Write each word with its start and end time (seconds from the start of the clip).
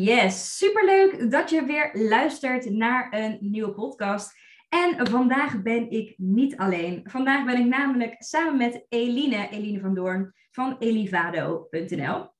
Yes, 0.00 0.56
superleuk 0.56 1.30
dat 1.30 1.50
je 1.50 1.64
weer 1.64 1.90
luistert 1.92 2.70
naar 2.70 3.08
een 3.10 3.38
nieuwe 3.40 3.72
podcast. 3.72 4.38
En 4.68 5.06
vandaag 5.06 5.62
ben 5.62 5.90
ik 5.90 6.14
niet 6.16 6.56
alleen. 6.56 7.00
Vandaag 7.04 7.44
ben 7.44 7.58
ik 7.58 7.66
namelijk 7.66 8.14
samen 8.18 8.56
met 8.56 8.86
Eline, 8.88 9.48
Eline 9.50 9.80
van 9.80 9.94
Doorn 9.94 10.34
van 10.50 10.76
elivado.nl. 10.78 12.30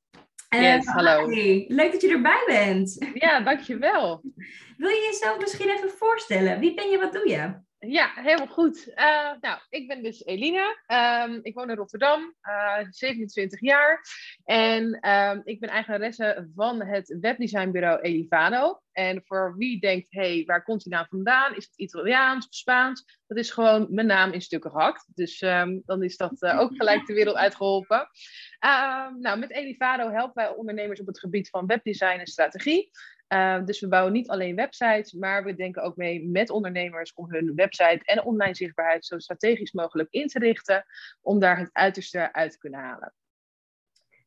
Yes, 0.48 0.86
uh, 0.86 0.94
hallo. 0.94 1.26
leuk 1.68 1.92
dat 1.92 2.00
je 2.00 2.08
erbij 2.08 2.42
bent. 2.46 3.06
Ja, 3.14 3.40
dankjewel. 3.40 4.22
Wil 4.76 4.88
je 4.88 5.08
jezelf 5.10 5.38
misschien 5.38 5.68
even 5.68 5.90
voorstellen? 5.90 6.60
Wie 6.60 6.74
ben 6.74 6.90
je, 6.90 6.98
wat 6.98 7.12
doe 7.12 7.28
je? 7.28 7.54
Ja, 7.86 8.12
helemaal 8.14 8.46
goed. 8.46 8.88
Uh, 8.88 9.32
nou, 9.40 9.58
ik 9.68 9.88
ben 9.88 10.02
dus 10.02 10.24
Elina. 10.24 10.76
Um, 11.26 11.40
ik 11.42 11.54
woon 11.54 11.70
in 11.70 11.76
Rotterdam, 11.76 12.34
uh, 12.42 12.78
eh, 12.78 12.86
27 12.90 13.60
jaar. 13.60 14.00
En 14.44 15.10
um, 15.10 15.42
ik 15.44 15.60
ben 15.60 15.68
eigenaresse 15.68 16.50
van 16.54 16.82
het 16.82 17.16
webdesignbureau 17.20 18.00
Elivano. 18.00 18.80
En 18.92 19.22
voor 19.24 19.54
wie 19.56 19.80
denkt, 19.80 20.06
hey, 20.10 20.42
waar 20.46 20.62
komt 20.62 20.82
die 20.82 20.92
naam 20.92 21.06
vandaan? 21.08 21.56
Is 21.56 21.64
het 21.64 21.76
Italiaans 21.76 22.46
of 22.46 22.54
Spaans? 22.54 23.20
Dat 23.26 23.38
is 23.38 23.50
gewoon 23.50 23.86
mijn 23.90 24.06
naam 24.06 24.32
in 24.32 24.42
stukken 24.42 24.70
gehakt. 24.70 25.06
Dus 25.14 25.40
um, 25.40 25.82
dan 25.84 26.02
is 26.02 26.16
dat 26.16 26.42
uh, 26.42 26.60
ook 26.60 26.76
gelijk 26.76 27.06
de 27.06 27.14
wereld 27.14 27.36
uitgeholpen. 27.36 28.08
nou, 29.18 29.38
met 29.38 29.50
Elivado 29.50 30.10
helpen 30.10 30.44
wij 30.44 30.54
ondernemers 30.54 31.00
op 31.00 31.06
het 31.06 31.18
gebied 31.18 31.48
van 31.48 31.66
webdesign 31.66 32.18
en 32.18 32.26
strategie. 32.26 32.90
Uh, 33.32 33.64
dus 33.64 33.80
we 33.80 33.88
bouwen 33.88 34.12
niet 34.12 34.28
alleen 34.28 34.56
websites, 34.56 35.12
maar 35.12 35.44
we 35.44 35.54
denken 35.54 35.82
ook 35.82 35.96
mee 35.96 36.28
met 36.28 36.50
ondernemers 36.50 37.14
om 37.14 37.32
hun 37.32 37.54
website 37.54 38.00
en 38.04 38.24
online 38.24 38.54
zichtbaarheid 38.54 39.04
zo 39.04 39.18
strategisch 39.18 39.72
mogelijk 39.72 40.10
in 40.10 40.26
te 40.26 40.38
richten, 40.38 40.84
om 41.20 41.38
daar 41.40 41.58
het 41.58 41.70
uiterste 41.72 42.32
uit 42.32 42.52
te 42.52 42.58
kunnen 42.58 42.80
halen. 42.80 43.14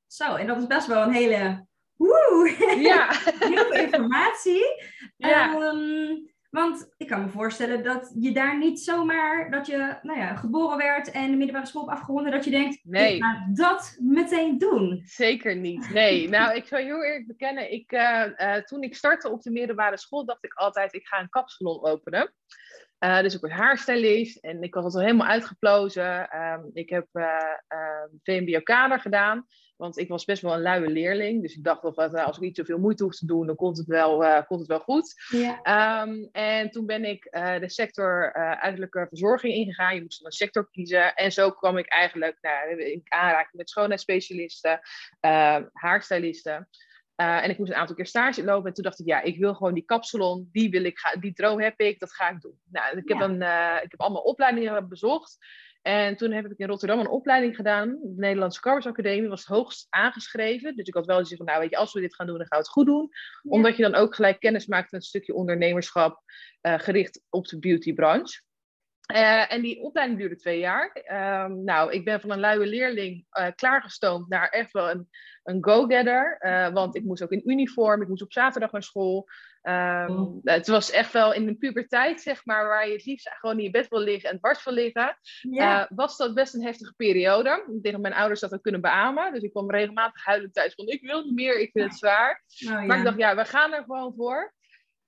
Zo, 0.08 0.36
en 0.36 0.48
dat 0.48 0.58
is 0.58 0.68
best 0.68 0.88
wel 0.88 1.04
een 1.04 1.14
hele. 1.14 1.66
Woe! 1.96 2.56
Ja. 2.80 3.10
Heel 3.50 3.66
veel 3.66 3.84
informatie. 3.84 4.84
Ja. 5.18 5.54
Um, 5.54 6.35
want 6.56 6.94
ik 6.98 7.08
kan 7.08 7.22
me 7.22 7.30
voorstellen 7.30 7.84
dat 7.84 8.12
je 8.20 8.32
daar 8.32 8.58
niet 8.58 8.80
zomaar, 8.80 9.52
dat 9.52 9.68
je 9.68 9.98
nou 10.02 10.20
ja, 10.20 10.36
geboren 10.36 10.78
werd 10.78 11.12
en 11.12 11.32
de 11.32 11.38
middelbare 11.38 11.68
school 11.68 11.92
afgerond, 11.92 12.32
dat 12.32 12.46
je 12.46 12.52
denkt, 12.52 12.80
nee. 12.84 13.16
ik 13.16 13.24
ga 13.24 13.48
dat 13.54 13.98
meteen 14.02 14.58
doen. 14.58 15.02
Zeker 15.06 15.56
niet, 15.56 15.90
nee. 15.94 16.30
nou, 16.30 16.56
ik 16.56 16.66
zou 16.66 16.82
heel 16.82 17.04
eerlijk 17.04 17.28
bekennen, 17.28 17.72
ik, 17.72 17.92
uh, 17.92 18.26
uh, 18.38 18.56
toen 18.56 18.84
ik 18.84 18.96
startte 18.96 19.30
op 19.30 19.42
de 19.42 19.52
middelbare 19.52 19.98
school, 19.98 20.26
dacht 20.26 20.44
ik 20.44 20.54
altijd, 20.54 20.94
ik 20.94 21.08
ga 21.08 21.20
een 21.20 21.30
kapsalon 21.30 21.86
openen. 21.86 22.34
Uh, 23.00 23.22
dus 23.22 23.34
ik 23.34 23.40
word 23.40 23.52
haarstylist 23.52 24.38
en 24.38 24.62
ik 24.62 24.74
was 24.74 24.96
al 24.96 25.02
helemaal 25.02 25.28
uitgeplozen. 25.28 26.38
Um, 26.42 26.70
ik 26.74 26.90
heb 26.90 27.08
VMBO-kader 28.24 29.00
gedaan. 29.00 29.46
Want 29.76 29.98
ik 29.98 30.08
was 30.08 30.26
best 30.26 30.42
wel 30.42 30.54
een 30.54 30.62
luie 30.62 30.90
leerling. 30.90 31.42
Dus 31.42 31.56
ik 31.56 31.64
dacht 31.64 31.84
of 31.84 31.98
eh, 31.98 32.26
als 32.26 32.36
ik 32.36 32.42
niet 32.42 32.56
zoveel 32.56 32.80
moeite 32.80 33.04
hoef 33.04 33.16
te 33.16 33.26
doen, 33.26 33.46
dan 33.46 33.56
komt 33.56 33.78
het 33.78 33.88
wel, 33.88 34.24
uh, 34.24 34.42
komt 34.48 34.60
het 34.60 34.70
wel 34.70 34.80
goed. 34.80 35.14
Ja. 35.30 36.02
Um, 36.02 36.30
en 36.32 36.70
toen 36.70 36.86
ben 36.86 37.06
ik 37.06 37.28
uh, 37.32 37.60
de 37.60 37.70
sector 37.70 38.34
uiterlijke 38.34 39.06
verzorging 39.10 39.54
ingegaan. 39.54 39.96
Je 39.96 40.02
moest 40.02 40.18
dan 40.18 40.26
een 40.28 40.38
sector 40.38 40.70
kiezen. 40.72 41.16
En 41.16 41.32
zo 41.32 41.52
kwam 41.52 41.78
ik 41.78 41.88
eigenlijk 41.88 42.38
nou, 42.42 42.84
in 42.84 43.02
aanraking 43.04 43.54
met 43.54 43.70
schoonheidsspecialisten, 43.70 44.80
haarstylisten. 45.74 46.68
Uh, 47.22 47.44
en 47.44 47.50
ik 47.50 47.58
moest 47.58 47.72
een 47.72 47.78
aantal 47.78 47.96
keer 47.96 48.06
stage 48.06 48.44
lopen. 48.44 48.68
En 48.68 48.74
toen 48.74 48.84
dacht 48.84 49.00
ik, 49.00 49.06
ja, 49.06 49.22
ik 49.22 49.38
wil 49.38 49.54
gewoon 49.54 49.74
die 49.74 49.86
kapsalon. 49.86 50.50
Die 50.52 50.70
wil 50.70 50.84
ik 50.84 51.00
gaan, 51.00 51.20
die 51.20 51.34
droom 51.34 51.62
heb 51.62 51.80
ik, 51.80 52.00
dat 52.00 52.14
ga 52.14 52.30
ik 52.30 52.42
doen. 52.42 52.60
Nou, 52.72 52.98
ik 52.98 53.10
heb, 53.10 53.20
een, 53.20 53.42
uh, 53.42 53.80
ik 53.84 53.92
heb 53.92 54.02
allemaal 54.02 54.22
opleidingen 54.22 54.90
bezocht. 54.90 55.38
En 55.86 56.16
toen 56.16 56.32
heb 56.32 56.46
ik 56.46 56.58
in 56.58 56.68
Rotterdam 56.68 57.00
een 57.00 57.08
opleiding 57.08 57.56
gedaan. 57.56 57.90
De 57.90 58.14
Nederlandse 58.16 58.62
Academie 58.62 59.30
was 59.30 59.40
het 59.40 59.56
hoogst 59.56 59.88
aangeschreven. 59.90 60.76
Dus 60.76 60.88
ik 60.88 60.94
had 60.94 61.06
wel 61.06 61.18
gezegd 61.18 61.38
van, 61.38 61.46
nou 61.46 61.60
weet 61.60 61.70
je, 61.70 61.78
als 61.78 61.94
we 61.94 62.00
dit 62.00 62.16
gaan 62.16 62.28
doen, 62.28 62.38
dan 62.38 62.48
gaan 62.48 62.58
we 62.58 62.64
het 62.64 62.74
goed 62.74 62.86
doen. 62.86 63.10
Omdat 63.44 63.76
je 63.76 63.84
dan 63.84 63.96
ook 63.96 64.16
gelijk 64.16 64.40
kennis 64.40 64.66
maakt 64.66 64.92
met 64.92 65.02
een 65.02 65.08
stukje 65.08 65.34
ondernemerschap 65.34 66.22
uh, 66.62 66.80
gericht 66.80 67.22
op 67.30 67.48
de 67.48 67.60
beautybranche. 67.60 68.42
Uh, 69.14 69.52
en 69.52 69.62
die 69.62 69.82
opleiding 69.82 70.20
duurde 70.20 70.36
twee 70.36 70.60
jaar. 70.60 71.06
Um, 71.46 71.64
nou, 71.64 71.92
ik 71.92 72.06
ben 72.06 72.22
van 72.22 72.32
een 72.32 72.40
luie 72.40 72.68
leerling 72.68 73.26
uh, 73.40 73.48
klaargestoomd 73.56 74.30
naar 74.30 74.50
echt 74.50 74.72
wel 74.72 74.90
een, 74.90 75.10
een 75.44 75.64
go-getter. 75.64 76.38
Want 76.74 76.96
ik 76.96 77.04
moest 77.04 77.24
ook 77.24 77.32
in 77.32 77.50
uniform, 77.50 78.02
ik 78.02 78.08
moest 78.08 78.22
op 78.22 78.34
zaterdag 78.34 78.72
naar 78.72 78.84
school. 78.84 79.28
Um, 79.68 80.18
oh. 80.18 80.38
Het 80.44 80.68
was 80.68 80.92
echt 80.92 81.14
wel 81.14 81.34
in 81.34 81.46
de 81.46 81.56
puberteit, 81.56 82.22
zeg 82.22 82.46
maar, 82.46 82.68
waar 82.68 82.88
je 82.88 82.94
het 82.94 83.06
liefst 83.06 83.30
gewoon 83.30 83.58
in 83.58 83.64
je 83.64 83.72
bed 83.72 83.88
wil 83.88 84.00
liggen 84.00 84.30
en 84.30 84.38
dwars 84.38 84.64
wil 84.64 84.74
liggen. 84.74 85.18
Ja. 85.42 85.90
was 85.96 86.18
dat 86.18 86.34
best 86.34 86.54
een 86.54 86.64
heftige 86.64 86.94
periode. 86.94 87.50
Ik 87.50 87.82
denk 87.82 87.92
dat 87.92 88.02
mijn 88.02 88.14
ouders 88.14 88.40
dat 88.40 88.54
ook 88.54 88.62
kunnen 88.62 88.82
beamen. 88.82 89.34
Dus 89.34 89.42
ik 89.42 89.52
kwam 89.52 89.72
regelmatig 89.72 90.26
huilend 90.26 90.54
thuis 90.54 90.74
van, 90.74 90.88
ik 90.88 91.02
wil 91.02 91.24
niet 91.24 91.34
meer, 91.34 91.60
ik 91.60 91.72
vind 91.72 91.90
het 91.90 91.98
zwaar. 91.98 92.44
Oh, 92.48 92.72
ja. 92.72 92.82
Maar 92.82 92.98
ik 92.98 93.04
dacht, 93.04 93.18
ja, 93.18 93.36
we 93.36 93.46
gaan 93.46 93.74
er 93.74 93.84
gewoon 93.84 94.14
voor. 94.16 94.54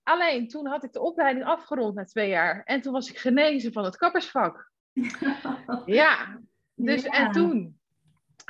Alleen 0.04 0.48
toen 0.48 0.68
had 0.68 0.84
ik 0.84 0.94
de 0.94 1.02
opleiding 1.02 1.46
afgerond 1.46 1.96
na 1.96 2.06
twee 2.06 2.30
jaar. 2.30 2.64
En 2.64 2.82
toen 2.82 2.94
was 2.94 3.10
ik 3.10 3.18
genezen 3.18 3.74
van 3.74 3.84
het 3.84 3.98
kappersvak. 3.98 4.72
ja, 5.86 6.40
dus 6.76 7.04
en 7.04 7.32
toen. 7.32 7.77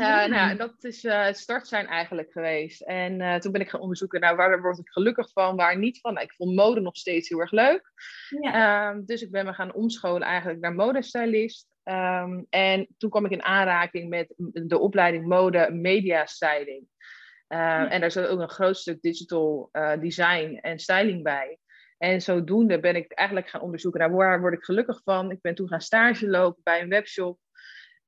Uh, 0.01 0.25
nou, 0.25 0.55
dat 0.55 0.83
is 0.83 1.03
uh, 1.03 1.23
het 1.23 1.37
start 1.37 1.67
zijn 1.67 1.87
eigenlijk 1.87 2.31
geweest. 2.31 2.81
En 2.81 3.19
uh, 3.19 3.35
toen 3.35 3.51
ben 3.51 3.61
ik 3.61 3.69
gaan 3.69 3.79
onderzoeken, 3.79 4.19
nou, 4.19 4.35
waar 4.35 4.61
word 4.61 4.77
ik 4.77 4.89
gelukkig 4.89 5.31
van, 5.31 5.55
waar 5.55 5.77
niet 5.77 5.99
van. 5.99 6.13
Nou, 6.13 6.25
ik 6.25 6.33
vond 6.33 6.55
mode 6.55 6.81
nog 6.81 6.97
steeds 6.97 7.29
heel 7.29 7.39
erg 7.39 7.51
leuk. 7.51 7.91
Ja. 8.41 8.89
Um, 8.89 9.05
dus 9.05 9.21
ik 9.21 9.31
ben 9.31 9.45
me 9.45 9.53
gaan 9.53 9.73
omscholen 9.73 10.21
eigenlijk 10.21 10.59
naar 10.59 10.73
modestylist. 10.73 11.67
Um, 11.83 12.45
en 12.49 12.87
toen 12.97 13.09
kwam 13.09 13.25
ik 13.25 13.31
in 13.31 13.43
aanraking 13.43 14.09
met 14.09 14.33
de 14.53 14.77
opleiding 14.77 15.25
mode 15.25 15.69
media 15.71 16.25
styling. 16.25 16.83
Uh, 17.49 17.93
En 17.93 18.01
daar 18.01 18.11
zit 18.11 18.27
ook 18.27 18.39
een 18.39 18.49
groot 18.49 18.77
stuk 18.77 19.01
digital 19.01 19.69
design 19.99 20.59
en 20.61 20.79
styling 20.79 21.23
bij. 21.23 21.57
En 21.97 22.21
zodoende 22.21 22.79
ben 22.79 22.95
ik 22.95 23.11
eigenlijk 23.11 23.49
gaan 23.49 23.61
onderzoeken 23.61 23.99
naar 23.99 24.11
waar 24.11 24.41
word 24.41 24.53
ik 24.53 24.63
gelukkig 24.63 25.01
van. 25.03 25.31
Ik 25.31 25.41
ben 25.41 25.55
toen 25.55 25.67
gaan 25.67 25.81
stage 25.81 26.29
lopen 26.29 26.61
bij 26.63 26.81
een 26.81 26.89
webshop. 26.89 27.39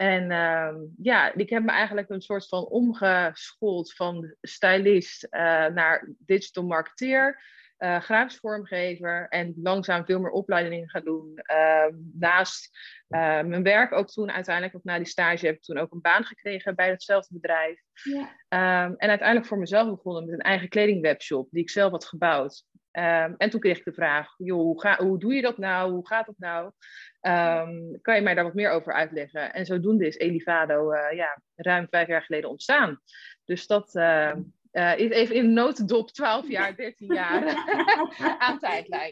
En 0.01 0.31
uh, 0.31 0.75
ja, 0.97 1.33
ik 1.33 1.49
heb 1.49 1.63
me 1.63 1.71
eigenlijk 1.71 2.09
een 2.09 2.21
soort 2.21 2.47
van 2.47 2.65
omgeschoold 2.65 3.93
van 3.93 4.35
stylist 4.41 5.27
uh, 5.31 5.39
naar 5.67 6.09
digital 6.17 6.63
marketeer 6.63 7.41
uh, 7.79 7.99
grafisch 7.99 8.38
vormgever 8.38 9.27
en 9.29 9.53
langzaam 9.55 10.05
veel 10.05 10.19
meer 10.19 10.31
opleidingen 10.31 10.89
gaan 10.89 11.03
doen. 11.03 11.39
Uh, 11.51 11.85
naast 12.13 12.77
uh, 13.09 13.41
mijn 13.41 13.63
werk 13.63 13.91
ook 13.91 14.07
toen 14.07 14.31
uiteindelijk, 14.31 14.75
ook 14.75 14.83
na 14.83 14.97
die 14.97 15.07
stage, 15.07 15.45
heb 15.45 15.55
ik 15.55 15.61
toen 15.61 15.77
ook 15.77 15.91
een 15.91 16.01
baan 16.01 16.23
gekregen 16.23 16.75
bij 16.75 16.89
hetzelfde 16.89 17.33
bedrijf. 17.33 17.81
Ja. 18.03 18.21
Um, 18.85 18.95
en 18.97 19.09
uiteindelijk 19.09 19.47
voor 19.47 19.57
mezelf 19.57 19.89
begonnen 19.89 20.25
met 20.25 20.33
een 20.33 20.39
eigen 20.39 20.69
kledingwebshop 20.69 21.47
die 21.51 21.61
ik 21.61 21.69
zelf 21.69 21.91
had 21.91 22.05
gebouwd. 22.05 22.65
Um, 22.91 23.35
en 23.38 23.49
toen 23.49 23.59
kreeg 23.59 23.77
ik 23.77 23.85
de 23.85 23.93
vraag, 23.93 24.33
joh, 24.38 24.61
hoe, 24.61 24.81
ga, 24.81 24.97
hoe 24.97 25.19
doe 25.19 25.33
je 25.33 25.41
dat 25.41 25.57
nou? 25.57 25.91
Hoe 25.91 26.07
gaat 26.07 26.25
dat 26.25 26.38
nou? 26.38 26.71
Um, 27.21 28.01
kan 28.01 28.16
je 28.16 28.21
mij 28.21 28.33
daar 28.33 28.44
wat 28.44 28.54
meer 28.54 28.71
over 28.71 28.94
uitleggen? 28.94 29.54
En 29.54 29.66
zodoende 29.66 30.07
is 30.07 30.18
Elivado 30.18 30.94
uh, 30.94 31.12
ja, 31.12 31.42
ruim 31.56 31.88
vijf 31.89 32.07
jaar 32.07 32.21
geleden 32.21 32.50
ontstaan. 32.50 33.00
Dus 33.45 33.68
dat, 33.68 33.95
uh, 33.95 34.31
uh, 34.71 34.98
even 34.98 35.36
in 35.36 35.54
notendop 35.54 36.10
12 36.10 36.48
jaar, 36.48 36.75
13 36.75 37.13
jaar 37.13 37.56
aan 38.39 38.60
tijdlijn. 38.60 39.12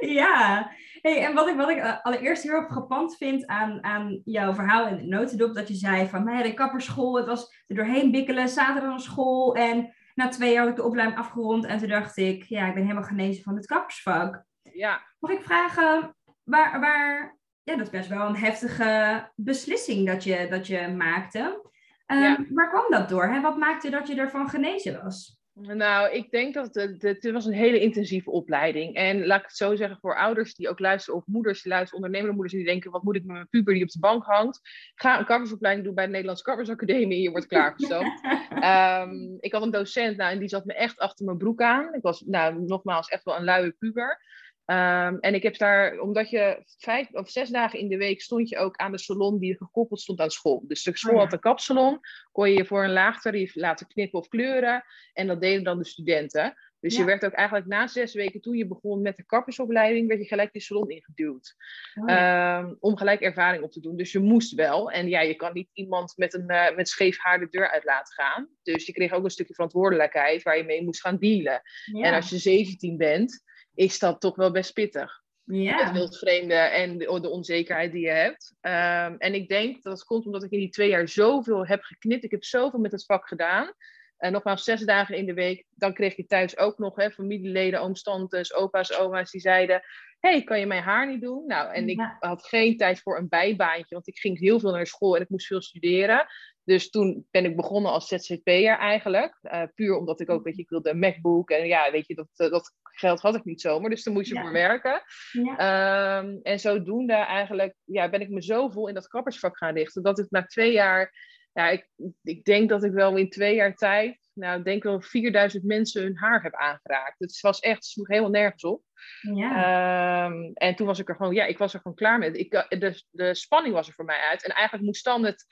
Ja, 0.00 0.70
hey, 1.00 1.24
en 1.24 1.34
wat 1.34 1.48
ik, 1.48 1.56
wat 1.56 1.68
ik 1.68 1.76
uh, 1.76 2.04
allereerst 2.04 2.42
heel 2.42 2.52
erg 2.52 2.72
gepand 2.72 3.16
vind 3.16 3.46
aan, 3.46 3.84
aan 3.84 4.20
jouw 4.24 4.54
verhaal 4.54 4.86
in 4.86 4.96
de 4.96 5.04
notendop, 5.04 5.54
dat 5.54 5.68
je 5.68 5.74
zei 5.74 6.08
van 6.08 6.24
de 6.24 6.54
kapperschool, 6.54 7.16
het 7.16 7.26
was 7.26 7.64
er 7.66 7.76
doorheen 7.76 8.10
bikkelen, 8.10 8.48
zaterdag 8.48 8.90
naar 8.90 9.00
school 9.00 9.54
en 9.54 9.94
na 10.14 10.28
twee 10.28 10.52
jaar 10.52 10.60
had 10.60 10.70
ik 10.70 10.76
de 10.76 10.82
opleiding 10.82 11.18
afgerond 11.18 11.64
en 11.64 11.78
toen 11.78 11.88
dacht 11.88 12.16
ik, 12.16 12.42
ja, 12.42 12.68
ik 12.68 12.74
ben 12.74 12.82
helemaal 12.82 13.02
genezen 13.02 13.42
van 13.42 13.56
het 13.56 13.66
kappersvak. 13.66 14.44
Ja. 14.62 15.02
Mag 15.18 15.30
ik 15.30 15.42
vragen, 15.42 16.16
waar, 16.44 16.80
waar, 16.80 17.38
ja, 17.62 17.76
dat 17.76 17.86
is 17.86 17.92
best 17.92 18.08
wel 18.08 18.26
een 18.26 18.36
heftige 18.36 19.30
beslissing 19.34 20.06
dat 20.06 20.24
je, 20.24 20.46
dat 20.50 20.66
je 20.66 20.88
maakte. 20.88 21.72
Um, 22.06 22.18
ja. 22.18 22.38
Waar 22.50 22.68
kwam 22.68 22.90
dat 22.90 23.08
door? 23.08 23.26
Hè? 23.26 23.40
Wat 23.40 23.58
maakte 23.58 23.90
dat 23.90 24.08
je 24.08 24.14
ervan 24.14 24.48
genezen 24.48 25.02
was? 25.02 25.42
Nou, 25.54 26.12
ik 26.12 26.30
denk 26.30 26.54
dat 26.54 26.74
het, 26.74 27.02
het, 27.02 27.30
was 27.30 27.46
een 27.46 27.52
hele 27.52 27.80
intensieve 27.80 28.30
opleiding. 28.30 28.94
En 28.94 29.26
laat 29.26 29.38
ik 29.38 29.46
het 29.46 29.56
zo 29.56 29.76
zeggen 29.76 29.98
voor 30.00 30.16
ouders 30.16 30.54
die 30.54 30.68
ook 30.68 30.78
luisteren, 30.78 31.20
of 31.20 31.26
moeders 31.26 31.62
die 31.62 31.72
luisteren, 31.72 31.96
ondernemende 31.96 32.34
moeders 32.34 32.54
die 32.54 32.64
denken, 32.64 32.90
wat 32.90 33.02
moet 33.02 33.16
ik 33.16 33.24
met 33.24 33.34
mijn 33.34 33.48
puber 33.48 33.74
die 33.74 33.82
op 33.82 33.88
de 33.88 33.98
bank 33.98 34.24
hangt? 34.24 34.60
Ga 34.94 35.18
een 35.18 35.24
kappersopleiding 35.24 35.86
doen 35.86 35.94
bij 35.94 36.04
de 36.04 36.10
Nederlandse 36.10 36.44
Kappersacademie, 36.44 37.22
je 37.22 37.30
wordt 37.30 37.46
klaargestoomd. 37.46 38.20
um, 38.64 39.36
ik 39.46 39.52
had 39.52 39.62
een 39.62 39.70
docent, 39.70 40.16
nou, 40.16 40.32
en 40.32 40.38
die 40.38 40.48
zat 40.48 40.64
me 40.64 40.74
echt 40.74 40.98
achter 40.98 41.24
mijn 41.24 41.38
broek 41.38 41.62
aan. 41.62 41.94
Ik 41.94 42.02
was, 42.02 42.20
nou, 42.20 42.64
nogmaals, 42.66 43.08
echt 43.08 43.24
wel 43.24 43.36
een 43.36 43.44
luie 43.44 43.72
puber. 43.72 44.20
Um, 44.66 45.18
en 45.20 45.34
ik 45.34 45.42
heb 45.42 45.58
daar, 45.58 45.98
omdat 45.98 46.30
je 46.30 46.62
vijf 46.78 47.12
of 47.12 47.30
zes 47.30 47.48
dagen 47.48 47.78
in 47.78 47.88
de 47.88 47.96
week 47.96 48.20
stond 48.20 48.48
je 48.48 48.58
ook 48.58 48.76
aan 48.76 48.92
de 48.92 48.98
salon 48.98 49.38
die 49.38 49.56
gekoppeld 49.56 50.00
stond 50.00 50.20
aan 50.20 50.30
school. 50.30 50.64
Dus 50.66 50.82
de 50.82 50.96
school 50.96 51.14
oh 51.14 51.20
had 51.20 51.32
een 51.32 51.40
kapsalon, 51.40 52.00
kon 52.32 52.50
je 52.50 52.56
je 52.56 52.64
voor 52.64 52.84
een 52.84 52.92
laag 52.92 53.20
tarief 53.20 53.54
laten 53.54 53.86
knippen 53.86 54.20
of 54.20 54.28
kleuren. 54.28 54.84
En 55.12 55.26
dat 55.26 55.40
deden 55.40 55.64
dan 55.64 55.78
de 55.78 55.84
studenten. 55.84 56.54
Dus 56.84 56.96
je 56.96 57.04
werd 57.04 57.24
ook 57.24 57.32
eigenlijk 57.32 57.68
na 57.68 57.86
zes 57.86 58.14
weken, 58.14 58.40
toen 58.40 58.56
je 58.56 58.66
begon 58.66 59.02
met 59.02 59.16
de 59.16 59.24
kappersopleiding, 59.24 60.08
werd 60.08 60.20
je 60.20 60.26
gelijk 60.26 60.52
die 60.52 60.62
salon 60.62 60.90
ingeduwd. 60.90 61.56
Oh, 61.94 62.58
um, 62.58 62.76
om 62.80 62.96
gelijk 62.96 63.20
ervaring 63.20 63.62
op 63.62 63.72
te 63.72 63.80
doen. 63.80 63.96
Dus 63.96 64.12
je 64.12 64.18
moest 64.18 64.54
wel. 64.54 64.90
En 64.90 65.08
ja, 65.08 65.20
je 65.20 65.34
kan 65.34 65.52
niet 65.52 65.70
iemand 65.72 66.12
met, 66.16 66.34
een, 66.34 66.50
uh, 66.52 66.76
met 66.76 66.88
scheef 66.88 67.18
haar 67.18 67.38
de 67.38 67.48
deur 67.50 67.70
uit 67.70 67.84
laten 67.84 68.14
gaan. 68.14 68.48
Dus 68.62 68.86
je 68.86 68.92
kreeg 68.92 69.12
ook 69.12 69.24
een 69.24 69.30
stukje 69.30 69.54
verantwoordelijkheid 69.54 70.42
waar 70.42 70.56
je 70.56 70.64
mee 70.64 70.84
moest 70.84 71.00
gaan 71.00 71.18
dealen. 71.18 71.62
En 72.02 72.14
als 72.14 72.30
je 72.30 72.38
17 72.38 72.96
bent, 72.96 73.42
is 73.74 73.98
dat 73.98 74.20
toch 74.20 74.36
wel 74.36 74.50
best 74.50 74.72
pittig. 74.72 75.22
Ja. 75.44 75.92
Het 75.92 76.18
vreemde 76.18 76.54
en 76.54 76.98
de, 76.98 77.20
de, 77.20 77.28
onzekerheid 77.28 77.92
die 77.92 78.00
je 78.00 78.10
hebt. 78.10 78.54
Um, 78.60 79.18
en 79.18 79.34
ik 79.34 79.48
denk 79.48 79.82
dat 79.82 79.92
het 79.92 80.04
komt 80.04 80.26
omdat 80.26 80.44
ik 80.44 80.50
in 80.50 80.58
die 80.58 80.70
twee 80.70 80.88
jaar 80.88 81.08
zoveel 81.08 81.66
heb 81.66 81.82
geknipt. 81.82 82.24
Ik 82.24 82.30
heb 82.30 82.44
zoveel 82.44 82.78
met 82.78 82.92
het 82.92 83.04
vak 83.04 83.28
gedaan. 83.28 83.72
En 84.16 84.32
nogmaals, 84.32 84.64
zes 84.64 84.80
dagen 84.80 85.16
in 85.16 85.26
de 85.26 85.34
week. 85.34 85.64
Dan 85.70 85.94
kreeg 85.94 86.16
je 86.16 86.26
thuis 86.26 86.58
ook 86.58 86.78
nog 86.78 86.96
hè, 86.96 87.10
familieleden, 87.10 87.80
ooms, 87.80 88.02
tantes, 88.02 88.54
opa's, 88.54 88.98
oma's 88.98 89.30
die 89.30 89.40
zeiden... 89.40 89.82
hey, 90.20 90.44
kan 90.44 90.60
je 90.60 90.66
mijn 90.66 90.82
haar 90.82 91.08
niet 91.08 91.20
doen? 91.20 91.46
Nou, 91.46 91.74
en 91.74 91.88
ik 91.88 92.00
had 92.18 92.46
geen 92.46 92.76
tijd 92.76 93.00
voor 93.00 93.18
een 93.18 93.28
bijbaantje, 93.28 93.94
want 93.94 94.06
ik 94.06 94.18
ging 94.18 94.38
heel 94.38 94.60
veel 94.60 94.72
naar 94.72 94.86
school 94.86 95.16
en 95.16 95.22
ik 95.22 95.28
moest 95.28 95.46
veel 95.46 95.62
studeren. 95.62 96.26
Dus 96.64 96.90
toen 96.90 97.26
ben 97.30 97.44
ik 97.44 97.56
begonnen 97.56 97.92
als 97.92 98.08
ZZP'er 98.08 98.78
eigenlijk. 98.78 99.38
Uh, 99.42 99.62
puur 99.74 99.96
omdat 99.96 100.20
ik 100.20 100.30
ook, 100.30 100.44
weet 100.44 100.56
je, 100.56 100.62
ik 100.62 100.68
wilde 100.68 100.90
een 100.90 100.98
MacBook. 100.98 101.50
En 101.50 101.66
ja, 101.66 101.90
weet 101.90 102.06
je, 102.06 102.14
dat, 102.14 102.28
eh, 102.36 102.50
dat 102.50 102.72
geld 102.82 103.20
had 103.20 103.34
ik 103.34 103.44
niet 103.44 103.60
zomaar. 103.60 103.90
Dus 103.90 104.02
dan 104.02 104.12
moest 104.12 104.28
je 104.28 104.40
voor 104.40 104.52
werken. 104.52 105.02
Ja. 105.32 106.18
Um, 106.18 106.40
en 106.42 106.60
zodoende 106.60 107.12
eigenlijk, 107.12 107.74
ja, 107.84 108.10
ben 108.10 108.20
ik 108.20 108.28
me 108.28 108.42
zo 108.42 108.68
vol 108.68 108.88
in 108.88 108.94
dat 108.94 109.08
kappersvak 109.08 109.58
gaan 109.58 109.74
richten. 109.74 110.02
Dat 110.02 110.18
ik 110.18 110.30
na 110.30 110.46
twee 110.46 110.72
jaar, 110.72 111.12
ja, 111.52 111.68
ik, 111.68 111.88
ik 112.22 112.44
denk 112.44 112.68
dat 112.68 112.84
ik 112.84 112.92
wel 112.92 113.16
in 113.16 113.30
twee 113.30 113.54
jaar 113.54 113.74
tijd, 113.74 114.18
nou, 114.34 114.58
ik 114.58 114.64
denk 114.64 114.82
wel 114.82 115.00
4000 115.00 115.64
mensen 115.64 116.02
hun 116.02 116.16
haar 116.16 116.42
heb 116.42 116.54
aangeraakt. 116.54 117.18
Het 117.18 117.40
was 117.40 117.60
echt, 117.60 117.84
sloeg 117.84 118.08
helemaal 118.08 118.30
nergens 118.30 118.64
op. 118.64 118.82
Ja. 119.20 120.24
Um, 120.26 120.50
en 120.54 120.74
toen 120.74 120.86
was 120.86 120.98
ik 120.98 121.08
er 121.08 121.16
gewoon, 121.16 121.34
ja, 121.34 121.44
ik 121.44 121.58
was 121.58 121.74
er 121.74 121.80
gewoon 121.80 121.96
klaar 121.96 122.18
met. 122.18 122.36
Ik, 122.36 122.52
eh, 122.52 122.80
de, 122.80 123.02
de 123.10 123.34
spanning 123.34 123.74
was 123.74 123.88
er 123.88 123.94
voor 123.94 124.04
mij 124.04 124.18
uit. 124.18 124.44
En 124.44 124.50
eigenlijk 124.50 124.84
moest 124.84 125.04
dan 125.04 125.24
het 125.24 125.46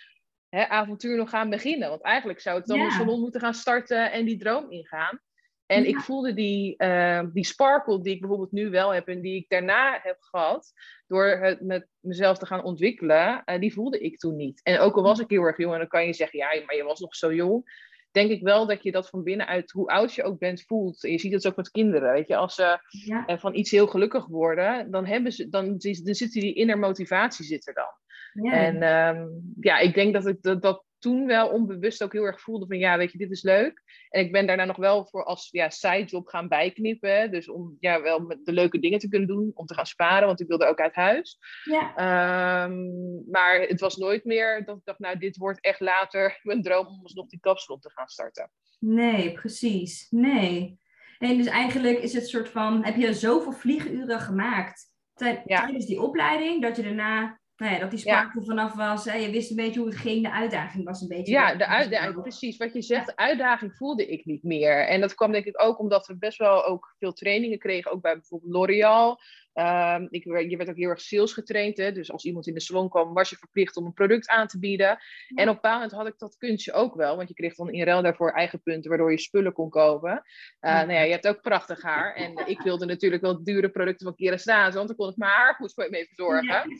hè, 0.54 0.68
avontuur 0.68 1.16
nog 1.16 1.30
gaan 1.30 1.50
beginnen. 1.50 1.88
Want 1.88 2.02
eigenlijk 2.02 2.40
zou 2.40 2.58
het 2.58 2.66
dan 2.66 2.78
ja. 2.78 2.84
een 2.84 2.90
salon 2.90 3.20
moeten 3.20 3.40
gaan 3.40 3.54
starten 3.54 4.12
en 4.12 4.24
die 4.24 4.38
droom 4.38 4.70
ingaan. 4.70 5.20
En 5.66 5.86
ik 5.86 5.98
voelde 5.98 6.34
die, 6.34 6.74
uh, 6.78 7.22
die 7.32 7.44
sparkle 7.44 8.02
die 8.02 8.14
ik 8.14 8.20
bijvoorbeeld 8.20 8.52
nu 8.52 8.70
wel 8.70 8.94
heb 8.94 9.08
en 9.08 9.20
die 9.20 9.36
ik 9.36 9.48
daarna 9.48 9.98
heb 10.02 10.16
gehad, 10.20 10.72
door 11.06 11.26
het 11.26 11.60
met 11.60 11.88
mezelf 12.00 12.38
te 12.38 12.46
gaan 12.46 12.64
ontwikkelen, 12.64 13.42
uh, 13.46 13.58
die 13.58 13.72
voelde 13.72 13.98
ik 13.98 14.18
toen 14.18 14.36
niet. 14.36 14.60
En 14.62 14.78
ook 14.78 14.96
al 14.96 15.02
was 15.02 15.18
ik 15.18 15.30
heel 15.30 15.42
erg 15.42 15.56
jong, 15.56 15.72
en 15.72 15.78
dan 15.78 15.88
kan 15.88 16.06
je 16.06 16.12
zeggen, 16.12 16.38
ja, 16.38 16.62
maar 16.66 16.76
je 16.76 16.84
was 16.84 17.00
nog 17.00 17.14
zo 17.14 17.34
jong. 17.34 17.90
Denk 18.10 18.30
ik 18.30 18.42
wel 18.42 18.66
dat 18.66 18.82
je 18.82 18.92
dat 18.92 19.08
van 19.08 19.22
binnenuit, 19.22 19.70
hoe 19.70 19.88
oud 19.88 20.14
je 20.14 20.22
ook 20.22 20.38
bent, 20.38 20.62
voelt. 20.62 21.04
En 21.04 21.10
je 21.10 21.18
ziet 21.18 21.32
het 21.32 21.46
ook 21.46 21.56
met 21.56 21.70
kinderen, 21.70 22.12
weet 22.12 22.28
je. 22.28 22.36
Als 22.36 22.54
ze 22.54 22.78
ja. 22.88 23.28
uh, 23.28 23.38
van 23.38 23.54
iets 23.54 23.70
heel 23.70 23.86
gelukkig 23.86 24.26
worden, 24.26 24.90
dan, 24.90 25.06
hebben 25.06 25.32
ze, 25.32 25.48
dan, 25.48 25.78
dan 25.78 26.14
zit 26.14 26.32
die 26.32 26.54
inner 26.54 26.78
motivatie 26.78 27.44
zit 27.44 27.66
er 27.66 27.74
dan. 27.74 28.01
Ja. 28.32 28.52
En 28.52 28.82
um, 29.16 29.54
ja, 29.60 29.78
ik 29.78 29.94
denk 29.94 30.12
dat 30.12 30.26
ik 30.26 30.42
dat, 30.42 30.62
dat 30.62 30.84
toen 31.02 31.26
wel 31.26 31.48
onbewust 31.48 32.02
ook 32.02 32.12
heel 32.12 32.24
erg 32.24 32.40
voelde 32.40 32.66
van 32.66 32.78
ja, 32.78 32.96
weet 32.96 33.12
je, 33.12 33.18
dit 33.18 33.30
is 33.30 33.42
leuk. 33.42 33.82
En 34.08 34.24
ik 34.24 34.32
ben 34.32 34.46
daarna 34.46 34.64
nog 34.64 34.76
wel 34.76 35.06
voor 35.06 35.24
als 35.24 35.48
ja, 35.50 35.70
sidejob 35.70 36.26
gaan 36.26 36.48
bijknippen. 36.48 37.30
Dus 37.30 37.48
om 37.48 37.76
ja, 37.80 38.02
wel 38.02 38.18
met 38.18 38.44
de 38.44 38.52
leuke 38.52 38.78
dingen 38.78 38.98
te 38.98 39.08
kunnen 39.08 39.28
doen, 39.28 39.50
om 39.54 39.66
te 39.66 39.74
gaan 39.74 39.86
sparen, 39.86 40.26
want 40.26 40.40
ik 40.40 40.48
wilde 40.48 40.66
ook 40.66 40.80
uit 40.80 40.94
huis. 40.94 41.38
Ja. 41.64 42.64
Um, 42.64 43.24
maar 43.30 43.60
het 43.60 43.80
was 43.80 43.96
nooit 43.96 44.24
meer 44.24 44.64
dat 44.64 44.76
ik 44.76 44.84
dacht, 44.84 44.98
nou, 44.98 45.18
dit 45.18 45.36
wordt 45.36 45.64
echt 45.64 45.80
later 45.80 46.38
mijn 46.42 46.62
droom 46.62 46.86
om 46.86 47.00
alsnog 47.02 47.26
die 47.26 47.40
kapsalon 47.40 47.80
te 47.80 47.90
gaan 47.90 48.08
starten. 48.08 48.50
Nee, 48.78 49.32
precies. 49.32 50.06
Nee. 50.10 50.80
Nee, 51.18 51.36
dus 51.36 51.46
eigenlijk 51.46 51.98
is 51.98 52.12
het 52.12 52.28
soort 52.28 52.48
van, 52.48 52.84
heb 52.84 52.96
je 52.96 53.14
zoveel 53.14 53.52
vlieguren 53.52 54.20
gemaakt 54.20 54.90
tijdens 55.14 55.86
die 55.86 56.00
opleiding, 56.00 56.62
dat 56.62 56.76
je 56.76 56.82
daarna 56.82 57.40
nou 57.62 57.74
ja, 57.74 57.80
dat 57.80 57.90
die 57.90 57.98
spark 57.98 58.34
er 58.34 58.44
vanaf 58.44 58.74
was. 58.74 59.04
Hè? 59.04 59.16
Je 59.16 59.30
wist 59.30 59.50
een 59.50 59.56
beetje 59.56 59.80
hoe 59.80 59.88
het 59.88 59.98
ging. 59.98 60.22
De 60.22 60.32
uitdaging 60.32 60.84
was 60.84 61.00
een 61.00 61.08
beetje. 61.08 61.32
Ja, 61.32 61.54
de 61.54 61.66
uitdaging, 61.66 62.22
precies. 62.22 62.56
Wat 62.56 62.72
je 62.72 62.82
zegt, 62.82 63.16
uitdaging 63.16 63.74
voelde 63.76 64.06
ik 64.06 64.24
niet 64.24 64.42
meer. 64.42 64.86
En 64.86 65.00
dat 65.00 65.14
kwam 65.14 65.32
denk 65.32 65.44
ik 65.44 65.62
ook 65.62 65.78
omdat 65.78 66.06
we 66.06 66.16
best 66.16 66.38
wel 66.38 66.64
ook 66.64 66.94
veel 66.98 67.12
trainingen 67.12 67.58
kregen. 67.58 67.92
Ook 67.92 68.02
bij 68.02 68.14
bijvoorbeeld 68.14 68.52
L'Oreal. 68.52 69.20
Um, 69.54 70.06
ik, 70.10 70.24
je 70.24 70.56
werd 70.56 70.68
ook 70.68 70.76
heel 70.76 70.88
erg 70.88 71.00
sales 71.00 71.32
getraind. 71.32 71.76
Hè? 71.76 71.92
Dus 71.92 72.12
als 72.12 72.24
iemand 72.24 72.46
in 72.46 72.54
de 72.54 72.60
salon 72.60 72.88
kwam, 72.88 73.12
was 73.12 73.30
je 73.30 73.36
verplicht 73.36 73.76
om 73.76 73.86
een 73.86 73.92
product 73.92 74.28
aan 74.28 74.46
te 74.46 74.58
bieden. 74.58 74.98
En 75.34 75.48
op 75.48 75.64
een 75.64 75.70
moment 75.70 75.92
had 75.92 76.06
ik 76.06 76.18
dat 76.18 76.36
kunstje 76.36 76.72
ook 76.72 76.94
wel. 76.94 77.16
Want 77.16 77.28
je 77.28 77.34
kreeg 77.34 77.54
dan 77.54 77.70
in 77.70 77.84
ruil 77.84 78.02
daarvoor 78.02 78.30
eigen 78.30 78.62
punten, 78.62 78.88
waardoor 78.88 79.10
je 79.10 79.18
spullen 79.18 79.52
kon 79.52 79.70
kopen. 79.70 80.22
Uh, 80.60 80.72
nou 80.72 80.92
ja, 80.92 81.00
je 81.00 81.12
hebt 81.12 81.28
ook 81.28 81.42
prachtig 81.42 81.82
haar. 81.82 82.14
En 82.14 82.46
ik 82.46 82.60
wilde 82.60 82.86
natuurlijk 82.86 83.22
wel 83.22 83.44
dure 83.44 83.70
producten 83.70 84.06
van 84.06 84.16
Kerastase, 84.16 84.76
want 84.76 84.88
dan 84.88 84.96
kon 84.96 85.10
ik 85.10 85.16
mijn 85.16 85.30
haar 85.30 85.54
goed 85.54 85.74
voor 85.74 85.84
je 85.84 85.90
mee 85.90 86.06
verzorgen. 86.06 86.70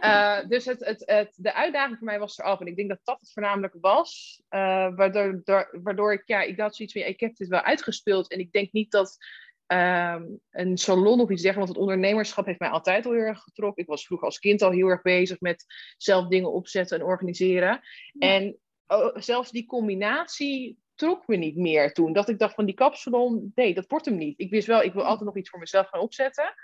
Uh, 0.00 0.48
dus 0.48 0.64
het, 0.64 0.84
het, 0.84 1.02
het, 1.06 1.34
de 1.36 1.54
uitdaging 1.54 1.98
voor 1.98 2.06
mij 2.06 2.18
was 2.18 2.38
eraf. 2.38 2.60
En 2.60 2.66
ik 2.66 2.76
denk 2.76 2.88
dat 2.88 3.00
dat 3.04 3.20
het 3.20 3.32
voornamelijk 3.32 3.74
was. 3.80 4.42
Uh, 4.50 4.94
waardoor, 4.94 5.42
waardoor 5.82 6.12
ik, 6.12 6.22
ja, 6.26 6.42
ik 6.42 6.56
dacht 6.56 6.76
zoiets 6.76 6.94
van, 6.94 7.02
ik 7.02 7.20
heb 7.20 7.36
dit 7.36 7.48
wel 7.48 7.62
uitgespeeld. 7.62 8.30
En 8.30 8.38
ik 8.38 8.52
denk 8.52 8.72
niet 8.72 8.90
dat 8.90 9.18
Um, 9.66 10.40
een 10.50 10.78
salon 10.78 11.20
of 11.20 11.30
iets 11.30 11.42
zeggen, 11.42 11.60
want 11.60 11.72
het 11.72 11.82
ondernemerschap 11.82 12.46
heeft 12.46 12.58
mij 12.58 12.68
altijd 12.68 13.06
al 13.06 13.12
heel 13.12 13.20
erg 13.20 13.40
getrokken. 13.40 13.82
Ik 13.82 13.88
was 13.88 14.06
vroeger 14.06 14.26
als 14.26 14.38
kind 14.38 14.62
al 14.62 14.70
heel 14.70 14.88
erg 14.88 15.02
bezig 15.02 15.40
met 15.40 15.64
zelf 15.96 16.28
dingen 16.28 16.52
opzetten 16.52 16.98
en 16.98 17.04
organiseren. 17.06 17.80
En 18.18 18.58
oh, 18.86 19.16
zelfs 19.16 19.50
die 19.50 19.66
combinatie 19.66 20.78
trok 20.94 21.26
me 21.26 21.36
niet 21.36 21.56
meer 21.56 21.92
toen. 21.92 22.12
Dat 22.12 22.28
ik 22.28 22.38
dacht 22.38 22.54
van 22.54 22.66
die 22.66 22.74
kapsalon, 22.74 23.52
nee, 23.54 23.74
dat 23.74 23.86
wordt 23.88 24.04
hem 24.04 24.16
niet. 24.16 24.40
Ik 24.40 24.50
wist 24.50 24.66
wel, 24.66 24.82
ik 24.82 24.92
wil 24.92 25.04
altijd 25.04 25.24
nog 25.24 25.36
iets 25.36 25.50
voor 25.50 25.58
mezelf 25.58 25.88
gaan 25.88 26.00
opzetten. 26.00 26.54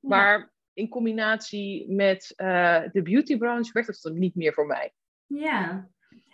Maar 0.00 0.52
in 0.72 0.88
combinatie 0.88 1.90
met 1.90 2.32
uh, 2.36 2.82
de 2.92 3.02
beautybranche 3.02 3.72
werd 3.72 3.86
het 3.86 4.02
dan 4.02 4.18
niet 4.18 4.34
meer 4.34 4.52
voor 4.52 4.66
mij. 4.66 4.92
Ja, 5.26 5.88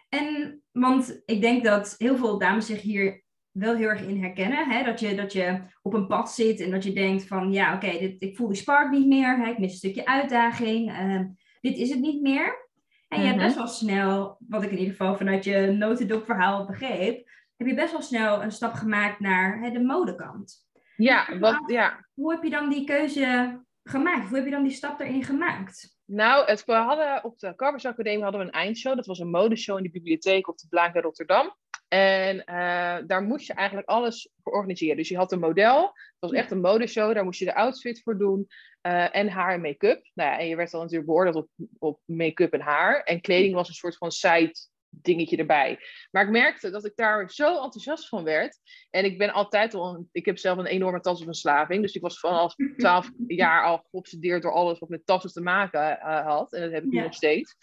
en 0.08 0.62
want 0.72 1.22
ik 1.24 1.40
denk 1.40 1.64
dat 1.64 1.94
heel 1.98 2.16
veel 2.16 2.38
dames 2.38 2.66
zich 2.66 2.80
hier 2.80 3.22
wel 3.52 3.76
heel 3.76 3.88
erg 3.88 4.02
in 4.02 4.22
herkennen. 4.22 4.70
Hè? 4.70 4.84
Dat, 4.84 5.00
je, 5.00 5.14
dat 5.14 5.32
je 5.32 5.60
op 5.82 5.94
een 5.94 6.06
pad 6.06 6.32
zit 6.32 6.60
en 6.60 6.70
dat 6.70 6.84
je 6.84 6.92
denkt 6.92 7.26
van 7.26 7.52
ja, 7.52 7.74
oké, 7.74 7.86
okay, 7.86 8.16
ik 8.18 8.36
voel 8.36 8.48
die 8.48 8.56
spark 8.56 8.90
niet 8.90 9.06
meer. 9.06 9.36
Hè? 9.36 9.50
Ik 9.50 9.58
mis 9.58 9.70
een 9.70 9.76
stukje 9.76 10.06
uitdaging. 10.06 10.90
Uh, 10.90 11.20
dit 11.60 11.76
is 11.76 11.90
het 11.90 12.00
niet 12.00 12.22
meer. 12.22 12.68
En 13.08 13.20
je 13.20 13.24
hebt 13.24 13.36
mhm. 13.36 13.44
best 13.44 13.56
wel 13.56 13.66
snel, 13.66 14.36
wat 14.48 14.62
ik 14.62 14.70
in 14.70 14.78
ieder 14.78 14.94
geval 14.94 15.16
vanuit 15.16 15.44
je 15.44 15.66
notendop 15.66 16.24
verhaal 16.24 16.66
begreep, 16.66 17.30
heb 17.56 17.66
je 17.66 17.74
best 17.74 17.92
wel 17.92 18.02
snel 18.02 18.42
een 18.42 18.52
stap 18.52 18.72
gemaakt 18.72 19.20
naar 19.20 19.60
hè, 19.60 19.70
de 19.70 19.82
modekant. 19.82 20.68
Ja, 20.96 21.38
wat, 21.38 21.62
ja. 21.66 22.06
Hoe 22.14 22.32
heb 22.32 22.42
je 22.42 22.50
dan 22.50 22.70
die 22.70 22.84
keuze 22.84 23.60
gemaakt? 23.82 24.28
Hoe 24.28 24.36
heb 24.36 24.44
je 24.44 24.50
dan 24.50 24.62
die 24.62 24.72
stap 24.72 25.00
erin 25.00 25.24
gemaakt? 25.24 25.98
Nou, 26.04 26.46
het, 26.46 26.64
we 26.64 26.72
hadden 26.72 27.24
op 27.24 27.38
de 27.38 27.54
Carbers 27.54 27.86
Academie 27.86 28.22
hadden 28.22 28.40
we 28.40 28.46
een 28.46 28.52
eindshow. 28.52 28.96
Dat 28.96 29.06
was 29.06 29.18
een 29.18 29.30
modeshow 29.30 29.76
in 29.76 29.82
de 29.82 29.90
bibliotheek 29.90 30.48
op 30.48 30.58
de 30.58 30.66
Blaak 30.68 30.94
in 30.94 31.02
Rotterdam. 31.02 31.54
En 31.92 32.36
uh, 32.36 32.98
daar 33.06 33.22
moest 33.22 33.46
je 33.46 33.52
eigenlijk 33.52 33.88
alles 33.88 34.30
voor 34.42 34.52
organiseren. 34.52 34.96
Dus 34.96 35.08
je 35.08 35.16
had 35.16 35.32
een 35.32 35.38
model, 35.38 35.82
het 35.82 36.16
was 36.18 36.32
echt 36.32 36.50
een 36.50 36.60
modeshow, 36.60 37.14
daar 37.14 37.24
moest 37.24 37.38
je 37.38 37.44
de 37.44 37.54
outfit 37.54 38.02
voor 38.02 38.18
doen. 38.18 38.48
Uh, 38.86 39.16
en 39.16 39.28
haar 39.28 39.54
en 39.54 39.60
make-up. 39.60 40.10
Nou 40.14 40.30
ja, 40.30 40.38
en 40.38 40.46
je 40.46 40.56
werd 40.56 40.70
dan 40.70 40.80
natuurlijk 40.80 41.08
beoordeeld 41.08 41.36
op, 41.36 41.48
op 41.78 42.00
make-up 42.04 42.52
en 42.52 42.60
haar. 42.60 43.02
En 43.02 43.20
kleding 43.20 43.54
was 43.54 43.68
een 43.68 43.74
soort 43.74 43.96
van 43.96 44.10
side 44.10 44.52
dingetje 44.90 45.36
erbij. 45.36 45.78
Maar 46.10 46.24
ik 46.24 46.30
merkte 46.30 46.70
dat 46.70 46.84
ik 46.84 46.92
daar 46.96 47.30
zo 47.30 47.62
enthousiast 47.62 48.08
van 48.08 48.24
werd. 48.24 48.58
En 48.90 49.04
ik 49.04 49.18
ben 49.18 49.32
altijd 49.32 49.74
al, 49.74 49.94
een, 49.94 50.08
ik 50.12 50.26
heb 50.26 50.38
zelf 50.38 50.58
een 50.58 50.66
enorme 50.66 51.00
tassenverslaving. 51.00 51.82
Dus 51.82 51.94
ik 51.94 52.02
was 52.02 52.18
vanaf 52.18 52.54
12 52.76 53.10
jaar 53.26 53.64
al 53.64 53.86
geobsedeerd 53.90 54.42
door 54.42 54.52
alles 54.52 54.78
wat 54.78 54.88
met 54.88 55.06
tassen 55.06 55.32
te 55.32 55.40
maken 55.40 55.98
uh, 55.98 56.26
had. 56.26 56.52
En 56.52 56.60
dat 56.60 56.72
heb 56.72 56.84
ik 56.84 56.92
ja. 56.92 56.98
nu 56.98 57.04
nog 57.04 57.14
steeds. 57.14 57.56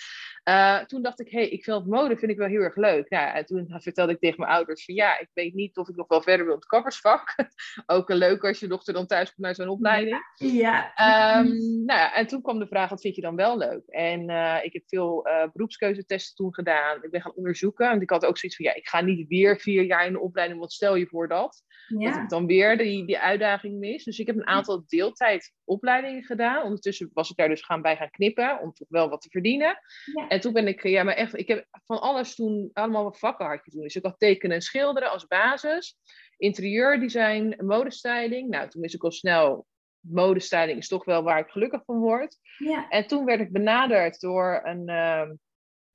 Uh, 0.48 0.80
toen 0.80 1.01
dacht 1.01 1.20
ik, 1.20 1.30
hé, 1.30 1.39
hey, 1.39 1.50
ik 1.50 1.63
vind 1.63 1.86
mode 1.86 2.18
vind 2.18 2.32
ik 2.32 2.38
wel 2.38 2.48
heel 2.48 2.62
erg 2.62 2.75
leuk. 2.75 3.10
Nou, 3.10 3.36
en 3.36 3.46
toen 3.46 3.74
vertelde 3.77 4.12
ik 4.12 4.20
tegen 4.20 4.39
mijn 4.39 4.51
ouders 4.51 4.86
van 4.86 4.96
ja, 4.96 5.20
ik 5.20 5.30
weet 5.34 5.54
niet 5.54 5.77
of 5.77 5.89
ik 5.89 5.96
nog 5.96 6.08
wel 6.08 6.22
verder 6.22 6.46
wil 6.46 6.54
in 6.54 6.60
het 6.60 6.70
kappersvak. 6.70 7.36
Ook 7.86 8.10
een 8.10 8.18
leuk 8.18 8.46
als 8.46 8.60
je 8.60 8.68
dochter 8.68 8.94
dan 8.94 9.08
thuis 9.08 9.27
komt 9.34 9.46
naar 9.46 9.56
zo'n 9.56 9.68
opleiding. 9.68 10.22
Ja. 10.36 10.92
Um, 11.39 11.48
nou 11.86 12.00
ja, 12.00 12.13
en 12.13 12.27
toen 12.27 12.42
kwam 12.42 12.60
de 12.60 12.68
vraag, 12.68 12.89
wat 12.89 13.01
vind 13.01 13.16
je 13.16 13.22
dan 13.22 13.36
wel 13.36 13.58
leuk? 13.58 13.86
En 13.88 14.30
uh, 14.30 14.58
ik 14.62 14.74
heb 14.74 14.84
veel 14.86 15.27
uh, 15.27 15.44
beroepskeuzetesten 15.54 16.36
toen 16.36 16.54
gedaan. 16.54 17.04
Ik 17.04 17.12
ben 17.12 17.22
gaan 17.22 17.36
onderzoeken. 17.36 17.89
Want 17.89 18.01
ik 18.01 18.10
had 18.10 18.25
ook 18.25 18.38
zoiets 18.38 18.58
van, 18.58 18.66
ja, 18.66 18.75
ik 18.75 18.88
ga 18.88 19.01
niet 19.01 19.27
weer 19.27 19.60
vier 19.60 19.84
jaar 19.84 20.06
in 20.06 20.13
de 20.13 20.20
opleiding, 20.20 20.60
want 20.60 20.74
stel 20.74 20.96
je 20.96 21.08
voor 21.08 21.27
dat. 21.27 21.63
Ja. 21.88 22.12
Dat 22.12 22.22
ik 22.22 22.30
dan 22.30 22.46
weer 22.46 22.77
die, 22.77 23.06
die 23.06 23.20
uitdaging 23.20 23.80
mis. 23.80 24.04
Dus 24.04 24.20
ik 24.20 24.27
heb 24.27 24.36
een 24.36 24.48
aantal 24.48 24.84
deeltijdopleidingen 24.88 26.24
gedaan. 26.24 26.63
Ondertussen 26.63 27.10
was 27.13 27.30
ik 27.30 27.36
daar 27.36 27.50
dus 27.50 27.66
gaan 27.66 27.82
bij 27.82 27.96
gaan 27.96 28.10
knippen, 28.10 28.60
om 28.62 28.74
toch 28.74 28.88
wel 28.89 29.10
wat 29.10 29.22
te 29.22 29.30
verdienen. 29.30 29.80
Ja. 30.13 30.37
En 30.38 30.44
toen 30.44 30.53
ben 30.53 30.67
ik, 30.67 30.84
ja, 30.84 31.03
maar 31.03 31.15
echt, 31.15 31.38
ik 31.38 31.48
heb 31.48 31.65
van 31.86 32.01
alles 32.01 32.36
toen, 32.36 32.70
allemaal 32.74 33.13
vakken 33.13 33.46
had 33.46 33.65
je 33.65 33.72
toen. 33.72 33.82
Dus 33.82 33.96
ik 33.96 34.03
had 34.03 34.20
tekenen 34.20 34.56
en 34.56 34.62
schilderen 34.62 35.12
als 35.12 35.27
basis. 35.27 35.98
Interieurdesign, 36.38 37.56
modestyling. 37.58 38.50
Nou, 38.50 38.70
toen 38.70 38.82
wist 38.82 38.94
ik 38.94 39.03
al 39.03 39.12
snel, 39.12 39.65
modestyling 40.00 40.77
is 40.77 40.88
toch 40.88 41.06
wel 41.06 41.24
waar 41.24 41.39
ik 41.39 41.50
gelukkig 41.50 41.84
van 41.86 42.00
word. 42.00 42.38
Ja. 42.58 42.89
En 42.89 43.08
toen 43.08 43.25
werd 43.25 43.39
ik 43.39 43.51
benaderd 43.51 44.20
door 44.20 44.62
een 44.63 44.89
uh, 44.89 45.29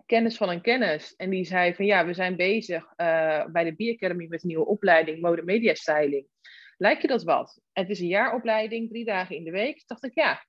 kennis 0.06 0.36
van 0.36 0.48
een 0.48 0.62
kennis. 0.62 1.14
En 1.16 1.30
die 1.30 1.44
zei 1.44 1.74
van 1.74 1.84
ja, 1.84 2.06
we 2.06 2.14
zijn 2.14 2.36
bezig 2.36 2.84
uh, 2.84 3.44
bij 3.46 3.64
de 3.64 3.74
B-Academy 3.74 4.26
met 4.28 4.42
een 4.42 4.48
nieuwe 4.48 4.66
opleiding 4.66 5.20
mode 5.20 5.42
media 5.42 5.74
styling. 5.74 6.26
Lijkt 6.76 7.02
je 7.02 7.08
dat 7.08 7.22
wat? 7.22 7.60
het 7.72 7.90
is 7.90 8.00
een 8.00 8.06
jaaropleiding, 8.06 8.88
drie 8.88 9.04
dagen 9.04 9.36
in 9.36 9.44
de 9.44 9.50
week. 9.50 9.76
Toen 9.76 9.84
dacht 9.86 10.04
ik 10.04 10.14
ja, 10.14 10.44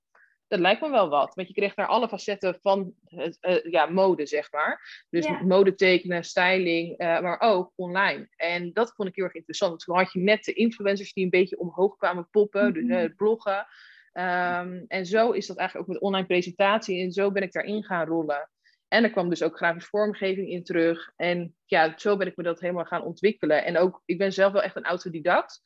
dat 0.54 0.62
lijkt 0.62 0.82
me 0.82 0.90
wel 0.90 1.10
wat. 1.10 1.36
Want 1.36 1.48
je 1.48 1.54
kreeg 1.54 1.74
daar 1.74 1.88
alle 1.88 2.08
facetten 2.08 2.58
van 2.62 2.94
het, 3.06 3.38
uh, 3.42 3.72
ja, 3.72 3.86
mode, 3.86 4.26
zeg 4.26 4.52
maar. 4.52 5.06
Dus 5.10 5.26
ja. 5.26 5.42
mode 5.42 5.76
tekenen, 5.76 6.24
styling, 6.24 7.02
uh, 7.02 7.20
maar 7.20 7.40
ook 7.40 7.72
online. 7.76 8.28
En 8.36 8.74
dat 8.74 8.94
vond 8.96 9.10
ik 9.10 9.16
heel 9.16 9.24
erg 9.24 9.34
interessant. 9.34 9.80
Toen 9.80 9.96
had 9.96 10.14
je 10.14 10.20
net 10.20 10.44
de 10.44 10.54
influencers 10.54 11.14
die 11.14 11.24
een 11.24 11.30
beetje 11.30 11.60
omhoog 11.60 11.98
kwamen 11.98 12.28
poppen, 12.32 12.68
mm 12.68 12.74
-hmm. 12.74 12.88
dus 12.88 13.04
uh, 13.04 13.16
bloggen. 13.16 13.68
Um, 14.14 14.86
en 14.88 15.06
zo 15.06 15.32
is 15.32 15.48
dat 15.48 15.58
eigenlijk 15.58 15.90
ook 15.90 15.94
met 15.94 16.04
online 16.04 16.28
presentatie. 16.28 17.02
En 17.02 17.12
zo 17.12 17.32
ben 17.32 17.44
ik 17.44 17.52
daarin 17.52 17.84
gaan 17.84 18.08
rollen. 18.08 18.50
En 18.88 19.04
er 19.04 19.12
kwam 19.12 19.30
dus 19.30 19.44
ook 19.44 19.58
grafisch 19.58 19.86
vormgeving 19.86 20.50
in 20.50 20.64
terug. 20.64 21.12
En 21.16 21.56
ja, 21.66 21.94
zo 21.98 22.18
ben 22.18 22.28
ik 22.28 22.36
me 22.38 22.44
dat 22.44 22.60
helemaal 22.60 22.86
gaan 22.86 23.04
ontwikkelen. 23.04 23.66
En 23.66 23.78
ook, 23.78 24.02
ik 24.06 24.18
ben 24.18 24.34
zelf 24.34 24.52
wel 24.54 24.62
echt 24.62 24.76
een 24.76 24.84
autodidact. 24.84 25.62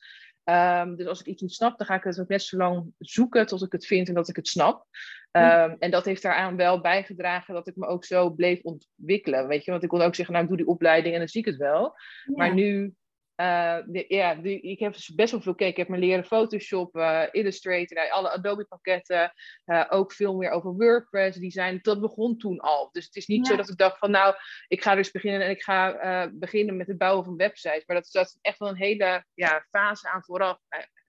Um, 0.50 0.96
dus 0.96 1.06
als 1.06 1.20
ik 1.20 1.26
iets 1.26 1.42
niet 1.42 1.52
snap, 1.52 1.78
dan 1.78 1.86
ga 1.86 1.94
ik 1.94 2.04
het 2.04 2.20
ook 2.20 2.28
net 2.28 2.42
zo 2.42 2.56
lang 2.56 2.92
zoeken 2.98 3.46
tot 3.46 3.62
ik 3.62 3.72
het 3.72 3.86
vind 3.86 4.08
en 4.08 4.14
dat 4.14 4.28
ik 4.28 4.36
het 4.36 4.48
snap. 4.48 4.86
Um, 5.32 5.76
en 5.78 5.90
dat 5.90 6.04
heeft 6.04 6.22
daaraan 6.22 6.56
wel 6.56 6.80
bijgedragen 6.80 7.54
dat 7.54 7.68
ik 7.68 7.76
me 7.76 7.86
ook 7.86 8.04
zo 8.04 8.30
bleef 8.30 8.62
ontwikkelen. 8.62 9.46
Weet 9.46 9.64
je, 9.64 9.70
want 9.70 9.82
ik 9.82 9.88
kon 9.88 10.02
ook 10.02 10.14
zeggen, 10.14 10.34
nou, 10.34 10.46
ik 10.46 10.50
doe 10.50 10.64
die 10.64 10.74
opleiding 10.74 11.14
en 11.14 11.20
dan 11.20 11.28
zie 11.28 11.40
ik 11.40 11.46
het 11.46 11.56
wel. 11.56 11.82
Ja. 11.82 12.32
Maar 12.34 12.54
nu 12.54 12.94
Uh, 13.40 13.76
de, 13.86 14.04
ja, 14.08 14.32
ik 14.42 14.78
heb 14.78 14.92
dus 14.92 15.14
best 15.14 15.30
wel 15.30 15.40
veel 15.40 15.52
gekeken. 15.52 15.72
Ik 15.72 15.76
heb 15.76 15.88
me 15.88 15.98
leren 15.98 16.24
Photoshop, 16.24 16.96
uh, 16.96 17.22
Illustrator, 17.30 17.96
nou, 17.96 18.10
alle 18.10 18.30
Adobe 18.30 18.64
pakketten. 18.64 19.32
Uh, 19.66 19.84
ook 19.88 20.12
veel 20.12 20.36
meer 20.36 20.50
over 20.50 20.76
WordPress 20.76 21.38
design. 21.38 21.78
Dat 21.82 22.00
begon 22.00 22.38
toen 22.38 22.60
al. 22.60 22.88
Dus 22.92 23.04
het 23.04 23.16
is 23.16 23.26
niet 23.26 23.46
ja. 23.46 23.50
zo 23.50 23.56
dat 23.56 23.68
ik 23.68 23.76
dacht 23.76 23.98
van 23.98 24.10
nou, 24.10 24.34
ik 24.68 24.82
ga 24.82 24.94
dus 24.94 25.10
beginnen 25.10 25.42
en 25.42 25.50
ik 25.50 25.62
ga 25.62 26.30
beginnen 26.32 26.76
met 26.76 26.86
het 26.86 26.98
bouwen 26.98 27.24
van 27.24 27.36
websites. 27.36 27.86
Maar 27.86 27.96
dat 27.96 28.06
staat 28.06 28.38
echt 28.40 28.58
wel 28.58 28.68
een 28.68 28.76
hele 28.76 29.24
ja, 29.34 29.66
fase 29.70 30.08
aan 30.08 30.24
vooraf 30.24 30.58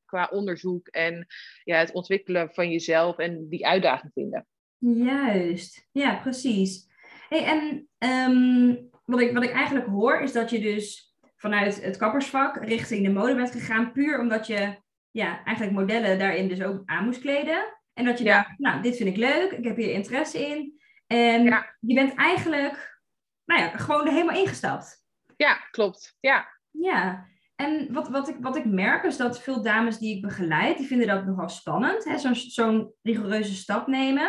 qua 0.06 0.28
onderzoek 0.32 0.88
en 0.88 1.28
ja, 1.64 1.78
het 1.78 1.92
ontwikkelen 1.92 2.54
van 2.54 2.72
jezelf 2.72 3.18
en 3.18 3.50
die 3.50 3.68
uitdaging 3.68 4.12
vinden. 4.14 4.48
Juist, 4.78 5.88
ja, 5.92 6.16
precies. 6.16 6.88
Hey, 7.30 7.44
en 7.46 7.88
um, 8.34 8.90
wat, 9.06 9.22
ik, 9.22 9.34
wat 9.34 9.44
ik 9.44 9.52
eigenlijk 9.52 9.86
hoor 9.86 10.22
is 10.22 10.32
dat 10.32 10.50
je 10.50 10.60
dus 10.60 11.09
vanuit 11.40 11.84
het 11.84 11.98
kappersvak 11.98 12.64
richting 12.64 13.06
de 13.06 13.12
mode 13.12 13.36
bent 13.36 13.52
gegaan, 13.52 13.92
puur 13.92 14.20
omdat 14.20 14.48
je 14.48 14.76
ja, 15.12 15.44
eigenlijk 15.44 15.78
modellen 15.78 16.20
daarin 16.20 16.48
dus 16.48 16.62
ook 16.62 16.82
aan 16.86 17.06
moest 17.06 17.22
kleden. 17.22 17.78
En 17.94 18.06
dat 18.06 18.18
je 18.18 18.24
ja. 18.24 18.36
dacht, 18.36 18.60
nou, 18.60 18.82
dit 18.82 18.98
vind 18.98 19.10
ik 19.10 19.18
leuk, 19.18 19.52
ik 19.52 19.64
heb 19.64 19.76
hier 19.76 19.92
interesse 19.92 20.48
in. 20.48 20.82
En 21.08 21.44
ja. 21.44 21.76
je 21.80 21.94
bent 21.94 22.16
eigenlijk, 22.16 23.00
nou 23.46 23.62
ja, 23.62 23.68
gewoon 23.68 24.06
er 24.06 24.12
helemaal 24.12 24.40
ingestapt. 24.40 25.06
Ja, 25.38 25.54
klopt. 25.72 26.18
Ja. 26.20 26.48
Ja. 26.72 27.28
En 27.56 27.94
wat, 27.94 28.10
wat, 28.10 28.30
ik, 28.30 28.36
wat 28.40 28.56
ik 28.56 28.66
merk 28.66 29.04
is 29.04 29.18
dat 29.18 29.42
veel 29.42 29.64
dames 29.64 29.98
die 29.98 30.16
ik 30.16 30.22
begeleid, 30.22 30.78
die 30.78 30.88
vinden 30.88 31.08
dat 31.08 31.26
nogal 31.26 31.50
spannend. 31.50 32.20
Zo'n 32.22 32.36
zo'n 32.36 32.94
rigoureuze 33.02 33.56
stap 33.56 33.88
nemen. 33.88 34.28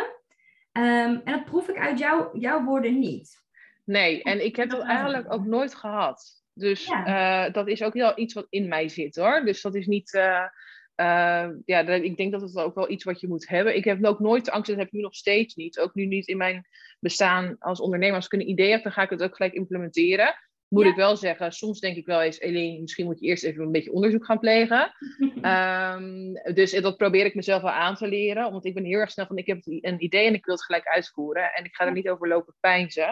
Um, 0.77 1.21
en 1.23 1.31
dat 1.31 1.45
proef 1.45 1.67
ik 1.67 1.77
uit 1.77 1.99
jou, 1.99 2.39
jouw 2.39 2.63
woorden 2.63 2.99
niet. 2.99 3.39
Nee, 3.85 4.23
en 4.23 4.45
ik 4.45 4.55
heb 4.55 4.69
dat 4.69 4.81
eigenlijk 4.81 5.33
ook 5.33 5.45
nooit 5.45 5.75
gehad. 5.75 6.40
Dus 6.53 6.85
ja. 6.85 7.47
uh, 7.47 7.53
dat 7.53 7.67
is 7.67 7.83
ook 7.83 7.93
wel 7.93 8.19
iets 8.19 8.33
wat 8.33 8.47
in 8.49 8.67
mij 8.67 8.89
zit 8.89 9.15
hoor. 9.15 9.45
Dus 9.45 9.61
dat 9.61 9.75
is 9.75 9.87
niet. 9.87 10.13
Uh, 10.13 10.45
uh, 10.95 11.49
ja, 11.65 11.79
ik 11.87 12.17
denk 12.17 12.31
dat 12.31 12.41
het 12.41 12.55
ook 12.55 12.75
wel 12.75 12.89
iets 12.89 13.03
wat 13.03 13.19
je 13.19 13.27
moet 13.27 13.47
hebben. 13.47 13.75
Ik 13.75 13.83
heb 13.83 14.05
ook 14.05 14.19
nooit 14.19 14.49
angst, 14.49 14.69
dat 14.69 14.77
heb 14.77 14.87
ik 14.87 14.93
nu 14.93 15.01
nog 15.01 15.15
steeds 15.15 15.55
niet. 15.55 15.79
Ook 15.79 15.95
nu 15.95 16.05
niet 16.05 16.27
in 16.27 16.37
mijn 16.37 16.67
bestaan 16.99 17.55
als 17.59 17.79
ondernemer. 17.79 18.15
Als 18.15 18.25
ik 18.25 18.33
een 18.33 18.49
idee 18.49 18.71
heb, 18.71 18.83
dan 18.83 18.91
ga 18.91 19.01
ik 19.01 19.09
het 19.09 19.23
ook 19.23 19.35
gelijk 19.35 19.53
implementeren. 19.53 20.35
Moet 20.71 20.83
ja. 20.83 20.89
ik 20.89 20.95
wel 20.95 21.17
zeggen, 21.17 21.51
soms 21.51 21.79
denk 21.79 21.97
ik 21.97 22.05
wel 22.05 22.21
eens, 22.21 22.39
Eline, 22.39 22.81
misschien 22.81 23.05
moet 23.05 23.19
je 23.19 23.25
eerst 23.25 23.43
even 23.43 23.63
een 23.63 23.71
beetje 23.71 23.91
onderzoek 23.91 24.25
gaan 24.25 24.39
plegen. 24.39 24.93
um, 25.41 26.33
dus 26.59 26.71
dat 26.71 26.97
probeer 26.97 27.25
ik 27.25 27.35
mezelf 27.35 27.61
wel 27.61 27.71
aan 27.71 27.95
te 27.95 28.07
leren. 28.07 28.51
Want 28.51 28.65
ik 28.65 28.73
ben 28.73 28.83
heel 28.83 28.99
erg 28.99 29.11
snel 29.11 29.25
van, 29.25 29.37
ik 29.37 29.47
heb 29.47 29.59
een 29.65 30.03
idee 30.03 30.25
en 30.25 30.33
ik 30.33 30.45
wil 30.45 30.55
het 30.55 30.63
gelijk 30.63 30.87
uitvoeren. 30.87 31.53
En 31.53 31.65
ik 31.65 31.75
ga 31.75 31.85
er 31.85 31.91
niet 31.91 32.09
over 32.09 32.27
lopen 32.27 32.55
pijnzen. 32.59 33.07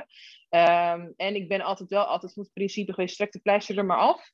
Um, 0.50 1.14
en 1.16 1.36
ik 1.36 1.48
ben 1.48 1.62
altijd 1.62 1.90
wel 1.90 2.04
altijd 2.04 2.34
van 2.34 2.44
het 2.44 2.54
principe 2.54 2.94
geweest, 2.94 3.16
trek 3.16 3.32
de 3.32 3.40
pleister 3.40 3.78
er 3.78 3.86
maar 3.86 3.98
af. 3.98 4.32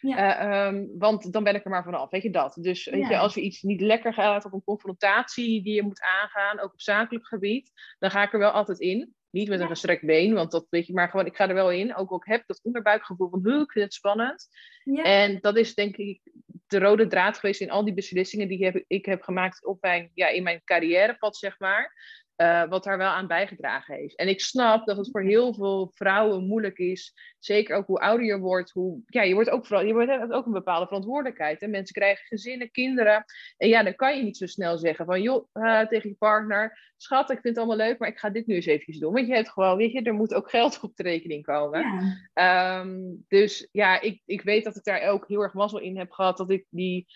Ja. 0.00 0.62
Uh, 0.62 0.66
um, 0.66 0.90
want 0.98 1.32
dan 1.32 1.44
ben 1.44 1.54
ik 1.54 1.64
er 1.64 1.70
maar 1.70 1.84
vanaf, 1.84 2.10
weet 2.10 2.22
je 2.22 2.30
dat. 2.30 2.58
Dus 2.60 2.84
weet 2.84 3.00
ja. 3.00 3.08
je, 3.08 3.18
als 3.18 3.36
er 3.36 3.42
iets 3.42 3.62
niet 3.62 3.80
lekker 3.80 4.14
gaat 4.14 4.44
of 4.44 4.52
een 4.52 4.64
confrontatie 4.64 5.62
die 5.62 5.74
je 5.74 5.82
moet 5.82 6.02
aangaan, 6.02 6.60
ook 6.60 6.72
op 6.72 6.80
zakelijk 6.80 7.26
gebied, 7.26 7.72
dan 7.98 8.10
ga 8.10 8.22
ik 8.22 8.32
er 8.32 8.38
wel 8.38 8.50
altijd 8.50 8.80
in. 8.80 9.14
Niet 9.36 9.48
met 9.48 9.60
een 9.60 9.66
gestrekt 9.66 10.04
been, 10.04 10.34
want 10.34 10.50
dat 10.50 10.66
weet 10.70 10.86
je, 10.86 10.92
maar 10.92 11.08
gewoon, 11.08 11.26
ik 11.26 11.36
ga 11.36 11.48
er 11.48 11.54
wel 11.54 11.70
in. 11.70 11.96
Ook 11.96 12.10
al 12.10 12.22
heb 12.24 12.40
ik 12.40 12.46
dat 12.46 12.60
onderbuikgevoel 12.62 13.28
van, 13.28 13.60
ik 13.60 13.72
vind 13.72 13.84
het 13.84 13.94
spannend. 13.94 14.48
Ja. 14.84 15.02
En 15.02 15.38
dat 15.40 15.56
is 15.56 15.74
denk 15.74 15.96
ik 15.96 16.20
de 16.66 16.78
rode 16.78 17.06
draad 17.06 17.38
geweest 17.38 17.60
in 17.60 17.70
al 17.70 17.84
die 17.84 17.94
beslissingen 17.94 18.48
die 18.48 18.64
heb, 18.64 18.84
ik 18.86 19.04
heb 19.04 19.22
gemaakt 19.22 19.66
op 19.66 19.82
mijn, 19.82 20.10
ja, 20.14 20.28
in 20.28 20.42
mijn 20.42 20.60
carrièrepad, 20.64 21.36
zeg 21.36 21.58
maar. 21.58 21.92
Uh, 22.36 22.68
wat 22.68 22.84
daar 22.84 22.98
wel 22.98 23.10
aan 23.10 23.26
bijgedragen 23.26 23.94
heeft. 23.94 24.16
En 24.16 24.28
ik 24.28 24.40
snap 24.40 24.86
dat 24.86 24.96
het 24.96 25.10
voor 25.10 25.22
heel 25.22 25.54
veel 25.54 25.90
vrouwen 25.94 26.46
moeilijk 26.46 26.78
is. 26.78 27.14
Zeker 27.38 27.76
ook 27.76 27.86
hoe 27.86 28.00
ouder 28.00 28.26
je 28.26 28.38
wordt. 28.38 28.70
Hoe, 28.70 29.00
ja, 29.06 29.22
je 29.22 29.34
wordt 29.34 29.50
ook, 29.50 29.66
vooral, 29.66 29.86
je 29.86 29.92
wordt, 29.92 30.10
hebt 30.10 30.32
ook 30.32 30.46
een 30.46 30.52
bepaalde 30.52 30.86
verantwoordelijkheid. 30.86 31.62
En 31.62 31.70
mensen 31.70 31.94
krijgen 31.94 32.26
gezinnen, 32.26 32.70
kinderen. 32.70 33.24
En 33.56 33.68
ja, 33.68 33.82
dan 33.82 33.94
kan 33.94 34.16
je 34.16 34.22
niet 34.22 34.36
zo 34.36 34.46
snel 34.46 34.78
zeggen 34.78 35.04
van... 35.04 35.22
joh, 35.22 35.48
uh, 35.54 35.80
tegen 35.80 36.08
je 36.08 36.16
partner... 36.16 36.92
schat, 36.96 37.30
ik 37.30 37.40
vind 37.40 37.56
het 37.56 37.58
allemaal 37.58 37.86
leuk, 37.86 37.98
maar 37.98 38.08
ik 38.08 38.18
ga 38.18 38.30
dit 38.30 38.46
nu 38.46 38.54
eens 38.54 38.66
even 38.66 39.00
doen. 39.00 39.12
Want 39.12 39.26
je 39.26 39.34
hebt 39.34 39.50
gewoon, 39.50 39.76
weet 39.76 39.92
je, 39.92 40.02
er 40.02 40.14
moet 40.14 40.34
ook 40.34 40.50
geld 40.50 40.80
op 40.80 40.96
de 40.96 41.02
rekening 41.02 41.44
komen. 41.44 41.80
Ja. 42.34 42.80
Um, 42.80 43.24
dus 43.28 43.68
ja, 43.72 44.00
ik, 44.00 44.22
ik 44.24 44.42
weet 44.42 44.64
dat 44.64 44.76
ik 44.76 44.84
daar 44.84 45.02
ook 45.02 45.28
heel 45.28 45.42
erg 45.42 45.52
mazzel 45.52 45.80
in 45.80 45.98
heb 45.98 46.10
gehad. 46.10 46.36
Dat 46.36 46.50
ik 46.50 46.66
die 46.70 47.06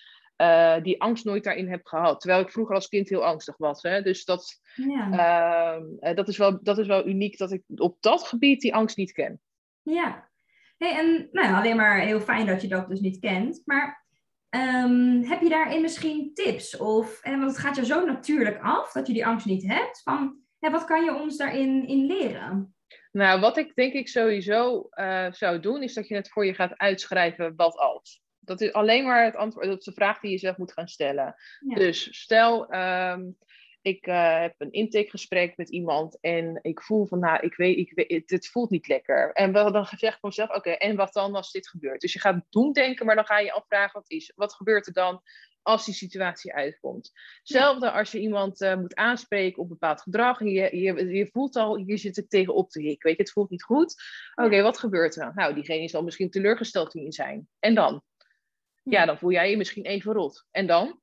uh, 0.40 0.82
die 0.82 1.02
angst 1.02 1.24
nooit 1.24 1.44
daarin 1.44 1.68
heb 1.68 1.86
gehad. 1.86 2.20
Terwijl 2.20 2.42
ik 2.42 2.50
vroeger 2.50 2.74
als 2.74 2.88
kind 2.88 3.08
heel 3.08 3.24
angstig 3.24 3.56
was. 3.56 3.82
Hè? 3.82 4.02
Dus 4.02 4.24
dat, 4.24 4.60
ja. 4.74 5.78
uh, 6.00 6.14
dat, 6.14 6.28
is 6.28 6.36
wel, 6.36 6.62
dat 6.62 6.78
is 6.78 6.86
wel 6.86 7.06
uniek 7.06 7.38
dat 7.38 7.52
ik 7.52 7.62
op 7.76 7.96
dat 8.00 8.22
gebied 8.22 8.60
die 8.60 8.74
angst 8.74 8.96
niet 8.96 9.12
ken. 9.12 9.40
Ja, 9.82 10.28
hey, 10.76 10.98
en 10.98 11.28
nou, 11.32 11.54
alleen 11.54 11.76
maar 11.76 12.00
heel 12.00 12.20
fijn 12.20 12.46
dat 12.46 12.62
je 12.62 12.68
dat 12.68 12.88
dus 12.88 13.00
niet 13.00 13.18
kent. 13.18 13.62
Maar 13.64 14.06
um, 14.50 15.22
heb 15.22 15.40
je 15.40 15.48
daarin 15.48 15.80
misschien 15.80 16.30
tips? 16.34 16.76
Of, 16.76 17.22
en, 17.22 17.38
want 17.38 17.50
het 17.50 17.60
gaat 17.60 17.76
je 17.76 17.84
zo 17.84 18.04
natuurlijk 18.04 18.58
af 18.62 18.92
dat 18.92 19.06
je 19.06 19.12
die 19.12 19.26
angst 19.26 19.46
niet 19.46 19.66
hebt. 19.66 20.02
Van, 20.02 20.36
hè, 20.58 20.70
wat 20.70 20.84
kan 20.84 21.04
je 21.04 21.14
ons 21.14 21.36
daarin 21.36 21.86
in 21.86 22.06
leren? 22.06 22.74
Nou, 23.12 23.40
wat 23.40 23.56
ik 23.56 23.74
denk 23.74 23.92
ik 23.92 24.08
sowieso 24.08 24.88
uh, 24.90 25.26
zou 25.30 25.60
doen, 25.60 25.82
is 25.82 25.94
dat 25.94 26.08
je 26.08 26.14
het 26.14 26.30
voor 26.30 26.46
je 26.46 26.54
gaat 26.54 26.78
uitschrijven 26.78 27.52
wat 27.56 27.76
als. 27.76 28.22
Dat 28.40 28.60
is 28.60 28.72
alleen 28.72 29.04
maar 29.04 29.24
het 29.24 29.36
antwoord. 29.36 29.66
Dat 29.66 29.78
is 29.78 29.84
de 29.84 29.92
vraag 29.92 30.20
die 30.20 30.30
je 30.30 30.38
zelf 30.38 30.56
moet 30.56 30.72
gaan 30.72 30.88
stellen. 30.88 31.34
Ja. 31.60 31.74
Dus 31.74 32.20
stel, 32.20 32.74
um, 32.74 33.36
ik 33.82 34.06
uh, 34.06 34.40
heb 34.40 34.54
een 34.58 34.72
intakegesprek 34.72 35.56
met 35.56 35.68
iemand 35.68 36.20
en 36.20 36.58
ik 36.62 36.82
voel 36.82 37.06
van, 37.06 37.18
nou, 37.18 37.40
ik 37.40 37.56
weet, 37.56 37.76
ik 37.76 37.92
weet 37.94 38.30
het 38.30 38.48
voelt 38.48 38.70
niet 38.70 38.88
lekker. 38.88 39.32
En 39.32 39.52
wel, 39.52 39.72
dan 39.72 39.86
zeg 39.86 40.14
ik 40.14 40.22
mezelf, 40.22 40.48
oké, 40.48 40.58
okay, 40.58 40.74
en 40.74 40.96
wat 40.96 41.12
dan 41.12 41.34
als 41.34 41.52
dit 41.52 41.68
gebeurt? 41.68 42.00
Dus 42.00 42.12
je 42.12 42.20
gaat 42.20 42.44
doen 42.48 42.72
denken, 42.72 43.06
maar 43.06 43.14
dan 43.14 43.26
ga 43.26 43.38
je 43.38 43.52
afvragen, 43.52 44.00
wat 44.00 44.10
is, 44.10 44.32
wat 44.36 44.54
gebeurt 44.54 44.86
er 44.86 44.92
dan 44.92 45.22
als 45.62 45.84
die 45.84 45.94
situatie 45.94 46.54
uitkomt? 46.54 47.10
Hetzelfde 47.38 47.86
ja. 47.86 47.98
als 47.98 48.12
je 48.12 48.20
iemand 48.20 48.60
uh, 48.60 48.76
moet 48.76 48.94
aanspreken 48.94 49.62
op 49.62 49.68
bepaald 49.68 50.00
gedrag 50.00 50.40
en 50.40 50.50
je, 50.50 50.76
je, 50.76 51.06
je 51.06 51.26
voelt 51.26 51.56
al, 51.56 51.76
hier 51.76 51.98
zit 51.98 52.16
ik 52.16 52.28
tegen 52.28 52.54
op 52.54 52.70
te 52.70 52.80
hikken, 52.80 53.08
weet 53.08 53.16
je, 53.16 53.22
het 53.22 53.32
voelt 53.32 53.50
niet 53.50 53.62
goed. 53.62 53.94
Oké, 54.34 54.46
okay, 54.46 54.62
wat 54.62 54.78
gebeurt 54.78 55.16
er 55.16 55.24
dan? 55.24 55.32
Nou, 55.34 55.54
diegene 55.54 55.88
zal 55.88 56.02
misschien 56.02 56.30
teleurgesteld 56.30 56.94
in 56.94 57.12
zijn. 57.12 57.48
En 57.58 57.74
dan? 57.74 58.02
Ja, 58.82 59.06
dan 59.06 59.18
voel 59.18 59.30
jij 59.30 59.50
je 59.50 59.56
misschien 59.56 59.84
even 59.84 60.12
rot. 60.12 60.46
En 60.50 60.66
dan? 60.66 61.00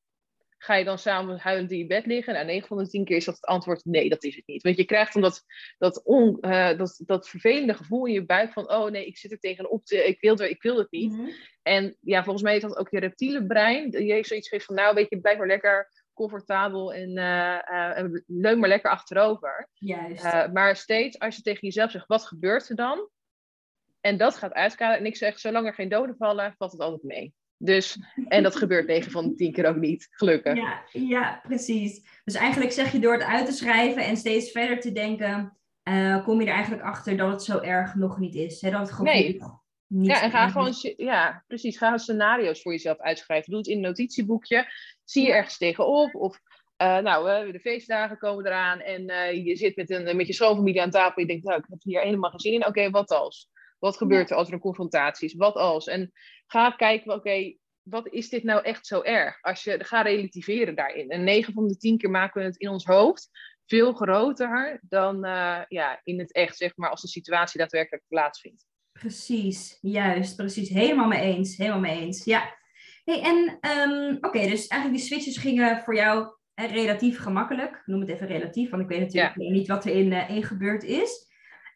Ga 0.57 0.75
je 0.75 0.85
dan 0.85 0.97
samen 0.97 1.39
huilend 1.39 1.71
in 1.71 1.77
je 1.77 1.87
bed 1.87 2.05
liggen? 2.05 2.33
Nou, 2.33 2.45
9 2.45 2.67
van 2.67 2.77
de 2.77 2.87
10 2.87 3.05
keer 3.05 3.17
is 3.17 3.25
dat 3.25 3.35
het 3.35 3.45
antwoord 3.45 3.85
nee, 3.85 4.09
dat 4.09 4.23
is 4.23 4.35
het 4.35 4.47
niet. 4.47 4.63
Want 4.63 4.77
je 4.77 4.85
krijgt 4.85 5.13
dan 5.13 5.21
dat, 5.21 5.43
dat, 5.77 6.03
on, 6.03 6.37
uh, 6.41 6.77
dat, 6.77 7.01
dat 7.05 7.29
vervelende 7.29 7.73
gevoel 7.73 8.05
in 8.05 8.13
je 8.13 8.25
buik 8.25 8.53
van, 8.53 8.71
oh 8.71 8.91
nee, 8.91 9.05
ik 9.05 9.17
zit 9.17 9.31
er 9.31 9.39
tegenop, 9.39 9.85
te, 9.85 10.07
ik, 10.07 10.19
wil 10.21 10.37
er, 10.37 10.49
ik 10.49 10.61
wil 10.61 10.77
het 10.77 10.91
niet. 10.91 11.11
Mm-hmm. 11.11 11.33
En 11.61 11.97
ja, 12.01 12.23
volgens 12.23 12.43
mij 12.43 12.55
is 12.55 12.61
dat 12.61 12.77
ook 12.77 12.89
je 12.89 12.99
reptiele 12.99 13.45
brein. 13.45 13.91
Je 13.91 14.13
heeft 14.13 14.27
zoiets 14.27 14.49
geeft 14.49 14.65
van, 14.65 14.75
nou 14.75 14.95
weet 14.95 15.09
je, 15.09 15.19
blijf 15.19 15.37
maar 15.37 15.47
lekker 15.47 15.91
comfortabel 16.13 16.93
en 16.93 17.17
uh, 17.17 18.03
uh, 18.03 18.19
leun 18.27 18.59
maar 18.59 18.69
lekker 18.69 18.91
achterover. 18.91 19.69
Juist. 19.73 20.23
maar 20.53 20.75
steeds 20.75 21.19
als 21.19 21.35
je 21.35 21.41
tegen 21.41 21.61
jezelf 21.61 21.91
zegt, 21.91 22.07
wat 22.07 22.25
gebeurt 22.25 22.69
er 22.69 22.75
dan? 22.75 23.09
En 24.01 24.17
dat 24.17 24.35
gaat 24.35 24.53
uitkaderen. 24.53 24.99
En 24.99 25.05
ik 25.05 25.15
zeg, 25.15 25.39
zolang 25.39 25.67
er 25.67 25.73
geen 25.73 25.89
doden 25.89 26.15
vallen, 26.17 26.55
valt 26.57 26.71
het 26.71 26.81
altijd 26.81 27.03
mee. 27.03 27.33
Dus, 27.57 27.99
en 28.27 28.43
dat 28.43 28.55
gebeurt 28.55 28.87
9 28.87 29.11
van 29.11 29.27
de 29.27 29.35
10 29.35 29.51
keer 29.51 29.67
ook 29.67 29.75
niet, 29.75 30.07
gelukkig. 30.11 30.55
Ja, 30.55 30.83
ja, 30.91 31.41
precies. 31.43 32.21
Dus 32.23 32.35
eigenlijk 32.35 32.71
zeg 32.71 32.91
je 32.91 32.99
door 32.99 33.13
het 33.13 33.23
uit 33.23 33.45
te 33.45 33.51
schrijven 33.51 34.03
en 34.03 34.17
steeds 34.17 34.51
verder 34.51 34.79
te 34.79 34.91
denken, 34.91 35.57
uh, 35.83 36.23
kom 36.23 36.41
je 36.41 36.47
er 36.47 36.53
eigenlijk 36.53 36.83
achter 36.83 37.17
dat 37.17 37.31
het 37.31 37.43
zo 37.43 37.59
erg 37.59 37.95
nog 37.95 38.19
niet 38.19 38.35
is. 38.35 38.61
Hè? 38.61 38.71
Dat 38.71 38.79
het 38.79 38.91
gewoon 38.91 39.13
nee. 39.13 39.27
niet 39.27 39.41
ja, 39.87 40.21
en 40.21 40.31
ga 40.31 40.49
gewoon, 40.49 40.73
ja, 40.97 41.43
precies. 41.47 41.77
Ga 41.77 41.97
scenario's 41.97 42.61
voor 42.61 42.71
jezelf 42.71 42.97
uitschrijven. 42.97 43.49
Doe 43.49 43.59
het 43.59 43.67
in 43.67 43.75
een 43.75 43.81
notitieboekje. 43.81 44.71
Zie 45.03 45.25
je 45.25 45.31
ergens 45.31 45.57
tegenop. 45.57 46.15
Of, 46.15 46.39
uh, 46.81 46.97
nou, 46.97 47.51
de 47.51 47.59
feestdagen 47.59 48.17
komen 48.17 48.45
eraan 48.45 48.79
en 48.79 49.09
uh, 49.09 49.45
je 49.45 49.55
zit 49.55 49.75
met, 49.75 49.89
een, 49.89 50.15
met 50.15 50.27
je 50.27 50.33
schoonfamilie 50.33 50.81
aan 50.81 50.89
tafel. 50.89 51.15
En 51.15 51.21
je 51.21 51.27
denkt, 51.27 51.43
nou, 51.43 51.59
ik 51.59 51.65
heb 51.69 51.79
hier 51.81 52.01
helemaal 52.01 52.29
geen 52.29 52.39
zin 52.39 52.53
in. 52.53 52.65
Oké, 52.65 52.89
wat 52.89 53.11
als? 53.11 53.49
Wat 53.79 53.97
gebeurt 53.97 54.29
er 54.29 54.35
als 54.35 54.47
er 54.47 54.53
een 54.53 54.59
confrontatie 54.59 55.27
is? 55.27 55.35
Wat 55.35 55.55
als? 55.55 55.87
En 55.87 56.11
ga 56.45 56.69
kijken, 56.69 57.13
oké, 57.13 57.55
wat 57.81 58.07
is 58.07 58.29
dit 58.29 58.43
nou 58.43 58.63
echt 58.63 58.85
zo 58.87 59.01
erg? 59.01 59.41
Als 59.41 59.63
je 59.63 59.83
gaat 59.83 60.05
relativeren 60.05 60.75
daarin. 60.75 61.09
En 61.09 61.23
9 61.23 61.53
van 61.53 61.67
de 61.67 61.77
10 61.77 61.97
keer 61.97 62.09
maken 62.09 62.41
we 62.41 62.47
het 62.47 62.57
in 62.57 62.69
ons 62.69 62.85
hoofd 62.85 63.29
veel 63.65 63.93
groter 63.93 64.79
dan 64.81 65.25
uh, 65.25 65.61
ja, 65.67 66.01
in 66.03 66.19
het 66.19 66.33
echt, 66.33 66.57
zeg 66.57 66.75
maar, 66.75 66.89
als 66.89 67.01
de 67.01 67.07
situatie 67.07 67.59
daadwerkelijk 67.59 68.03
plaatsvindt. 68.07 68.65
Precies, 68.91 69.77
juist, 69.81 70.35
precies. 70.35 70.69
Helemaal 70.69 71.07
mee 71.07 71.21
eens, 71.21 71.57
helemaal 71.57 71.79
mee 71.79 71.99
eens. 71.99 72.23
Ja. 72.23 72.55
Hey, 73.03 73.21
en 73.21 73.57
um, 73.71 74.17
oké, 74.21 74.39
dus 74.39 74.67
eigenlijk 74.67 75.01
die 75.01 75.07
switches 75.09 75.37
gingen 75.37 75.77
voor 75.77 75.95
jou 75.95 76.35
relatief 76.55 77.19
gemakkelijk. 77.19 77.75
Ik 77.75 77.85
noem 77.85 77.99
het 77.99 78.09
even 78.09 78.27
relatief, 78.27 78.69
want 78.69 78.83
ik 78.83 78.89
weet 78.89 78.99
natuurlijk 78.99 79.35
ja. 79.35 79.49
niet 79.49 79.67
wat 79.67 79.85
er 79.85 79.91
in, 79.91 80.11
uh, 80.11 80.29
in 80.29 80.43
gebeurd 80.43 80.83
is. 80.83 81.26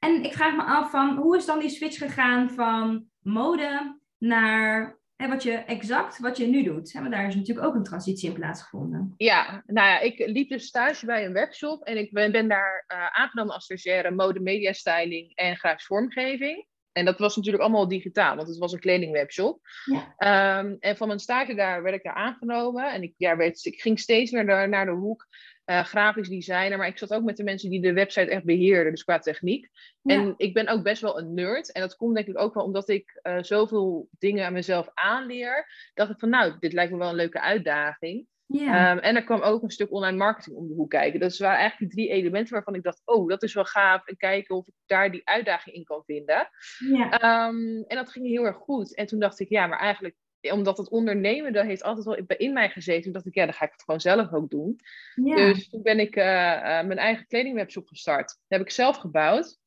En 0.03 0.23
ik 0.23 0.33
vraag 0.33 0.55
me 0.55 0.63
af 0.63 0.91
van, 0.91 1.17
hoe 1.17 1.37
is 1.37 1.45
dan 1.45 1.59
die 1.59 1.69
switch 1.69 1.97
gegaan 1.97 2.49
van 2.49 3.05
mode 3.19 3.99
naar 4.17 4.99
hè, 5.15 5.27
wat 5.27 5.43
je 5.43 5.51
exact 5.51 6.19
wat 6.19 6.37
je 6.37 6.47
nu 6.47 6.63
doet? 6.63 6.93
Hè, 6.93 6.99
want 6.99 7.11
daar 7.11 7.27
is 7.27 7.35
natuurlijk 7.35 7.67
ook 7.67 7.75
een 7.75 7.83
transitie 7.83 8.29
in 8.29 8.35
plaatsgevonden. 8.35 9.13
Ja, 9.17 9.63
nou 9.65 9.87
ja, 9.87 9.99
ik 9.99 10.17
liep 10.25 10.49
dus 10.49 10.65
stage 10.65 11.05
bij 11.05 11.25
een 11.25 11.33
webshop 11.33 11.83
en 11.83 11.97
ik 11.97 12.11
ben, 12.11 12.31
ben 12.31 12.47
daar 12.47 12.85
uh, 12.87 13.07
aangenomen 13.07 13.53
als 13.53 13.63
stagiaire 13.63 14.11
mode, 14.11 14.39
media 14.39 14.73
styling 14.73 15.35
en 15.35 15.55
grafisch 15.55 15.85
vormgeving. 15.85 16.65
En 16.91 17.05
dat 17.05 17.19
was 17.19 17.35
natuurlijk 17.35 17.63
allemaal 17.63 17.87
digitaal, 17.87 18.35
want 18.35 18.47
het 18.47 18.57
was 18.57 18.73
een 18.73 18.79
kledingwebshop. 18.79 19.59
Ja. 19.85 20.59
Um, 20.59 20.77
en 20.79 20.97
van 20.97 21.07
mijn 21.07 21.19
stage 21.19 21.55
daar 21.55 21.83
werd 21.83 21.95
ik 21.95 22.03
daar 22.03 22.13
aangenomen. 22.13 22.91
En 22.91 23.03
ik, 23.03 23.13
ja, 23.17 23.37
werd, 23.37 23.65
ik 23.65 23.81
ging 23.81 23.99
steeds 23.99 24.31
meer 24.31 24.45
naar, 24.45 24.69
naar 24.69 24.85
de 24.85 24.91
hoek 24.91 25.27
uh, 25.65 25.83
grafisch 25.83 26.29
designer, 26.29 26.77
maar 26.77 26.87
ik 26.87 26.97
zat 26.97 27.13
ook 27.13 27.23
met 27.23 27.37
de 27.37 27.43
mensen 27.43 27.69
die 27.69 27.81
de 27.81 27.93
website 27.93 28.29
echt 28.29 28.43
beheerden, 28.43 28.91
dus 28.91 29.03
qua 29.03 29.19
techniek. 29.19 29.69
En 30.03 30.33
ik 30.37 30.53
ben 30.53 30.67
ook 30.67 30.83
best 30.83 31.01
wel 31.01 31.19
een 31.19 31.33
nerd. 31.33 31.71
En 31.71 31.81
dat 31.81 31.95
komt 31.95 32.15
denk 32.15 32.27
ik 32.27 32.39
ook 32.39 32.53
wel 32.53 32.63
omdat 32.63 32.89
ik 32.89 33.19
uh, 33.23 33.37
zoveel 33.41 34.09
dingen 34.19 34.45
aan 34.45 34.53
mezelf 34.53 34.89
aanleer. 34.93 35.67
Dacht 35.93 36.11
ik 36.11 36.19
van 36.19 36.29
nou, 36.29 36.53
dit 36.59 36.73
lijkt 36.73 36.91
me 36.91 36.97
wel 36.97 37.09
een 37.09 37.15
leuke 37.15 37.41
uitdaging. 37.41 38.29
Um, 38.59 38.99
en 38.99 39.15
er 39.15 39.23
kwam 39.23 39.41
ook 39.41 39.63
een 39.63 39.69
stuk 39.69 39.91
online 39.91 40.17
marketing 40.17 40.55
om 40.55 40.67
de 40.67 40.73
hoek 40.73 40.89
kijken. 40.89 41.19
Dat 41.19 41.37
waren 41.37 41.57
eigenlijk 41.57 41.93
die 41.93 42.05
drie 42.05 42.17
elementen 42.17 42.53
waarvan 42.53 42.75
ik 42.75 42.83
dacht, 42.83 43.01
oh, 43.05 43.29
dat 43.29 43.43
is 43.43 43.53
wel 43.53 43.65
gaaf. 43.65 44.07
En 44.07 44.17
kijken 44.17 44.55
of 44.55 44.67
ik 44.67 44.73
daar 44.85 45.11
die 45.11 45.21
uitdaging 45.23 45.75
in 45.75 45.83
kan 45.83 46.03
vinden. 46.05 46.49
Ja. 46.77 47.47
Um, 47.47 47.83
en 47.87 47.95
dat 47.95 48.11
ging 48.11 48.27
heel 48.27 48.45
erg 48.45 48.57
goed. 48.57 48.95
En 48.95 49.05
toen 49.05 49.19
dacht 49.19 49.39
ik, 49.39 49.49
ja, 49.49 49.67
maar 49.67 49.79
eigenlijk 49.79 50.15
omdat 50.41 50.77
het 50.77 50.89
ondernemen, 50.89 51.53
dat 51.53 51.65
heeft 51.65 51.83
altijd 51.83 52.05
wel 52.05 52.37
in 52.37 52.53
mij 52.53 52.69
gezeten. 52.69 53.11
Dacht 53.11 53.25
ik, 53.25 53.35
ja, 53.35 53.45
dan 53.45 53.53
ga 53.53 53.65
ik 53.65 53.71
het 53.71 53.83
gewoon 53.83 53.99
zelf 53.99 54.33
ook 54.33 54.49
doen. 54.49 54.79
Ja. 55.15 55.35
Dus 55.35 55.69
toen 55.69 55.81
ben 55.81 55.99
ik 55.99 56.15
uh, 56.15 56.23
uh, 56.23 56.61
mijn 56.61 56.97
eigen 56.97 57.27
kledingwebshop 57.27 57.87
gestart. 57.87 58.27
Dat 58.27 58.59
heb 58.59 58.61
ik 58.61 58.69
zelf 58.69 58.97
gebouwd. 58.97 59.59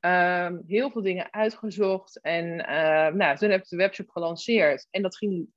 Um, 0.00 0.62
heel 0.66 0.90
veel 0.90 1.02
dingen 1.02 1.32
uitgezocht. 1.32 2.20
En 2.20 2.44
uh, 2.44 3.14
nou, 3.14 3.36
toen 3.36 3.50
heb 3.50 3.62
ik 3.62 3.68
de 3.68 3.76
webshop 3.76 4.08
gelanceerd. 4.08 4.86
En 4.90 5.02
dat 5.02 5.16
ging 5.16 5.48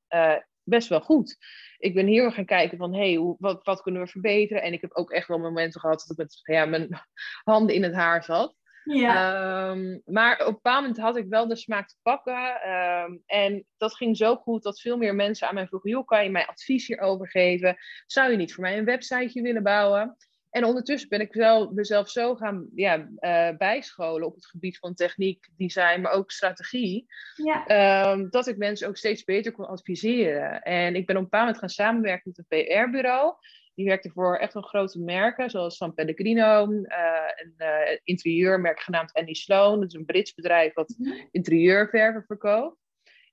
best 0.65 0.87
wel 0.87 1.01
goed. 1.01 1.37
Ik 1.77 1.93
ben 1.93 2.07
heel 2.07 2.23
erg 2.23 2.33
gaan 2.33 2.45
kijken 2.45 2.77
van, 2.77 2.93
hé, 2.93 3.13
hey, 3.13 3.35
wat, 3.39 3.63
wat 3.63 3.81
kunnen 3.81 4.01
we 4.01 4.07
verbeteren? 4.07 4.63
En 4.63 4.73
ik 4.73 4.81
heb 4.81 4.93
ook 4.93 5.11
echt 5.11 5.27
wel 5.27 5.39
momenten 5.39 5.79
gehad 5.79 5.99
dat 6.07 6.11
ik 6.11 6.17
met 6.17 6.39
ja, 6.43 6.65
mijn 6.65 6.89
handen 7.43 7.75
in 7.75 7.83
het 7.83 7.93
haar 7.93 8.23
zat. 8.23 8.55
Ja. 8.85 9.69
Um, 9.69 10.01
maar 10.05 10.39
op 10.39 10.47
een 10.47 10.53
bepaald 10.53 10.81
moment 10.81 10.99
had 10.99 11.17
ik 11.17 11.25
wel 11.29 11.47
de 11.47 11.55
smaak 11.55 11.87
te 11.87 11.95
pakken. 12.01 12.69
Um, 12.69 13.21
en 13.25 13.65
dat 13.77 13.95
ging 13.95 14.17
zo 14.17 14.35
goed 14.35 14.63
dat 14.63 14.81
veel 14.81 14.97
meer 14.97 15.15
mensen 15.15 15.47
aan 15.47 15.53
mij 15.53 15.67
vroegen: 15.67 15.89
joh, 15.89 16.05
kan 16.05 16.23
je 16.23 16.29
mij 16.29 16.47
advies 16.47 16.87
hierover 16.87 17.29
geven? 17.29 17.77
Zou 18.05 18.31
je 18.31 18.37
niet 18.37 18.53
voor 18.53 18.63
mij 18.63 18.77
een 18.77 18.85
websiteje 18.85 19.41
willen 19.41 19.63
bouwen? 19.63 20.17
En 20.55 20.65
ondertussen 20.65 21.09
ben 21.09 21.19
ik 21.19 21.33
wel 21.33 21.71
mezelf 21.71 22.09
zo 22.09 22.35
gaan 22.35 22.67
ja, 22.75 22.97
uh, 22.97 23.57
bijscholen 23.57 24.27
op 24.27 24.35
het 24.35 24.45
gebied 24.45 24.77
van 24.77 24.93
techniek, 24.93 25.49
design, 25.57 26.01
maar 26.01 26.11
ook 26.11 26.31
strategie. 26.31 27.05
Ja. 27.35 28.11
Um, 28.11 28.29
dat 28.29 28.47
ik 28.47 28.57
mensen 28.57 28.87
ook 28.87 28.97
steeds 28.97 29.23
beter 29.23 29.51
kon 29.51 29.67
adviseren. 29.67 30.61
En 30.61 30.95
ik 30.95 31.05
ben 31.05 31.15
op 31.15 31.21
een 31.21 31.29
bepaald 31.29 31.43
moment 31.43 31.59
gaan 31.59 31.69
samenwerken 31.69 32.33
met 32.35 32.45
een 32.47 32.65
PR-bureau. 32.65 33.35
Die 33.75 33.85
werkte 33.85 34.09
voor 34.09 34.37
echt 34.37 34.53
wel 34.53 34.63
grote 34.63 34.99
merken, 34.99 35.49
zoals 35.49 35.77
San 35.77 35.93
Pellegrino, 35.93 36.71
uh, 36.71 36.87
een 37.35 37.53
uh, 37.57 37.97
interieurmerk 38.03 38.79
genaamd 38.79 39.13
Annie 39.13 39.35
Sloan. 39.35 39.79
Dat 39.79 39.89
is 39.89 39.93
een 39.93 40.05
Brits 40.05 40.33
bedrijf 40.33 40.73
wat 40.73 40.95
mhm. 40.97 41.11
interieurverven 41.31 42.23
verkoopt. 42.25 42.83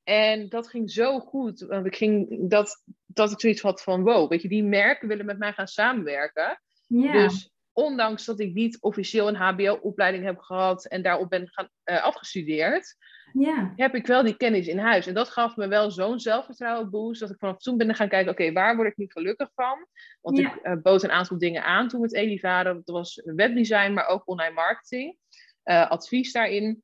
En 0.05 0.49
dat 0.49 0.69
ging 0.69 0.91
zo 0.91 1.21
goed, 1.21 1.61
want 1.61 1.87
ik 1.87 1.97
ging 1.97 2.49
dat, 2.49 2.83
dat 3.07 3.33
ik 3.33 3.41
zoiets 3.41 3.61
had 3.61 3.83
van, 3.83 4.03
wow, 4.03 4.31
weet 4.31 4.43
je, 4.43 4.49
die 4.49 4.65
merken 4.65 5.09
willen 5.09 5.27
met 5.27 5.39
mij 5.39 5.53
gaan 5.53 5.69
samenwerken. 5.69 6.61
Dus 6.89 7.53
ondanks 7.73 8.25
dat 8.25 8.41
ik 8.41 8.55
niet 8.55 8.81
officieel 8.81 9.29
een 9.29 9.37
HBO-opleiding 9.37 10.25
heb 10.25 10.39
gehad 10.39 10.87
en 10.87 11.03
daarop 11.03 11.29
ben 11.29 11.49
gaan, 11.49 11.69
uh, 11.85 12.03
afgestudeerd, 12.03 12.97
ja. 13.33 13.73
heb 13.77 13.95
ik 13.95 14.07
wel 14.07 14.23
die 14.23 14.37
kennis 14.37 14.67
in 14.67 14.79
huis. 14.79 15.07
En 15.07 15.15
dat 15.15 15.29
gaf 15.29 15.57
me 15.57 15.69
wel 15.69 15.91
zo'n 15.91 16.21
zelfvertrouwen 16.21 16.91
boost, 16.91 17.21
dat 17.21 17.31
ik 17.31 17.39
vanaf 17.39 17.59
toen 17.59 17.77
ben 17.77 17.95
gaan 17.95 18.09
kijken, 18.09 18.33
oké, 18.33 18.53
waar 18.53 18.77
word 18.77 18.89
ik 18.89 18.97
nu 18.97 19.07
gelukkig 19.09 19.51
van? 19.55 19.87
Want 20.21 20.39
ik 20.39 20.59
uh, 20.63 20.73
bood 20.83 21.03
een 21.03 21.11
aantal 21.11 21.39
dingen 21.39 21.65
aan 21.65 21.89
toen 21.89 22.01
met 22.01 22.15
Elivade. 22.15 22.75
Dat 22.85 22.95
was 22.95 23.21
webdesign, 23.25 23.93
maar 23.93 24.07
ook 24.07 24.29
online 24.29 24.55
marketing. 24.55 25.17
Uh, 25.65 25.91
advies 25.91 26.33
daarin. 26.33 26.83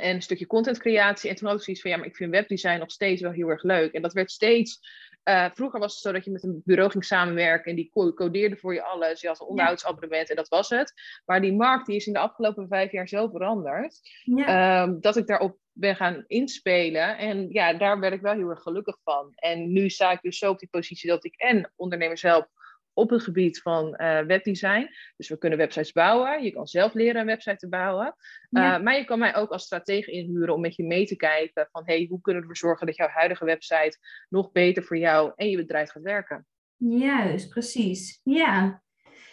En 0.00 0.14
een 0.14 0.22
stukje 0.22 0.46
contentcreatie. 0.46 1.30
En 1.30 1.36
toen 1.36 1.48
had 1.48 1.56
ik 1.56 1.62
zoiets 1.62 1.82
van, 1.82 1.90
ja, 1.90 1.96
maar 1.96 2.06
ik 2.06 2.16
vind 2.16 2.30
webdesign 2.30 2.78
nog 2.78 2.90
steeds 2.90 3.22
wel 3.22 3.30
heel 3.30 3.48
erg 3.48 3.62
leuk. 3.62 3.92
En 3.92 4.02
dat 4.02 4.12
werd 4.12 4.30
steeds 4.30 4.80
uh, 5.24 5.46
vroeger 5.54 5.80
was 5.80 5.92
het 5.92 6.02
zo 6.02 6.12
dat 6.12 6.24
je 6.24 6.30
met 6.30 6.42
een 6.42 6.62
bureau 6.64 6.90
ging 6.90 7.04
samenwerken 7.04 7.70
en 7.70 7.76
die 7.76 7.90
codeerde 8.14 8.56
voor 8.56 8.74
je 8.74 8.82
alles. 8.82 9.20
Je 9.20 9.28
had 9.28 9.40
een 9.40 9.46
onderhoudsabonnement 9.46 10.30
en 10.30 10.36
dat 10.36 10.48
was 10.48 10.68
het. 10.68 10.92
Maar 11.24 11.40
die 11.40 11.52
markt 11.52 11.86
die 11.86 11.96
is 11.96 12.06
in 12.06 12.12
de 12.12 12.18
afgelopen 12.18 12.68
vijf 12.68 12.92
jaar 12.92 13.08
zo 13.08 13.28
veranderd 13.28 14.00
ja. 14.24 14.82
um, 14.82 15.00
dat 15.00 15.16
ik 15.16 15.26
daarop 15.26 15.58
ben 15.72 15.96
gaan 15.96 16.24
inspelen. 16.26 17.18
En 17.18 17.48
ja, 17.48 17.72
daar 17.74 18.00
werd 18.00 18.14
ik 18.14 18.20
wel 18.20 18.34
heel 18.34 18.48
erg 18.48 18.62
gelukkig 18.62 18.96
van. 19.04 19.32
En 19.34 19.72
nu 19.72 19.90
sta 19.90 20.10
ik 20.10 20.20
dus 20.22 20.38
zo 20.38 20.50
op 20.50 20.58
die 20.58 20.68
positie 20.68 21.08
dat 21.08 21.24
ik 21.24 21.34
en 21.36 21.72
ondernemers 21.76 22.22
help 22.22 22.48
op 22.92 23.10
het 23.10 23.22
gebied 23.22 23.60
van 23.60 23.86
uh, 23.86 24.20
webdesign. 24.20 24.88
Dus 25.16 25.28
we 25.28 25.38
kunnen 25.38 25.58
websites 25.58 25.92
bouwen. 25.92 26.42
Je 26.42 26.52
kan 26.52 26.66
zelf 26.66 26.94
leren 26.94 27.20
een 27.20 27.26
website 27.26 27.56
te 27.56 27.68
bouwen. 27.68 28.14
Uh, 28.50 28.80
maar 28.80 28.96
je 28.96 29.04
kan 29.04 29.18
mij 29.18 29.36
ook 29.36 29.50
als 29.50 29.64
stratege 29.64 30.10
inhuren 30.10 30.54
om 30.54 30.60
met 30.60 30.76
je 30.76 30.84
mee 30.84 31.06
te 31.06 31.16
kijken 31.16 31.68
van 31.70 31.82
hey, 31.84 32.06
hoe 32.08 32.20
kunnen 32.20 32.42
we 32.42 32.48
ervoor 32.48 32.68
zorgen 32.68 32.86
dat 32.86 32.96
jouw 32.96 33.08
huidige 33.08 33.44
website 33.44 33.98
nog 34.28 34.52
beter 34.52 34.82
voor 34.82 34.98
jou 34.98 35.32
en 35.36 35.50
je 35.50 35.56
bedrijf 35.56 35.90
gaat 35.90 36.02
werken. 36.02 36.46
Juist, 36.76 37.48
precies. 37.48 38.20
Ja. 38.22 38.82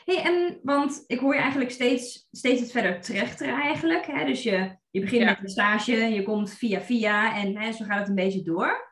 Hey, 0.05 0.21
en, 0.23 0.59
want 0.63 1.03
ik 1.07 1.19
hoor 1.19 1.33
je 1.33 1.39
eigenlijk 1.39 1.71
steeds, 1.71 2.27
steeds 2.31 2.61
het 2.61 2.71
verder 2.71 3.01
trechteren 3.01 3.61
eigenlijk. 3.61 4.05
Hè? 4.05 4.25
Dus 4.25 4.43
je, 4.43 4.75
je 4.91 4.99
begint 4.99 5.25
met 5.25 5.39
een 5.41 5.49
stage, 5.49 5.91
je 5.91 6.23
komt 6.23 6.53
via 6.53 6.81
via 6.81 7.35
en 7.35 7.57
hè, 7.57 7.71
zo 7.71 7.85
gaat 7.85 7.99
het 7.99 8.07
een 8.07 8.15
beetje 8.15 8.43
door. 8.43 8.86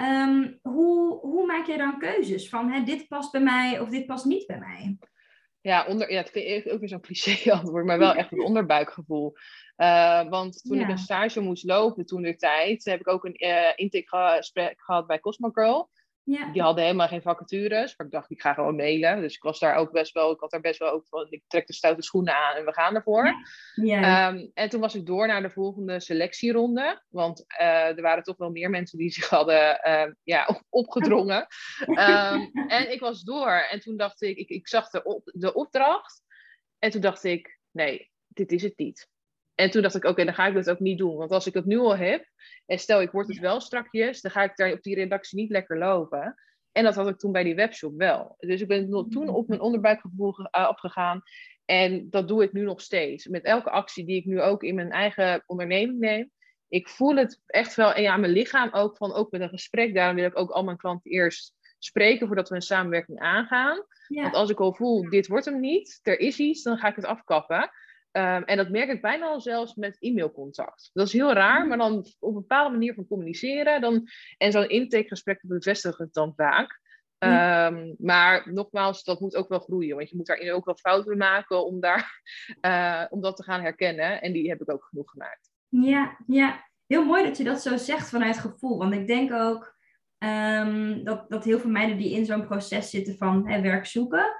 Um, 0.00 0.58
hoe, 0.62 1.18
hoe 1.20 1.46
maak 1.46 1.66
je 1.66 1.76
dan 1.76 1.98
keuzes 1.98 2.48
van 2.48 2.70
hè, 2.70 2.82
dit 2.82 3.08
past 3.08 3.32
bij 3.32 3.40
mij 3.40 3.80
of 3.80 3.88
dit 3.88 4.06
past 4.06 4.24
niet 4.24 4.46
bij 4.46 4.58
mij? 4.58 4.98
Ja, 5.60 5.86
onder, 5.86 6.12
ja, 6.12 6.18
het 6.18 6.30
vind 6.30 6.66
ik 6.66 6.72
ook 6.72 6.80
weer 6.80 6.88
zo'n 6.88 7.00
cliché 7.00 7.52
antwoord, 7.58 7.84
maar 7.84 7.98
wel 7.98 8.14
echt 8.14 8.32
een 8.32 8.42
onderbuikgevoel. 8.42 9.32
Uh, 9.76 10.28
want 10.28 10.62
toen 10.62 10.80
ik 10.80 10.88
een 10.88 10.98
stage 10.98 11.40
moest 11.40 11.64
lopen 11.64 12.06
toen 12.06 12.22
de 12.22 12.36
tijd, 12.36 12.84
heb 12.84 13.00
ik 13.00 13.08
ook 13.08 13.24
een 13.24 13.44
uh, 13.44 13.72
intakegesprek 13.74 14.80
gehad 14.82 15.06
bij 15.06 15.20
Cosmo 15.20 15.50
Girl. 15.50 15.90
Ja. 16.22 16.52
Die 16.52 16.62
hadden 16.62 16.84
helemaal 16.84 17.08
geen 17.08 17.22
vacatures. 17.22 17.96
Maar 17.96 18.06
ik 18.06 18.12
dacht, 18.12 18.30
ik 18.30 18.40
ga 18.40 18.54
gewoon 18.54 18.76
mailen. 18.76 19.20
Dus 19.20 19.34
ik 19.34 19.42
was 19.42 19.58
daar 19.58 19.76
ook 19.76 19.92
best 19.92 20.12
wel, 20.12 20.32
ik 20.32 20.40
had 20.40 20.50
daar 20.50 20.60
best 20.60 20.78
wel 20.78 20.90
ook 20.90 21.06
van, 21.06 21.26
ik 21.30 21.42
trek 21.46 21.66
de 21.66 21.72
stoute 21.72 22.02
schoenen 22.02 22.34
aan 22.34 22.56
en 22.56 22.64
we 22.64 22.72
gaan 22.72 22.94
ervoor. 22.94 23.34
Ja. 23.74 24.28
Ehm, 24.28 24.48
en 24.54 24.68
toen 24.68 24.80
was 24.80 24.94
ik 24.94 25.06
door 25.06 25.26
naar 25.26 25.42
de 25.42 25.50
volgende 25.50 26.00
selectieronde. 26.00 27.02
Want 27.08 27.44
eh, 27.46 27.96
er 27.96 28.02
waren 28.02 28.22
toch 28.22 28.36
wel 28.36 28.50
meer 28.50 28.70
mensen 28.70 28.98
die 28.98 29.10
zich 29.20 29.28
hadden 29.28 29.80
ehm, 29.82 30.12
ja, 30.22 30.46
op- 30.46 30.62
opgedrongen. 30.68 31.46
Ehm, 31.86 32.40
en 32.68 32.92
ik 32.92 33.00
was 33.00 33.22
door. 33.22 33.50
En 33.50 33.80
toen 33.80 33.96
dacht 33.96 34.22
ik, 34.22 34.36
ik, 34.36 34.48
ik 34.48 34.68
zag 34.68 34.90
de, 34.90 35.02
op, 35.02 35.22
de 35.24 35.54
opdracht. 35.54 36.22
En 36.78 36.90
toen 36.90 37.00
dacht 37.00 37.24
ik, 37.24 37.58
nee, 37.70 38.10
dit 38.26 38.52
is 38.52 38.62
het 38.62 38.78
niet. 38.78 39.08
En 39.60 39.70
toen 39.70 39.82
dacht 39.82 39.94
ik, 39.94 40.04
oké, 40.04 40.24
dan 40.24 40.34
ga 40.34 40.46
ik 40.46 40.54
dat 40.54 40.70
ook 40.70 40.78
niet 40.78 40.98
doen. 40.98 41.16
Want 41.16 41.30
als 41.30 41.46
ik 41.46 41.54
het 41.54 41.64
nu 41.64 41.78
al 41.78 41.96
heb, 41.96 42.24
en 42.66 42.78
stel 42.78 43.00
ik 43.02 43.10
word 43.10 43.28
het 43.28 43.38
wel 43.38 43.60
strakjes, 43.60 44.20
dan 44.20 44.30
ga 44.30 44.42
ik 44.42 44.56
daar 44.56 44.72
op 44.72 44.82
die 44.82 44.94
redactie 44.94 45.38
niet 45.38 45.50
lekker 45.50 45.78
lopen. 45.78 46.34
En 46.72 46.84
dat 46.84 46.94
had 46.94 47.08
ik 47.08 47.18
toen 47.18 47.32
bij 47.32 47.42
die 47.44 47.54
webshop 47.54 47.92
wel. 47.96 48.34
Dus 48.38 48.60
ik 48.60 48.68
ben 48.68 49.06
toen 49.10 49.28
op 49.28 49.48
mijn 49.48 49.60
onderbuikgevoel 49.60 50.32
ge- 50.32 50.48
eh, 50.50 50.66
afgegaan. 50.66 51.22
En 51.64 52.10
dat 52.10 52.28
doe 52.28 52.42
ik 52.42 52.52
nu 52.52 52.62
nog 52.62 52.80
steeds. 52.80 53.26
Met 53.26 53.42
elke 53.44 53.70
actie 53.70 54.04
die 54.04 54.16
ik 54.16 54.24
nu 54.24 54.40
ook 54.40 54.62
in 54.62 54.74
mijn 54.74 54.90
eigen 54.90 55.42
onderneming 55.46 55.98
neem. 55.98 56.30
Ik 56.68 56.88
voel 56.88 57.16
het 57.16 57.40
echt 57.46 57.74
wel 57.74 57.92
en 57.92 58.02
ja, 58.02 58.12
aan 58.12 58.20
mijn 58.20 58.32
lichaam 58.32 58.68
ook, 58.72 58.96
van, 58.96 59.12
ook 59.14 59.30
met 59.30 59.40
een 59.40 59.48
gesprek. 59.48 59.94
Daarom 59.94 60.16
wil 60.16 60.24
ik 60.24 60.38
ook 60.38 60.50
al 60.50 60.64
mijn 60.64 60.76
klanten 60.76 61.10
eerst 61.10 61.54
spreken 61.78 62.26
voordat 62.26 62.48
we 62.48 62.54
een 62.54 62.62
samenwerking 62.62 63.18
aangaan. 63.18 63.84
ja. 64.08 64.22
Want 64.22 64.34
als 64.34 64.50
ik 64.50 64.60
al 64.60 64.74
voel, 64.74 65.10
dit 65.10 65.26
wordt 65.26 65.44
hem 65.44 65.60
niet, 65.60 66.00
er 66.02 66.18
is 66.20 66.38
iets, 66.38 66.62
dan 66.62 66.76
ga 66.78 66.88
ik 66.88 66.96
het 66.96 67.04
afkappen. 67.04 67.70
Ehm, 68.12 68.42
en 68.42 68.56
dat 68.56 68.70
merk 68.70 68.90
ik 68.90 69.00
bijna 69.00 69.26
al 69.26 69.40
zelfs 69.40 69.74
met 69.74 69.96
e-mailcontact. 70.00 70.90
Dat 70.92 71.06
is 71.06 71.12
heel 71.12 71.32
raar, 71.32 71.66
maar 71.66 71.78
dan 71.78 71.98
op 72.18 72.28
een 72.28 72.34
bepaalde 72.34 72.70
manier 72.70 72.94
van 72.94 73.06
communiceren. 73.06 73.80
Dan, 73.80 74.08
en 74.36 74.52
zo'n 74.52 74.68
intakegesprek 74.68 75.40
bevestigt 75.42 75.98
het 75.98 76.12
dan 76.12 76.32
vaak. 76.36 76.80
Ja. 77.18 77.66
Ehm, 77.66 77.94
maar 77.98 78.52
nogmaals, 78.52 79.04
dat 79.04 79.20
moet 79.20 79.36
ook 79.36 79.48
wel 79.48 79.58
groeien. 79.58 79.96
Want 79.96 80.10
je 80.10 80.16
moet 80.16 80.26
daarin 80.26 80.52
ook 80.52 80.64
wel 80.64 80.76
fouten 80.76 81.16
maken 81.16 81.66
om, 81.66 81.80
daar, 81.80 82.22
eh, 82.60 83.04
om 83.10 83.20
dat 83.20 83.36
te 83.36 83.42
gaan 83.42 83.60
herkennen. 83.60 84.22
En 84.22 84.32
die 84.32 84.48
heb 84.48 84.60
ik 84.60 84.72
ook 84.72 84.84
genoeg 84.84 85.10
gemaakt. 85.10 85.50
Ja, 85.68 86.16
ja, 86.26 86.64
heel 86.86 87.04
mooi 87.04 87.24
dat 87.24 87.36
je 87.36 87.44
dat 87.44 87.62
zo 87.62 87.76
zegt 87.76 88.08
vanuit 88.08 88.38
gevoel. 88.38 88.78
Want 88.78 88.94
ik 88.94 89.06
denk 89.06 89.32
ook 89.32 89.76
ehm, 90.18 91.04
dat, 91.04 91.30
dat 91.30 91.44
heel 91.44 91.58
veel 91.58 91.70
meiden 91.70 91.96
die 91.96 92.14
in 92.14 92.24
zo'n 92.24 92.46
proces 92.46 92.90
zitten 92.90 93.16
van 93.16 93.48
hè, 93.48 93.60
werk 93.60 93.86
zoeken, 93.86 94.30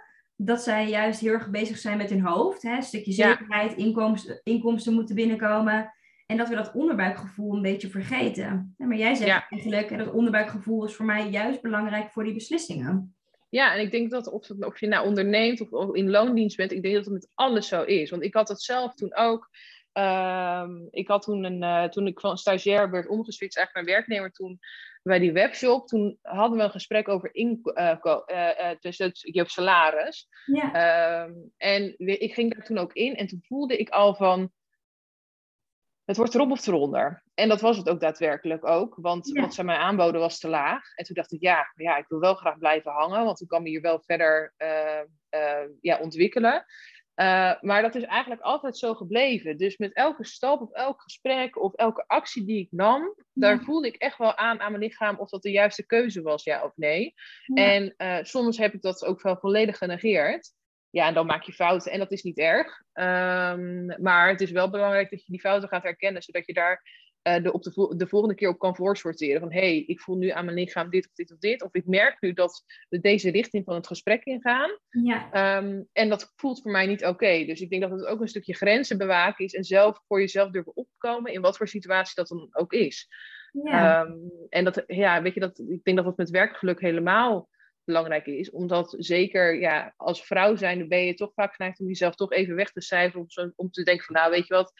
dat 0.44 0.62
zij 0.62 0.88
juist 0.88 1.20
heel 1.20 1.32
erg 1.32 1.50
bezig 1.50 1.78
zijn 1.78 1.96
met 1.96 2.10
hun 2.10 2.20
hoofd. 2.20 2.62
Hè? 2.62 2.76
Een 2.76 2.82
stukje 2.82 3.16
Ja. 3.16 3.28
zekerheid, 3.30 3.76
inkomsten, 3.76 4.40
inkomsten 4.44 4.92
moeten 4.92 5.14
binnenkomen. 5.14 5.92
En 6.26 6.36
dat 6.36 6.48
we 6.48 6.54
dat 6.54 6.72
onderbuikgevoel 6.74 7.54
een 7.54 7.62
beetje 7.62 7.88
vergeten. 7.88 8.74
Ja, 8.78 8.86
maar 8.86 8.96
jij 8.96 9.14
zegt 9.14 9.28
Ja. 9.28 9.46
eigenlijk, 9.48 9.98
dat 9.98 10.10
onderbuikgevoel 10.12 10.84
is 10.84 10.94
voor 10.94 11.06
mij 11.06 11.28
juist 11.28 11.62
belangrijk 11.62 12.10
voor 12.10 12.24
die 12.24 12.34
beslissingen. 12.34 13.14
Ja, 13.48 13.74
en 13.74 13.80
ik 13.80 13.90
denk 13.90 14.10
dat 14.10 14.26
of, 14.32 14.50
of 14.50 14.80
je 14.80 14.86
nou 14.86 15.06
onderneemt 15.06 15.60
of, 15.60 15.70
of 15.70 15.94
in 15.94 16.10
loondienst 16.10 16.56
bent, 16.56 16.72
ik 16.72 16.82
denk 16.82 16.94
dat 16.94 17.04
het 17.04 17.12
met 17.14 17.28
alles 17.34 17.68
zo 17.68 17.82
is. 17.82 18.10
Want 18.10 18.22
ik 18.22 18.34
had 18.34 18.48
het 18.48 18.62
zelf 18.62 18.94
toen 18.94 19.14
ook. 19.16 19.48
ehm, 19.92 20.70
ik 20.90 21.08
had 21.08 21.22
toen, 21.22 21.44
een, 21.44 21.62
eh, 21.62 21.84
toen 21.84 22.06
ik 22.06 22.20
van 22.20 22.38
stagiair 22.38 22.90
werd 22.90 23.08
omgeswitcht, 23.08 23.56
eigenlijk 23.56 23.86
naar 23.86 23.96
werknemer 23.96 24.32
toen 24.32 24.58
bij 25.02 25.18
die 25.18 25.32
webshop, 25.32 25.86
toen 25.86 26.18
hadden 26.22 26.58
we 26.58 26.64
een 26.64 26.70
gesprek 26.70 27.08
over 27.08 27.34
inko- 27.34 27.70
eh, 27.72 27.98
ko- 28.00 28.24
eh, 28.24 28.70
eh, 28.70 28.76
dus 28.80 28.98
het, 28.98 29.18
je 29.20 29.44
salaris. 29.48 30.28
Ja, 30.46 30.72
Ehm, 30.72 31.32
en 31.56 31.94
we- 31.98 32.18
ik 32.18 32.34
ging 32.34 32.54
daar 32.54 32.64
toen 32.64 32.78
ook 32.78 32.92
in 32.92 33.16
en 33.16 33.26
toen 33.26 33.42
voelde 33.46 33.76
ik 33.76 33.88
al 33.88 34.14
van, 34.14 34.52
het 36.04 36.16
wordt 36.18 36.34
erop 36.34 36.50
of 36.50 36.66
eronder. 36.66 37.22
En 37.34 37.48
dat 37.48 37.60
was 37.60 37.76
het 37.76 37.88
ook 37.88 38.00
daadwerkelijk 38.00 38.66
ook, 38.66 38.94
want 39.00 39.30
Ja. 39.34 39.40
wat 39.40 39.54
ze 39.54 39.64
mij 39.64 39.76
aanboden 39.76 40.20
was 40.20 40.38
te 40.38 40.48
laag. 40.48 40.94
En 40.94 41.04
toen 41.04 41.14
dacht 41.14 41.32
ik, 41.32 41.40
ja, 41.40 41.72
ja 41.74 41.96
ik 41.96 42.08
wil 42.08 42.18
wel 42.20 42.34
graag 42.34 42.58
blijven 42.58 42.92
hangen, 42.92 43.24
want 43.24 43.40
ik 43.40 43.48
kan 43.48 43.62
me 43.62 43.68
hier 43.68 43.80
wel 43.80 44.00
verder 44.06 44.54
eh, 44.56 45.00
eh, 45.28 45.68
ja, 45.80 45.98
ontwikkelen. 45.98 46.64
Eh, 47.20 47.52
maar 47.60 47.82
dat 47.82 47.94
is 47.94 48.02
eigenlijk 48.02 48.40
altijd 48.40 48.78
zo 48.78 48.94
gebleven. 48.94 49.56
Dus 49.56 49.76
met 49.76 49.92
elke 49.92 50.24
stap 50.24 50.60
of 50.60 50.72
elk 50.72 51.02
gesprek 51.02 51.62
of 51.62 51.74
elke 51.74 52.04
actie 52.06 52.44
die 52.44 52.58
ik 52.58 52.68
nam, 52.70 53.14
daar 53.32 53.60
voelde 53.60 53.86
ik 53.86 53.94
echt 53.94 54.18
wel 54.18 54.36
aan 54.36 54.60
aan 54.60 54.70
mijn 54.70 54.82
lichaam 54.82 55.18
of 55.18 55.30
dat 55.30 55.42
de 55.42 55.50
juiste 55.50 55.86
keuze 55.86 56.22
was, 56.22 56.44
ja 56.44 56.64
of 56.64 56.72
nee. 56.76 57.14
ja. 57.54 57.72
En 57.72 57.94
eh, 57.96 58.18
soms 58.22 58.58
heb 58.58 58.74
ik 58.74 58.82
dat 58.82 59.04
ook 59.04 59.22
wel 59.22 59.36
volledig 59.36 59.78
genegeerd. 59.78 60.52
Ja, 60.90 61.06
en 61.06 61.14
dan 61.14 61.26
maak 61.26 61.42
je 61.42 61.52
fouten 61.52 61.92
en 61.92 61.98
dat 61.98 62.12
is 62.12 62.22
niet 62.22 62.38
erg. 62.38 62.82
Ehm, 62.92 64.02
maar 64.02 64.28
het 64.28 64.40
is 64.40 64.50
wel 64.50 64.70
belangrijk 64.70 65.10
dat 65.10 65.24
je 65.24 65.32
die 65.32 65.40
fouten 65.40 65.68
gaat 65.68 65.82
herkennen, 65.82 66.22
zodat 66.22 66.46
je 66.46 66.52
daar 66.52 66.82
eh, 67.22 67.42
de, 67.42 67.52
op 67.52 67.62
de, 67.62 67.72
vo- 67.72 67.96
de 67.96 68.06
volgende 68.06 68.34
keer 68.34 68.48
op 68.48 68.58
kan 68.58 68.76
voorsorteren. 68.76 69.40
Van 69.40 69.52
hé, 69.52 69.58
hey, 69.58 69.84
ik 69.86 70.00
voel 70.00 70.16
nu 70.16 70.28
aan 70.30 70.44
mijn 70.44 70.56
lichaam 70.56 70.90
dit 70.90 71.06
of 71.06 71.12
dit 71.14 71.32
of 71.32 71.38
dit. 71.38 71.62
Of 71.62 71.74
ik 71.74 71.86
merk 71.86 72.20
nu 72.20 72.32
dat 72.32 72.64
we 72.88 73.00
deze 73.00 73.30
richting 73.30 73.64
van 73.64 73.74
het 73.74 73.86
gesprek 73.86 74.24
ingaan. 74.24 74.70
ja. 74.90 75.32
Ehm, 75.32 75.82
en 75.92 76.08
dat 76.08 76.32
voelt 76.36 76.62
voor 76.62 76.70
mij 76.72 76.86
niet 76.86 77.04
oké. 77.04 77.44
Dus 77.44 77.60
ik 77.60 77.70
denk 77.70 77.82
dat 77.82 77.90
het 77.90 78.04
ook 78.04 78.20
een 78.20 78.28
stukje 78.28 78.54
grenzen 78.54 78.98
bewaken 78.98 79.44
is. 79.44 79.54
En 79.54 79.64
zelf 79.64 80.00
voor 80.06 80.20
jezelf 80.20 80.50
durven 80.50 80.76
opkomen 80.76 81.32
in 81.32 81.40
wat 81.40 81.56
voor 81.56 81.68
situatie 81.68 82.14
dat 82.14 82.28
dan 82.28 82.48
ook 82.52 82.72
is. 82.72 83.08
ja. 83.52 84.04
Ehm, 84.04 84.16
en 84.48 84.64
dat, 84.64 84.82
ja, 84.86 85.22
weet 85.22 85.34
je, 85.34 85.40
dat, 85.40 85.58
ik 85.58 85.84
denk 85.84 85.96
dat 85.96 86.06
dat 86.06 86.16
met 86.16 86.30
werkgeluk 86.30 86.80
helemaal 86.80 87.48
belangrijk 87.84 88.26
is. 88.26 88.50
Omdat 88.50 88.94
zeker 88.98 89.60
ja, 89.60 89.94
als 89.96 90.24
vrouw 90.24 90.56
zijn, 90.56 90.88
ben 90.88 91.04
je 91.04 91.14
toch 91.14 91.32
vaak 91.34 91.54
geneigd 91.54 91.80
om 91.80 91.86
jezelf 91.86 92.14
toch 92.14 92.32
even 92.32 92.54
weg 92.54 92.72
te 92.72 92.80
cijferen. 92.80 93.26
Om, 93.34 93.52
om 93.56 93.70
te 93.70 93.82
denken 93.82 94.04
van, 94.04 94.14
nou 94.14 94.30
weet 94.30 94.46
je 94.46 94.54
wat, 94.54 94.72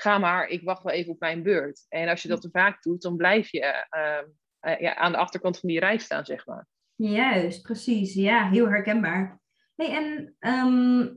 ga 0.00 0.18
maar, 0.18 0.48
ik 0.48 0.62
wacht 0.62 0.82
wel 0.82 0.92
even 0.92 1.12
op 1.12 1.20
mijn 1.20 1.42
beurt. 1.42 1.86
En 1.88 2.08
als 2.08 2.22
je 2.22 2.28
dat 2.28 2.40
te 2.40 2.50
vaak 2.50 2.82
doet, 2.82 3.02
dan 3.02 3.16
blijf 3.16 3.50
je 3.50 3.60
ehm, 3.60 4.24
eh, 4.60 4.80
ja, 4.80 4.94
aan 4.94 5.12
de 5.12 5.18
achterkant 5.18 5.58
van 5.58 5.68
die 5.68 5.80
rij 5.80 5.98
staan, 5.98 6.24
zeg 6.24 6.46
maar. 6.46 6.66
Juist, 6.94 7.62
precies. 7.62 8.14
Ja, 8.14 8.48
heel 8.48 8.68
herkenbaar. 8.68 9.40
Hey, 9.74 9.96
en 9.96 10.36
ehm, 10.38 11.08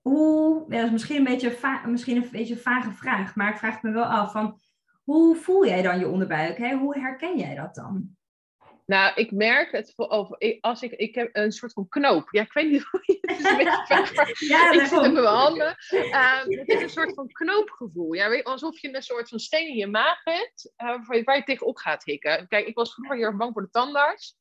hoe, 0.00 0.64
ja, 0.68 0.76
dat 0.76 0.86
is 0.86 0.92
misschien 0.92 1.16
een, 1.16 1.24
beetje, 1.24 1.80
misschien 1.86 2.16
een 2.16 2.28
beetje 2.30 2.54
een 2.54 2.60
vage 2.60 2.90
vraag, 2.90 3.34
maar 3.34 3.50
ik 3.50 3.58
vraag 3.58 3.82
me 3.82 3.90
wel 3.90 4.04
af 4.04 4.32
van, 4.32 4.60
hoe 5.04 5.36
voel 5.36 5.66
jij 5.66 5.82
dan 5.82 5.98
je 5.98 6.08
onderbuik? 6.08 6.58
Hè? 6.58 6.76
Hoe 6.76 6.98
herken 6.98 7.38
jij 7.38 7.54
dat 7.54 7.74
dan? 7.74 8.16
Nou, 8.86 9.12
ik 9.14 9.30
merk 9.30 9.72
het 9.72 9.94
ik- 10.38 10.64
als 10.64 10.82
ik, 10.82 10.92
ik 10.92 11.14
heb 11.14 11.28
een 11.32 11.52
soort 11.52 11.72
van 11.72 11.88
knoop. 11.88 12.28
Ja, 12.30 12.42
ik 12.42 12.52
weet 12.52 12.70
niet 12.70 12.82
hoe 12.90 13.00
je 13.04 13.18
het 13.20 13.38
is 13.38 13.44
een 13.44 13.56
beetje 13.56 14.46
Ja, 14.48 14.72
ik 14.72 14.80
zit 14.80 14.98
op 14.98 15.12
mijn 15.12 15.24
handen. 15.24 15.76
Ehm, 15.88 16.50
het 16.50 16.68
is 16.68 16.82
een 16.82 16.90
soort 16.90 17.14
van 17.14 17.32
knoopgevoel. 17.32 18.12
Ja, 18.12 18.28
weet, 18.28 18.44
alsof 18.44 18.78
je 18.80 18.94
een 18.94 19.02
soort 19.02 19.28
van 19.28 19.38
steen 19.38 19.68
in 19.68 19.76
je 19.76 19.86
maag 19.86 20.24
hebt, 20.24 20.72
eh, 20.76 21.06
waar, 21.24 21.36
je, 21.36 21.42
tegenop 21.44 21.76
gaat 21.76 22.04
hikken. 22.04 22.48
Kijk, 22.48 22.66
ik 22.66 22.74
was 22.74 22.94
vroeger 22.94 23.16
heel 23.16 23.26
erg 23.26 23.36
bang 23.36 23.52
voor 23.52 23.62
de 23.62 23.70
tandarts. 23.70 24.36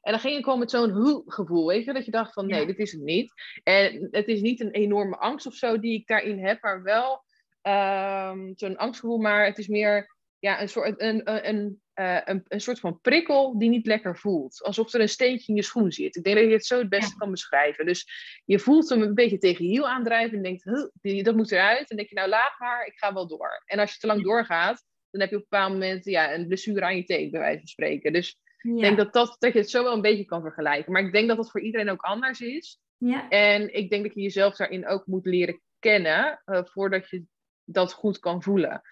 En 0.00 0.12
dan 0.12 0.20
ging 0.20 0.36
ik 0.36 0.44
gewoon 0.44 0.58
met 0.58 0.70
zo'n 0.70 0.90
hoe-gevoel, 0.90 1.66
weet 1.66 1.84
je, 1.84 1.92
dat 1.92 2.04
je 2.04 2.10
dacht 2.10 2.32
van 2.32 2.46
nee, 2.46 2.60
Ja. 2.60 2.66
dit 2.66 2.78
is 2.78 2.92
het 2.92 3.00
niet. 3.02 3.32
En 3.62 4.08
het 4.10 4.26
is 4.26 4.40
niet 4.40 4.60
een 4.60 4.70
enorme 4.70 5.16
angst 5.16 5.46
of 5.46 5.54
zo 5.54 5.78
die 5.80 5.94
ik 5.98 6.06
daarin 6.06 6.44
heb, 6.44 6.62
maar 6.62 6.82
wel 6.82 7.24
ehm, 7.62 8.52
zo'n 8.54 8.76
angstgevoel, 8.76 9.18
maar 9.18 9.44
het 9.44 9.58
is 9.58 9.68
meer 9.68 10.16
ja, 10.38 10.60
een, 10.60 10.68
soort, 10.68 11.00
een, 11.00 11.30
een, 11.30 11.48
een, 11.48 11.82
eh, 12.00 12.20
een, 12.24 12.42
een 12.48 12.60
soort 12.60 12.80
van 12.80 13.00
prikkel 13.00 13.58
die 13.58 13.68
niet 13.68 13.86
lekker 13.86 14.18
voelt. 14.18 14.62
Alsof 14.62 14.92
er 14.92 15.00
een 15.00 15.08
steentje 15.08 15.46
in 15.48 15.54
je 15.54 15.62
schoen 15.62 15.92
zit. 15.92 16.16
Ik 16.16 16.22
denk 16.24 16.36
dat 16.36 16.46
je 16.46 16.52
het 16.52 16.66
zo 16.66 16.78
het 16.78 16.88
beste 16.88 17.10
Ja. 17.10 17.16
kan 17.16 17.30
beschrijven. 17.30 17.86
Dus 17.86 18.06
je 18.44 18.58
voelt 18.58 18.88
hem 18.88 19.02
een 19.02 19.14
beetje 19.14 19.38
tegen 19.38 19.64
je 19.64 19.70
hiel 19.70 19.88
aandrijven 19.88 20.36
en 20.36 20.42
denkt, 20.42 20.64
"Huh, 20.64 20.86
die- 21.02 21.22
dat 21.22 21.36
moet 21.36 21.52
eruit. 21.52 21.78
En 21.78 21.84
dan 21.86 21.96
denk 21.96 22.08
je, 22.08 22.14
nou 22.14 22.28
laat 22.28 22.54
maar, 22.58 22.86
ik 22.86 22.98
ga 22.98 23.12
wel 23.12 23.28
door. 23.28 23.62
En 23.64 23.78
als 23.78 23.92
je 23.92 23.98
te 23.98 24.06
lang 24.06 24.22
doorgaat, 24.22 24.84
dan 25.10 25.20
heb 25.20 25.30
je 25.30 25.36
op 25.36 25.42
een 25.42 25.48
bepaald 25.50 25.72
moment 25.72 26.04
ja, 26.04 26.34
een 26.34 26.46
blessure 26.46 26.80
aan 26.84 26.96
je 26.96 27.04
teen, 27.04 27.30
bij 27.30 27.40
wijze 27.40 27.58
van 27.58 27.66
spreken. 27.68 28.12
Dus 28.12 28.38
Ja. 28.62 28.74
ik 28.74 28.80
denk 28.80 28.96
dat, 28.96 29.12
dat, 29.12 29.36
dat 29.38 29.52
je 29.52 29.58
het 29.58 29.70
zo 29.70 29.82
wel 29.82 29.94
een 29.94 30.00
beetje 30.00 30.24
kan 30.24 30.42
vergelijken. 30.42 30.92
Maar 30.92 31.02
ik 31.02 31.12
denk 31.12 31.28
dat 31.28 31.36
dat 31.36 31.50
voor 31.50 31.60
iedereen 31.60 31.90
ook 31.90 32.02
anders 32.02 32.40
is. 32.40 32.78
ja. 32.96 33.28
En 33.28 33.74
ik 33.74 33.90
denk 33.90 34.02
dat 34.04 34.14
je 34.14 34.20
jezelf 34.20 34.56
daarin 34.56 34.86
ook 34.88 35.06
moet 35.06 35.26
leren 35.26 35.60
kennen, 35.78 36.42
eh, 36.44 36.60
voordat 36.64 37.08
je 37.10 37.24
dat 37.64 37.92
goed 37.92 38.18
kan 38.18 38.42
voelen. 38.42 38.82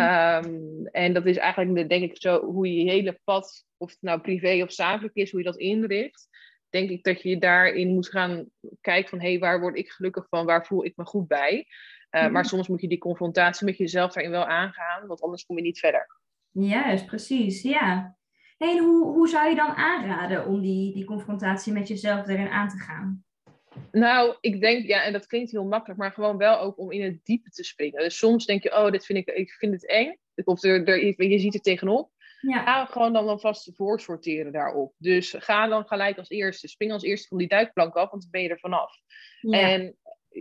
Ehm, 0.00 0.84
en 0.86 1.12
dat 1.12 1.26
is 1.26 1.36
eigenlijk, 1.36 1.74
de- 1.76 1.86
denk 1.86 2.10
ik, 2.10 2.20
zo 2.20 2.44
hoe 2.44 2.74
je 2.74 2.90
hele 2.90 3.20
pad, 3.24 3.64
of 3.76 3.90
het 3.90 4.02
nou 4.02 4.20
privé 4.20 4.62
of 4.62 4.72
zakelijk 4.72 5.14
is, 5.14 5.30
hoe 5.30 5.40
je 5.40 5.46
dat 5.46 5.56
inricht. 5.56 6.28
Denk 6.70 6.90
ik 6.90 7.02
dat 7.04 7.22
je 7.22 7.38
daarin 7.38 7.88
moet 7.88 8.08
gaan 8.08 8.46
kijken 8.80 9.10
van, 9.10 9.20
hé, 9.20 9.28
hey, 9.30 9.38
waar 9.38 9.60
word 9.60 9.76
ik 9.76 9.90
gelukkig 9.90 10.26
van, 10.28 10.46
waar 10.46 10.66
voel 10.66 10.84
ik 10.84 10.96
me 10.96 11.04
goed 11.04 11.26
bij? 11.28 11.66
Eh, 12.10 12.22
Mhm. 12.22 12.32
Maar 12.32 12.44
soms 12.44 12.68
moet 12.68 12.80
je 12.80 12.88
die 12.88 12.98
confrontatie 12.98 13.66
met 13.66 13.76
jezelf 13.76 14.12
daarin 14.12 14.32
wel 14.32 14.46
aangaan, 14.46 15.06
want 15.06 15.22
anders 15.22 15.44
kom 15.44 15.56
je 15.56 15.62
niet 15.62 15.78
verder. 15.78 16.06
Juist, 16.50 17.06
precies, 17.06 17.62
ja. 17.62 18.16
Hey, 18.58 18.78
hoe, 18.78 19.04
hoe 19.04 19.28
zou 19.28 19.48
je 19.48 19.54
dan 19.54 19.70
aanraden 19.74 20.46
om 20.46 20.60
die, 20.60 20.94
die 20.94 21.04
confrontatie 21.04 21.72
met 21.72 21.88
jezelf 21.88 22.28
erin 22.28 22.48
aan 22.48 22.68
te 22.68 22.78
gaan? 22.78 23.24
Nou, 23.92 24.36
ik 24.40 24.60
denk, 24.60 24.86
ja, 24.86 25.04
en 25.04 25.12
dat 25.12 25.26
klinkt 25.26 25.50
heel 25.50 25.64
makkelijk, 25.64 26.00
maar 26.00 26.12
gewoon 26.12 26.36
wel 26.36 26.58
ook 26.58 26.78
om 26.78 26.92
in 26.92 27.02
het 27.02 27.24
diepe 27.24 27.50
te 27.50 27.64
springen. 27.64 28.02
Dus 28.02 28.18
soms 28.18 28.46
denk 28.46 28.62
je, 28.62 28.76
oh, 28.76 28.90
dit 28.90 29.06
vind 29.06 29.18
ik, 29.18 29.34
ik 29.34 29.50
vind 29.50 29.72
het 29.72 29.86
eng. 29.86 30.16
Of 30.44 30.62
er, 30.62 30.84
er, 30.84 31.24
je 31.24 31.38
ziet 31.38 31.54
er 31.54 31.60
tegenop. 31.60 32.10
Ja, 32.40 32.62
Ga 32.62 32.84
gewoon 32.84 33.12
dan 33.12 33.28
alvast 33.28 33.70
voorsorteren 33.74 34.52
daarop. 34.52 34.94
Dus 34.98 35.34
ga 35.38 35.66
dan 35.66 35.86
gelijk 35.86 36.18
als 36.18 36.30
eerste. 36.30 36.68
Spring 36.68 36.92
als 36.92 37.02
eerste 37.02 37.28
van 37.28 37.38
die 37.38 37.48
duikplank 37.48 37.94
af, 37.94 38.10
want 38.10 38.22
dan 38.22 38.30
ben 38.30 38.42
je 38.42 38.48
er 38.48 38.58
vanaf. 38.58 38.96
ja. 39.40 39.60
En 39.60 39.96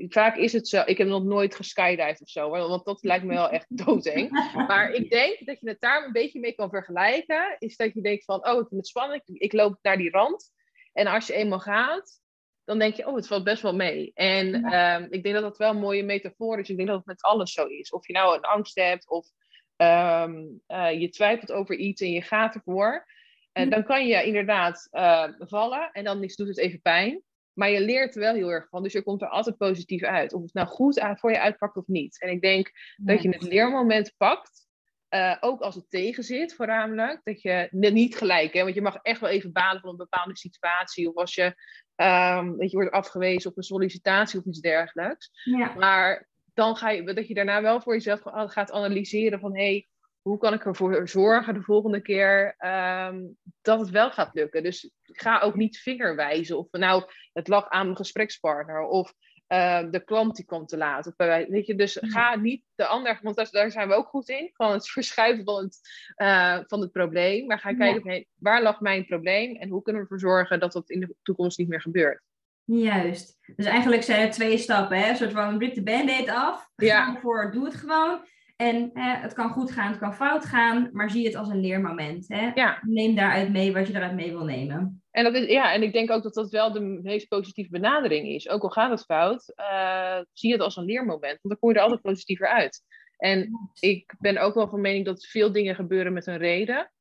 vaak 0.10 0.36
is 0.36 0.54
het 0.54 0.68
zo. 0.68 0.84
Ik 0.86 0.98
heb 0.98 1.08
nog 1.08 1.24
nooit 1.24 1.56
geskydived 1.56 2.22
of 2.22 2.30
zo, 2.30 2.50
want 2.50 2.86
dat 2.86 3.04
lijkt 3.04 3.26
me 3.26 3.34
wel 3.34 3.50
echt 3.50 3.66
doodeng. 3.86 4.30
Maar 4.54 4.92
ik 4.92 5.10
denk 5.10 5.46
dat 5.46 5.60
je 5.60 5.70
het 5.70 5.82
daar 5.82 6.06
een 6.06 6.12
beetje 6.12 6.40
mee 6.40 6.54
kan 6.54 6.70
vergelijken. 6.70 7.56
Is 7.60 7.76
dat 7.76 7.94
je 7.94 8.02
denkt 8.02 8.26
van, 8.26 8.48
oh, 8.48 8.60
ik 8.60 8.68
vind 8.68 8.80
het 8.82 8.88
spannend. 8.88 9.22
Ik 9.26 9.54
loop 9.54 9.78
naar 9.82 9.98
die 9.98 10.10
rand. 10.10 10.52
En 10.94 11.08
als 11.08 11.28
je 11.28 11.34
eenmaal 11.34 11.60
gaat, 11.60 12.22
dan 12.64 12.80
denk 12.80 12.96
je, 12.96 13.08
oh, 13.08 13.16
het 13.16 13.28
valt 13.28 13.44
best 13.44 13.62
wel 13.62 13.76
mee. 13.76 14.12
En 14.14 14.64
ehm, 14.64 15.08
ik 15.10 15.24
denk 15.24 15.36
dat 15.36 15.44
dat 15.44 15.58
wel 15.58 15.70
een 15.70 15.80
mooie 15.80 16.04
metafoor 16.04 16.60
is. 16.60 16.70
Ik 16.70 16.76
denk 16.76 16.88
dat 16.88 16.98
het 16.98 17.06
met 17.06 17.22
alles 17.22 17.54
zo 17.54 17.66
is. 17.66 17.92
Of 17.92 18.08
je 18.08 18.14
nou 18.14 18.36
een 18.36 18.42
angst 18.42 18.76
hebt 18.76 19.10
of 19.10 19.28
ehm, 19.76 20.44
eh, 20.68 21.00
je 21.00 21.10
twijfelt 21.10 21.52
over 21.52 21.76
iets 21.76 22.02
en 22.02 22.12
je 22.12 22.22
gaat 22.22 22.56
ervoor. 22.56 23.06
En 23.52 23.70
dan 23.70 23.84
kan 23.84 24.08
je 24.08 24.24
inderdaad 24.24 24.88
uh, 24.92 25.28
vallen 25.38 25.92
en 25.92 26.04
dan 26.04 26.22
doet 26.22 26.48
het 26.48 26.58
even 26.58 26.82
pijn. 26.82 27.22
Maar 27.54 27.70
je 27.70 27.82
leert 27.82 28.16
er 28.16 28.22
wel 28.22 28.34
heel 28.34 28.50
erg 28.50 28.70
van. 28.70 28.84
Dus 28.84 28.94
je 28.94 29.04
komt 29.04 29.22
er 29.22 29.28
altijd 29.28 29.58
positief 29.58 30.04
uit. 30.04 30.34
Of 30.34 30.42
het 30.42 30.54
nou 30.54 30.68
goed 30.68 31.02
voor 31.14 31.32
je 31.32 31.40
uitpakt 31.40 31.78
of 31.78 31.88
niet. 31.88 32.22
En 32.22 32.30
ik 32.30 32.42
denk 32.42 32.72
dat 32.96 33.22
je 33.22 33.30
het 33.30 33.42
leermoment 33.42 34.14
pakt. 34.18 34.70
Uh, 35.14 35.38
ook 35.40 35.62
als 35.62 35.76
het 35.76 35.90
tegen 35.90 36.24
zit, 36.24 36.56
voornamelijk. 36.56 37.22
Dat 37.24 37.42
je 37.42 37.68
niet 37.72 38.18
gelijk, 38.18 38.54
hè, 38.54 38.64
want 38.64 38.76
je 38.76 38.82
mag 38.82 38.96
echt 38.96 39.20
wel 39.20 39.30
even 39.30 39.52
balen 39.52 39.82
van 39.82 39.90
een 39.90 39.98
bepaalde 39.98 40.38
situatie. 40.38 41.10
Of 41.10 41.16
als 41.16 41.36
je, 41.36 41.56
um, 41.96 42.58
weet 42.58 42.72
je 42.72 42.78
wordt 42.78 42.92
afgewezen 42.92 43.50
op 43.50 43.58
een 43.58 43.64
sollicitatie 43.64 44.40
of 44.40 44.46
iets 44.46 44.60
dergelijks. 44.60 45.30
Ja. 45.44 45.74
Maar 45.74 46.28
dan 46.54 46.76
ga 46.76 46.90
je, 46.90 47.14
dat 47.14 47.28
je 47.28 47.34
daarna 47.34 47.62
wel 47.62 47.82
voor 47.82 47.94
jezelf 47.94 48.20
gaat 48.24 48.72
analyseren 48.72 49.40
van... 49.40 49.56
hé, 49.56 49.64
hey, 49.64 49.88
hoe 50.22 50.38
kan 50.38 50.54
ik 50.54 50.66
ervoor 50.66 51.08
zorgen 51.08 51.54
de 51.54 51.62
volgende 51.62 52.02
keer 52.02 52.56
um, 52.60 53.38
dat 53.62 53.80
het 53.80 53.90
wel 53.90 54.12
gaat 54.12 54.34
lukken? 54.34 54.64
Dus 54.64 54.92
ga 55.04 55.40
ook 55.40 55.56
niet 55.56 55.78
vingerwijzen 55.78 56.58
of 56.58 56.68
nou 56.72 57.04
het 57.34 57.48
lag 57.48 57.70
aan 57.70 57.86
mijn 57.86 57.98
gesprekspartner 57.98 58.82
of 58.82 59.14
uh, 59.52 59.92
de 59.92 60.04
klant 60.04 60.36
die 60.36 60.46
komt 60.46 60.68
te 60.68 60.78
laat. 60.78 61.08
Of, 61.08 61.14
weet 61.18 61.66
je, 61.66 61.76
dus 61.76 61.98
ga 62.02 62.36
niet 62.36 62.64
de 62.76 62.86
ander, 62.86 63.20
want 63.22 63.52
daar, 63.52 63.72
zijn 63.72 63.88
we 63.88 63.94
ook 63.94 64.08
goed 64.08 64.30
in, 64.30 64.50
van 64.54 64.72
het 64.72 64.90
verschuiven 65.00 65.44
van 65.44 65.64
het, 65.64 65.80
uh, 66.18 66.60
van 66.68 66.82
het 66.82 66.92
probleem. 66.92 67.46
Maar 67.46 67.60
ga 67.60 67.74
kijken, 67.74 68.14
ja. 68.14 68.24
waar 68.36 68.62
lag 68.62 68.80
mijn 68.80 69.06
probleem 69.06 69.56
en 69.56 69.70
hoe 69.70 69.82
kunnen 69.82 70.02
we 70.02 70.08
ervoor 70.08 70.30
zorgen 70.30 70.60
dat 70.60 70.72
dat 70.72 70.90
in 70.90 71.00
de 71.00 71.16
toekomst 71.22 71.58
niet 71.58 71.68
meer 71.68 71.82
gebeurt? 71.82 72.22
Juist. 72.64 73.40
Dus 73.56 73.66
eigenlijk 73.66 74.04
zijn 74.04 74.28
er 74.28 74.32
twee 74.32 74.58
stappen, 74.58 74.98
hè? 74.98 75.10
Een 75.10 75.16
soort 75.16 75.32
van 75.32 75.60
rip 75.60 75.74
de 75.74 75.84
band-aid 75.84 76.30
af. 76.30 76.70
Ja. 76.76 77.18
voor, 77.22 77.52
doe 77.52 77.66
het 77.66 77.76
gewoon. 77.76 78.26
En 78.62 78.90
hè, 78.94 79.16
het 79.16 79.34
kan 79.34 79.50
goed 79.50 79.72
gaan, 79.72 79.90
het 79.90 80.00
kan 80.00 80.14
fout 80.14 80.46
gaan, 80.46 80.90
maar 80.94 81.10
zie 81.10 81.26
het 81.26 81.36
als 81.36 81.50
een 81.50 81.60
leermoment. 81.60 82.28
Hè? 82.28 82.52
Ja. 82.54 82.80
Neem 82.82 83.16
daaruit 83.16 83.50
mee 83.50 83.74
wat 83.74 83.88
je 83.88 83.96
eruit 83.96 84.16
mee 84.16 84.32
wil 84.32 84.44
nemen. 84.44 85.04
En, 85.12 85.24
dat 85.24 85.34
is, 85.34 85.46
ja, 85.46 85.74
en 85.74 85.84
ik 85.84 85.94
denk 85.94 86.12
ook 86.12 86.24
dat 86.24 86.34
dat 86.34 86.50
wel 86.50 86.72
de 86.72 86.80
meest 86.80 87.28
positieve 87.28 87.70
benadering 87.70 88.28
is. 88.28 88.50
Ook 88.50 88.64
al 88.64 88.70
gaat 88.70 88.90
het 88.90 89.04
fout, 89.04 89.54
uh, 89.58 90.20
zie 90.34 90.52
het 90.52 90.62
als 90.62 90.76
een 90.76 90.86
leermoment. 90.86 91.22
Want 91.24 91.40
dan 91.42 91.58
kom 91.60 91.70
je 91.70 91.76
er 91.76 91.82
altijd 91.82 92.02
positiever 92.02 92.48
uit. 92.48 92.82
En 93.18 93.50
ik 93.80 94.16
ben 94.20 94.38
ook 94.38 94.54
wel 94.54 94.70
van 94.70 94.82
mening 94.82 95.06
dat 95.06 95.26
veel 95.26 95.52
dingen 95.52 95.76
gebeuren 95.76 96.14
met 96.14 96.28
een 96.28 96.38
reden. 96.38 96.92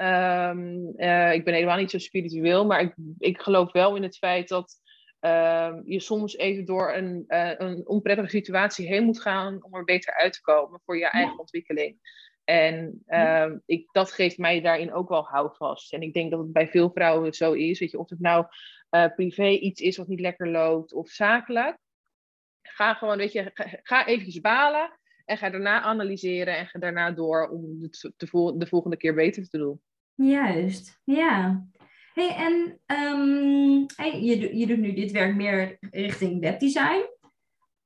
Um, 0.00 0.92
uh, 0.96 1.32
ik 1.32 1.44
ben 1.44 1.54
helemaal 1.54 1.78
niet 1.78 1.90
zo 1.90 1.98
spiritueel, 1.98 2.66
maar 2.66 2.80
ik, 2.80 2.94
ik 3.18 3.40
geloof 3.40 3.72
wel 3.72 3.96
in 3.96 4.02
het 4.02 4.16
feit 4.16 4.48
dat 4.48 4.74
uh, 5.26 5.74
je 5.84 6.00
soms 6.00 6.36
even 6.36 6.64
door 6.64 6.94
een, 6.94 7.24
uh, 7.28 7.52
een 7.58 7.88
onprettige 7.88 8.28
situatie 8.28 8.86
heen 8.86 9.04
moet 9.04 9.20
gaan 9.20 9.64
om 9.64 9.74
er 9.74 9.84
beter 9.84 10.14
uit 10.14 10.32
te 10.32 10.40
komen 10.40 10.80
voor 10.84 10.98
je 10.98 11.10
eigen 11.10 11.38
ontwikkeling. 11.38 11.98
En 12.44 13.02
uh, 13.06 13.52
ik, 13.66 13.88
dat 13.92 14.12
geeft 14.12 14.38
mij 14.38 14.60
daarin 14.60 14.92
ook 14.92 15.08
wel 15.08 15.24
houvast. 15.24 15.92
En 15.92 16.02
ik 16.02 16.12
denk 16.12 16.30
dat 16.30 16.40
het 16.40 16.52
bij 16.52 16.68
veel 16.68 16.90
vrouwen 16.90 17.32
zo 17.32 17.52
is. 17.52 17.78
Weet 17.78 17.90
je, 17.90 17.98
of 17.98 18.10
het 18.10 18.20
nou 18.20 18.46
uh, 18.90 19.06
privé 19.14 19.48
iets 19.48 19.80
is 19.80 19.96
wat 19.96 20.08
niet 20.08 20.20
lekker 20.20 20.50
loopt 20.50 20.92
of 20.92 21.08
zakelijk. 21.08 21.78
Ga 22.62 22.94
gewoon, 22.94 23.16
weet 23.16 23.32
je, 23.32 23.50
ga, 23.54 23.64
ga 23.82 24.06
eventjes 24.06 24.40
balen 24.40 24.98
en 25.24 25.36
ga 25.36 25.50
daarna 25.50 25.82
analyseren 25.82 26.56
en 26.56 26.66
ga 26.66 26.78
daarna 26.78 27.10
door 27.10 27.48
om 27.48 27.82
het 27.82 28.12
de 28.58 28.66
volgende 28.66 28.96
keer 28.96 29.14
beter 29.14 29.48
te 29.48 29.58
doen. 29.58 29.80
Juist, 30.14 31.00
ja 31.04 31.66
hey, 32.16 32.34
en 32.34 32.80
um, 32.86 33.86
hey, 33.96 34.22
je, 34.22 34.56
je 34.56 34.66
doet 34.66 34.78
nu 34.78 34.92
dit 34.92 35.10
werk 35.10 35.34
meer 35.34 35.78
richting 35.80 36.40
webdesign. 36.40 37.04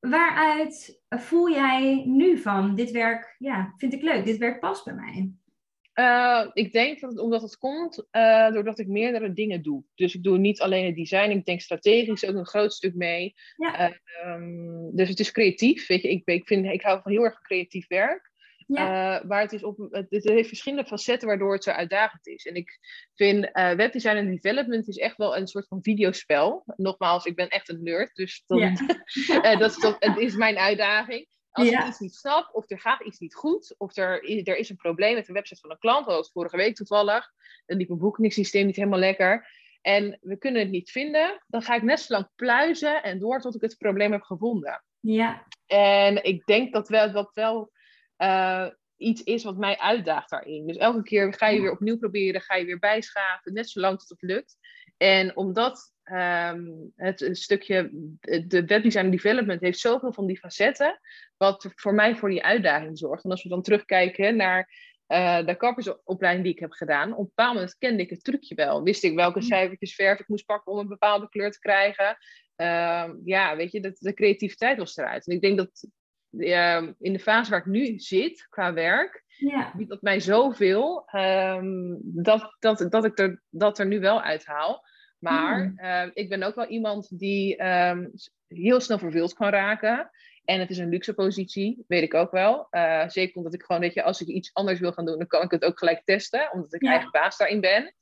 Waaruit 0.01 1.03
voel 1.09 1.51
jij 1.51 2.03
nu 2.07 2.39
van 2.39 2.75
dit 2.75 2.91
werk, 2.91 3.35
ja, 3.39 3.75
vind 3.77 3.93
ik 3.93 4.03
leuk, 4.03 4.25
dit 4.25 4.39
werk 4.39 4.61
past 4.61 4.85
bij 4.85 4.95
mij? 4.95 5.33
Uh, 5.95 6.47
ik 6.53 6.73
denk 6.73 7.01
dat 7.01 7.11
het 7.11 7.21
omdat 7.21 7.43
het 7.43 7.59
komt 7.59 8.07
uh, 8.13 8.53
doordat 8.53 8.79
ik 8.79 8.87
meerdere 8.87 9.33
dingen 9.33 9.63
doe. 9.63 9.85
Dus 9.95 10.15
ik 10.15 10.23
doe 10.23 10.39
niet 10.39 10.61
alleen 10.61 10.87
het 10.87 10.97
design, 10.97 11.31
ik 11.31 11.45
denk 11.45 11.61
strategisch 11.61 12.27
ook 12.27 12.35
een 12.35 12.47
groot 12.47 12.73
stuk 12.73 12.95
mee. 12.95 13.35
Ja. 13.57 13.91
Uh, 13.91 14.33
um, 14.35 14.97
dus 14.97 15.09
het 15.09 15.21
is 15.21 15.33
creatief. 15.33 15.87
Weet 15.87 16.03
je, 16.03 16.11
ik, 16.11 16.23
ik, 16.25 16.47
vind, 16.47 16.67
ik 16.67 16.83
hou 16.83 17.01
van 17.03 17.13
heel 17.13 17.25
erg 17.25 17.41
creatief 17.41 17.87
werk. 17.89 18.30
Ja. 18.73 19.19
Uh, 19.21 19.29
waar 19.29 19.41
het 19.41 19.53
is 19.53 19.65
op, 19.65 19.89
het, 19.91 20.07
het, 20.11 20.25
heeft 20.25 20.49
verschillende 20.49 20.89
facetten 20.89 21.29
waardoor 21.29 21.53
het 21.53 21.65
zo 21.65 21.71
uitdagend 21.71 22.27
is. 22.27 22.47
En 22.47 22.55
ik 22.55 22.79
vind 23.15 23.45
uh, 23.45 23.73
webdesign 23.73 24.17
en 24.17 24.31
development 24.31 24.89
is 24.89 24.97
echt 24.97 25.17
wel 25.17 25.37
een 25.37 25.47
soort 25.47 25.69
van 25.69 25.83
videospel. 25.83 26.63
Nogmaals, 26.77 27.25
ik 27.25 27.35
ben 27.35 27.49
echt 27.49 27.69
een 27.69 27.83
nerd, 27.83 28.15
dus 28.15 28.43
dat, 28.47 28.59
ja. 28.59 29.53
uh, 29.53 29.59
dat, 29.59 29.77
dat, 29.81 29.97
het 29.99 30.17
is 30.17 30.35
mijn 30.35 30.59
uitdaging. 30.59 31.27
Als 31.51 31.69
ja. 31.69 31.81
ik 31.81 31.89
iets 31.89 31.99
niet 31.99 32.15
snap, 32.15 32.49
of 32.53 32.71
er 32.71 32.81
gaat 32.81 33.05
iets 33.05 33.19
niet 33.19 33.35
goed, 33.35 33.75
of 33.79 33.97
er 33.97 34.23
is, 34.23 34.41
er 34.45 34.57
is 34.57 34.71
een 34.71 34.77
probleem 34.77 35.15
met 35.15 35.27
de 35.27 35.33
website 35.33 35.61
van 35.61 35.71
een 35.71 35.79
klant, 35.79 36.05
zoals 36.05 36.31
vorige 36.33 36.57
week 36.57 36.75
toevallig, 36.75 37.33
dan 37.67 37.77
liep 37.77 37.89
mijn 37.89 38.01
boekingssysteem 38.01 38.67
niet 38.67 38.77
helemaal 38.77 38.99
lekker. 38.99 39.49
En 39.81 40.19
we 40.21 40.39
kunnen 40.39 40.61
het 40.61 40.71
niet 40.71 40.91
vinden, 40.91 41.43
dan 41.47 41.63
ga 41.63 41.75
ik 41.75 41.83
net 41.83 42.01
zo 42.01 42.13
lang 42.13 42.29
pluizen 42.37 43.03
en 43.03 43.19
door 43.19 43.41
tot 43.41 43.55
ik 43.55 43.61
het 43.61 43.79
probleem 43.79 44.13
heb 44.13 44.23
gevonden. 44.23 44.85
Ja. 45.01 45.47
En 45.67 46.25
ik 46.25 46.47
denk 46.47 46.73
dat 46.73 46.89
wel, 46.89 47.13
dat 47.13 47.31
wel 47.35 47.71
uh, 48.23 48.67
iets 48.97 49.23
is 49.23 49.45
wat 49.45 49.57
mij 49.57 49.79
uitdaagt 49.79 50.31
daarin. 50.31 50.67
Dus 50.67 50.77
elke 50.77 51.03
keer 51.03 51.35
ga 51.35 51.49
je 51.49 51.61
weer 51.61 51.73
opnieuw 51.73 51.99
proberen, 51.99 52.41
ga 52.41 52.55
je 52.55 52.65
weer 52.65 52.79
bijschaven, 52.79 53.53
net 53.53 53.71
zolang 53.71 53.99
tot 53.99 54.09
het 54.09 54.23
lukt. 54.23 54.57
En 54.97 55.37
omdat 55.37 55.93
um, 56.05 56.93
het 56.97 57.29
stukje, 57.33 57.91
de 58.47 58.65
webdesign 58.65 59.11
development 59.11 59.61
heeft 59.61 59.79
zoveel 59.79 60.13
van 60.13 60.27
die 60.27 60.39
facetten, 60.39 61.01
wat 61.37 61.73
voor 61.75 61.95
mij 61.95 62.17
voor 62.17 62.29
die 62.29 62.45
uitdaging 62.45 62.99
zorgt. 62.99 63.25
En 63.25 63.31
als 63.31 63.43
we 63.43 63.49
dan 63.49 63.63
terugkijken 63.63 64.37
naar 64.37 64.69
uh, 65.09 65.47
de 65.47 65.57
kappersopleiding 65.57 66.45
die 66.45 66.55
ik 66.55 66.61
heb 66.61 66.73
gedaan, 66.73 67.13
op 67.13 67.19
een 67.19 67.25
bepaald 67.25 67.55
moment 67.55 67.79
kende 67.79 68.03
ik 68.03 68.11
het 68.11 68.25
trucje 68.25 68.55
wel. 68.55 68.83
Wist 68.83 69.05
ik 69.05 69.15
welke 69.15 69.43
cijfertjes 69.43 69.95
verf 69.95 70.21
ik 70.21 70.29
moest 70.29 70.47
pakken 70.47 70.73
om 70.73 70.79
een 70.79 70.89
bepaalde 70.89 71.29
kleur 71.29 71.51
te 71.51 71.59
krijgen. 71.59 72.17
Uh, 72.57 73.11
ja, 73.25 73.57
weet 73.57 73.73
je, 73.73 73.81
de, 73.81 73.97
de 73.99 74.15
creativiteit 74.15 74.79
was 74.79 74.97
eruit. 74.97 75.27
En 75.27 75.35
ik 75.35 75.41
denk 75.41 75.57
dat 75.57 75.87
uh, 76.31 76.89
in 76.99 77.13
de 77.13 77.19
fase 77.19 77.51
waar 77.51 77.61
ik 77.61 77.67
nu 77.67 77.99
zit 77.99 78.47
qua 78.51 78.73
werk, 78.73 79.25
ja. 79.37 79.73
biedt 79.77 79.91
dat 79.91 80.03
mij 80.03 80.21
zoveel 80.21 81.09
um, 81.15 81.99
dat, 82.03 82.57
dat, 82.59 82.87
dat 82.91 83.05
ik 83.05 83.19
er, 83.19 83.43
dat 83.51 83.79
er 83.79 83.87
nu 83.87 84.01
wel 84.01 84.23
uithaal. 84.23 84.85
Maar 85.19 85.59
mm. 85.59 85.79
uh, 85.85 86.07
ik 86.13 86.29
ben 86.29 86.43
ook 86.43 86.55
wel 86.55 86.67
iemand 86.67 87.19
die 87.19 87.65
um, 87.67 88.11
heel 88.49 88.81
snel 88.81 88.99
verveeld 88.99 89.33
kan 89.33 89.49
raken. 89.49 90.11
En 90.45 90.61
het 90.61 90.71
is 90.71 90.79
een 90.79 90.89
luxe 90.89 91.15
positie, 91.15 91.85
weet 91.89 92.03
ik 92.03 92.15
ook 92.15 92.31
wel. 92.31 92.67
Uh, 92.71 93.09
zeker 93.09 93.37
omdat 93.37 93.55
ik 93.55 93.63
gewoon, 93.63 93.81
weet 93.81 93.95
je, 93.95 94.03
als 94.03 94.21
ik 94.21 94.29
iets 94.29 94.51
anders 94.53 94.81
wil 94.81 94.93
gaan 94.93 95.05
doen, 95.05 95.19
dan 95.19 95.27
kan 95.27 95.43
ik 95.43 95.51
het 95.51 95.65
ook 95.65 95.79
gelijk 95.79 96.03
testen, 96.05 96.53
omdat 96.53 96.75
ik 96.75 96.83
ja. 96.83 96.91
eigen 96.91 97.11
baas 97.11 97.37
daarin 97.37 97.61
ben. 97.61 97.95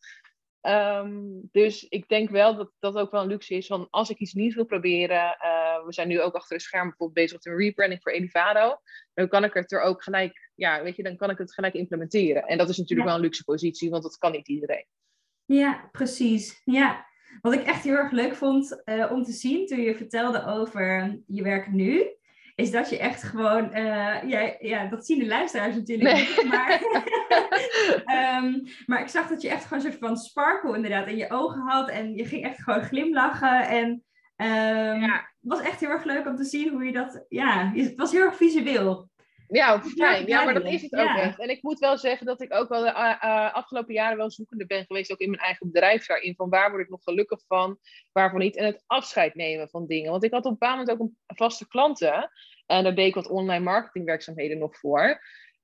Um, 0.69 1.49
dus 1.53 1.85
ik 1.85 2.09
denk 2.09 2.31
wel 2.31 2.57
dat 2.57 2.73
dat 2.79 2.95
ook 2.95 3.11
wel 3.11 3.23
een 3.23 3.29
luxe 3.29 3.55
is. 3.55 3.67
Van 3.67 3.87
als 3.91 4.11
ik 4.11 4.19
iets 4.19 4.33
nieuws 4.33 4.55
wil 4.55 4.65
proberen. 4.65 5.37
Uh, 5.45 5.85
we 5.85 5.93
zijn 5.93 6.09
nu 6.09 6.21
ook 6.21 6.35
achter 6.35 6.57
de 6.57 6.63
scherm 6.63 6.89
bijvoorbeeld 6.89 7.19
bezig 7.19 7.33
met 7.33 7.47
een 7.47 7.65
rebranding 7.65 8.03
voor 8.03 8.13
Elivado. 8.13 8.77
Dan 9.15 9.29
kan 9.29 9.45
ik 9.45 9.55
het 9.55 9.73
er 9.73 9.81
ook 9.81 10.03
gelijk, 10.03 10.51
ja, 10.55 10.83
weet 10.83 10.97
je, 10.97 11.03
dan 11.03 11.17
kan 11.17 11.31
ik 11.31 11.39
het 11.39 11.55
gelijk 11.55 11.75
implementeren. 11.75 12.43
En 12.43 12.59
dat 12.59 12.69
is 12.69 12.77
natuurlijk 12.77 13.09
ja. 13.09 13.15
wel 13.15 13.23
een 13.23 13.27
luxe 13.29 13.45
positie, 13.45 13.91
want 13.91 14.03
dat 14.03 14.19
kan 14.19 14.33
niet 14.33 14.49
iedereen. 14.49 14.87
Ja, 15.45 15.89
precies. 15.93 16.61
Ja. 16.65 17.07
Wat 17.41 17.53
ik 17.53 17.63
echt 17.63 17.85
heel 17.85 17.95
erg 17.95 18.11
leuk 18.11 18.35
vond 18.35 18.83
uh, 18.85 19.13
om 19.13 19.23
te 19.23 19.33
zien 19.33 19.67
toen 19.67 19.81
je 19.81 19.97
vertelde 19.97 20.47
over 20.47 21.19
je 21.27 21.43
werk 21.43 21.73
nu, 21.73 22.18
is 22.59 22.71
dat 22.71 22.91
je 22.91 22.99
echt 22.99 23.23
gewoon, 23.23 23.65
uh, 23.65 24.23
ja, 24.29 24.57
ja, 24.59 24.87
dat 24.87 25.07
zien 25.07 25.19
de 25.19 25.27
luisteraars 25.27 25.75
natuurlijk 25.75 26.13
nee. 26.13 26.29
niet, 26.29 26.45
maar, 26.49 26.81
um, 28.43 28.63
maar 28.87 29.01
ik 29.01 29.09
zag 29.09 29.29
dat 29.29 29.43
je 29.43 29.49
echt 29.49 29.63
gewoon 29.63 29.85
een 29.85 29.91
soort 29.91 30.03
van 30.05 30.17
sparkle 30.17 30.75
inderdaad 30.75 31.07
in 31.07 31.17
je 31.17 31.31
ogen 31.31 31.61
had 31.61 31.89
en 31.89 32.15
je 32.15 32.25
ging 32.25 32.45
echt 32.45 32.63
gewoon 32.63 32.83
glimlachen 32.83 33.69
en 33.69 33.89
um, 34.37 35.01
ja. 35.01 35.15
het 35.15 35.37
was 35.41 35.61
echt 35.61 35.81
heel 35.81 35.91
erg 35.91 36.05
leuk 36.05 36.27
om 36.27 36.37
te 36.37 36.45
zien 36.45 36.69
hoe 36.69 36.85
je 36.85 36.93
dat, 36.93 37.25
ja, 37.29 37.73
het 37.75 37.97
was 37.97 38.13
heel 38.13 38.23
erg 38.23 38.37
visueel. 38.37 39.08
Ja, 39.49 39.83
fijn. 39.83 40.27
Ja, 40.27 40.45
maar 40.45 40.55
dat 40.55 40.65
is 40.65 40.83
het 40.83 40.95
ook 40.95 41.17
echt. 41.17 41.39
En 41.39 41.49
ik 41.49 41.63
moet 41.63 41.79
wel 41.79 41.99
zeggen 41.99 42.27
dat 42.27 42.43
ik 42.43 42.55
ook 42.55 42.69
wel 42.69 42.81
de 42.81 42.91
uh, 42.91 43.15
uh, 43.25 43.55
afgelopen 43.55 43.95
jaren 43.95 44.17
wel 44.17 44.31
zoekende 44.31 44.67
ben 44.67 44.85
geweest, 44.87 45.13
ook 45.13 45.19
in 45.19 45.31
mijn 45.31 45.43
eigen 45.43 45.67
bedrijf 45.67 46.07
daarin, 46.07 46.35
van 46.35 46.49
waar 46.49 46.71
word 46.71 46.83
ik 46.83 46.89
nog 46.89 47.03
gelukkig 47.03 47.41
van, 47.47 47.79
waarvan 48.13 48.41
niet. 48.41 48.57
En 48.57 48.65
het 48.65 48.83
afscheid 48.87 49.35
nemen 49.35 49.69
van 49.69 49.87
dingen. 49.87 50.11
Want 50.11 50.25
ik 50.25 50.31
had 50.31 50.45
op 50.45 50.51
een 50.51 50.59
bepaald 50.59 50.79
moment 50.79 51.01
ook 51.01 51.09
een 51.27 51.37
vaste 51.37 51.69
klanten. 51.69 52.31
En 52.67 52.85
daar 52.85 52.95
deed 52.95 53.07
ik 53.07 53.15
wat 53.15 53.29
online 53.29 53.65
marketingwerkzaamheden 53.65 54.59
nog 54.59 54.79
voor. 54.79 55.21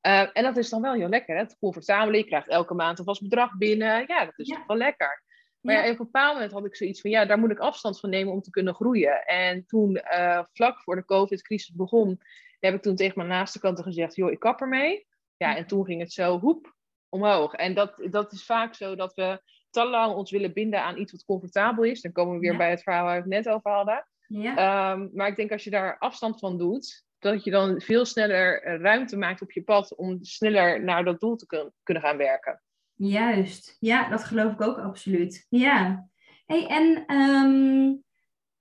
Uh, 0.07 0.29
en 0.33 0.42
dat 0.42 0.57
is 0.57 0.68
dan 0.68 0.83
wel 0.83 0.94
heel 0.94 1.09
lekker. 1.09 1.35
Hè? 1.35 1.40
Het 1.40 1.59
comfortabel. 1.59 2.14
Je 2.14 2.25
krijgt 2.25 2.49
elke 2.49 2.75
maand 2.75 2.99
een 2.99 3.05
vast 3.05 3.23
bedrag 3.23 3.57
binnen. 3.57 4.05
Ja, 4.07 4.25
dat 4.25 4.38
is 4.38 4.49
ja. 4.49 4.57
toch 4.57 4.66
wel 4.66 4.77
lekker. 4.77 5.23
Maar 5.61 5.75
ja. 5.75 5.83
Ja. 5.83 5.90
op 5.90 5.99
een 5.99 6.05
bepaald 6.05 6.35
moment 6.35 6.53
had 6.53 6.66
ik 6.66 6.77
zoiets 6.77 7.01
van, 7.01 7.11
ja, 7.11 7.25
daar 7.25 7.38
moet 7.38 7.51
ik 7.51 7.59
afstand 7.59 8.01
van 8.01 8.11
nemen 8.11 8.33
om 8.33 8.40
te 8.40 8.51
kunnen 8.51 8.75
groeien. 8.75 9.25
En 9.25 9.66
toen, 9.66 9.97
eh, 9.97 10.44
vlak 10.53 10.83
voor 10.83 10.97
de 10.97 11.05
COVID-crisis 11.05 11.75
begon, 11.75 12.20
heb 12.64 12.74
ik 12.74 12.83
toen 12.83 12.96
tegen 12.96 13.14
mijn 13.16 13.29
naaste 13.29 13.59
kanten 13.61 13.85
gezegd, 13.85 14.16
joh, 14.16 14.31
ik 14.31 14.38
kap 14.38 14.61
ermee. 14.61 15.07
Ja, 15.37 15.57
en 15.57 15.66
toen 15.66 15.85
ging 15.85 16.00
het 16.00 16.12
zo, 16.12 16.38
hoep, 16.40 16.74
omhoog. 17.09 17.53
En 17.55 17.74
dat, 17.74 17.94
dat 18.11 18.33
is 18.33 18.44
vaak 18.44 18.74
zo 18.74 18.94
dat 18.96 19.14
we 19.14 19.42
te 19.70 19.85
lang 19.85 20.14
ons 20.14 20.31
willen 20.31 20.53
binden 20.53 20.83
aan 20.83 20.98
iets 20.98 21.12
wat 21.12 21.24
comfortabel 21.24 21.85
is. 21.85 22.00
Dan 22.00 22.12
komen 22.12 22.35
we 22.35 22.40
weer 22.40 22.50
Ja. 22.53 22.57
bij 22.59 22.70
het 22.70 22.83
verhaal 22.83 23.05
waar 23.05 23.14
we 23.14 23.35
het 23.35 23.44
net 23.44 23.55
over 23.55 23.70
hadden. 23.70 24.09
Ja. 24.27 24.57
Ehm, 24.57 25.09
maar 25.12 25.29
ik 25.29 25.37
denk 25.37 25.53
als 25.53 25.64
je 25.64 25.70
daar 25.70 25.98
afstand 25.98 26.38
van 26.38 26.59
doet, 26.59 27.05
dat 27.18 27.44
je 27.44 27.50
dan 27.50 27.81
veel 27.81 28.05
sneller 28.05 28.62
eh, 28.62 28.81
ruimte 28.81 29.16
maakt 29.16 29.42
op 29.42 29.53
je 29.53 29.62
pad 29.62 29.96
om 29.96 30.18
sneller 30.24 30.85
naar 30.85 31.05
dat 31.05 31.20
doel 31.20 31.37
te 31.37 31.46
kun- 31.46 31.72
kunnen 31.83 32.03
gaan 32.03 32.16
werken. 32.16 32.62
Juist, 32.94 33.77
ja, 33.81 34.09
dat 34.09 34.24
geloof 34.24 34.53
ik 34.53 34.61
ook 34.61 34.79
absoluut. 34.79 35.46
Ja. 35.48 36.09
Hey, 36.46 36.66
en 36.66 37.05
ehm, 37.07 37.94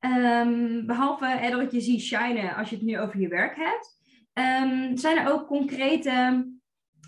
ehm, 0.03 0.85
behalve 0.85 1.25
hè, 1.25 1.49
dat 1.49 1.71
je 1.71 1.81
zie 1.81 1.99
shinen 1.99 2.55
als 2.55 2.69
je 2.69 2.75
het 2.75 2.85
nu 2.85 2.99
over 2.99 3.19
je 3.19 3.27
werk 3.27 3.55
hebt, 3.55 3.99
ehm, 4.33 4.95
zijn 4.95 5.17
er 5.17 5.31
ook 5.31 5.47
concrete, 5.47 6.11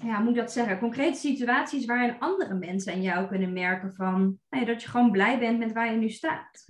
ja, 0.03 0.19
moet 0.19 0.29
ik 0.29 0.35
dat 0.35 0.51
zeggen, 0.51 0.79
concrete 0.79 1.19
situaties 1.19 1.85
waarin 1.85 2.19
andere 2.19 2.53
mensen 2.53 2.93
aan 2.93 3.01
jou 3.01 3.27
kunnen 3.27 3.53
merken 3.53 3.93
van 3.93 4.39
nou 4.49 4.65
ja, 4.65 4.71
dat 4.71 4.81
je 4.81 4.89
gewoon 4.89 5.11
blij 5.11 5.39
bent 5.39 5.59
met 5.59 5.73
waar 5.73 5.91
je 5.91 5.97
nu 5.97 6.09
staat? 6.09 6.69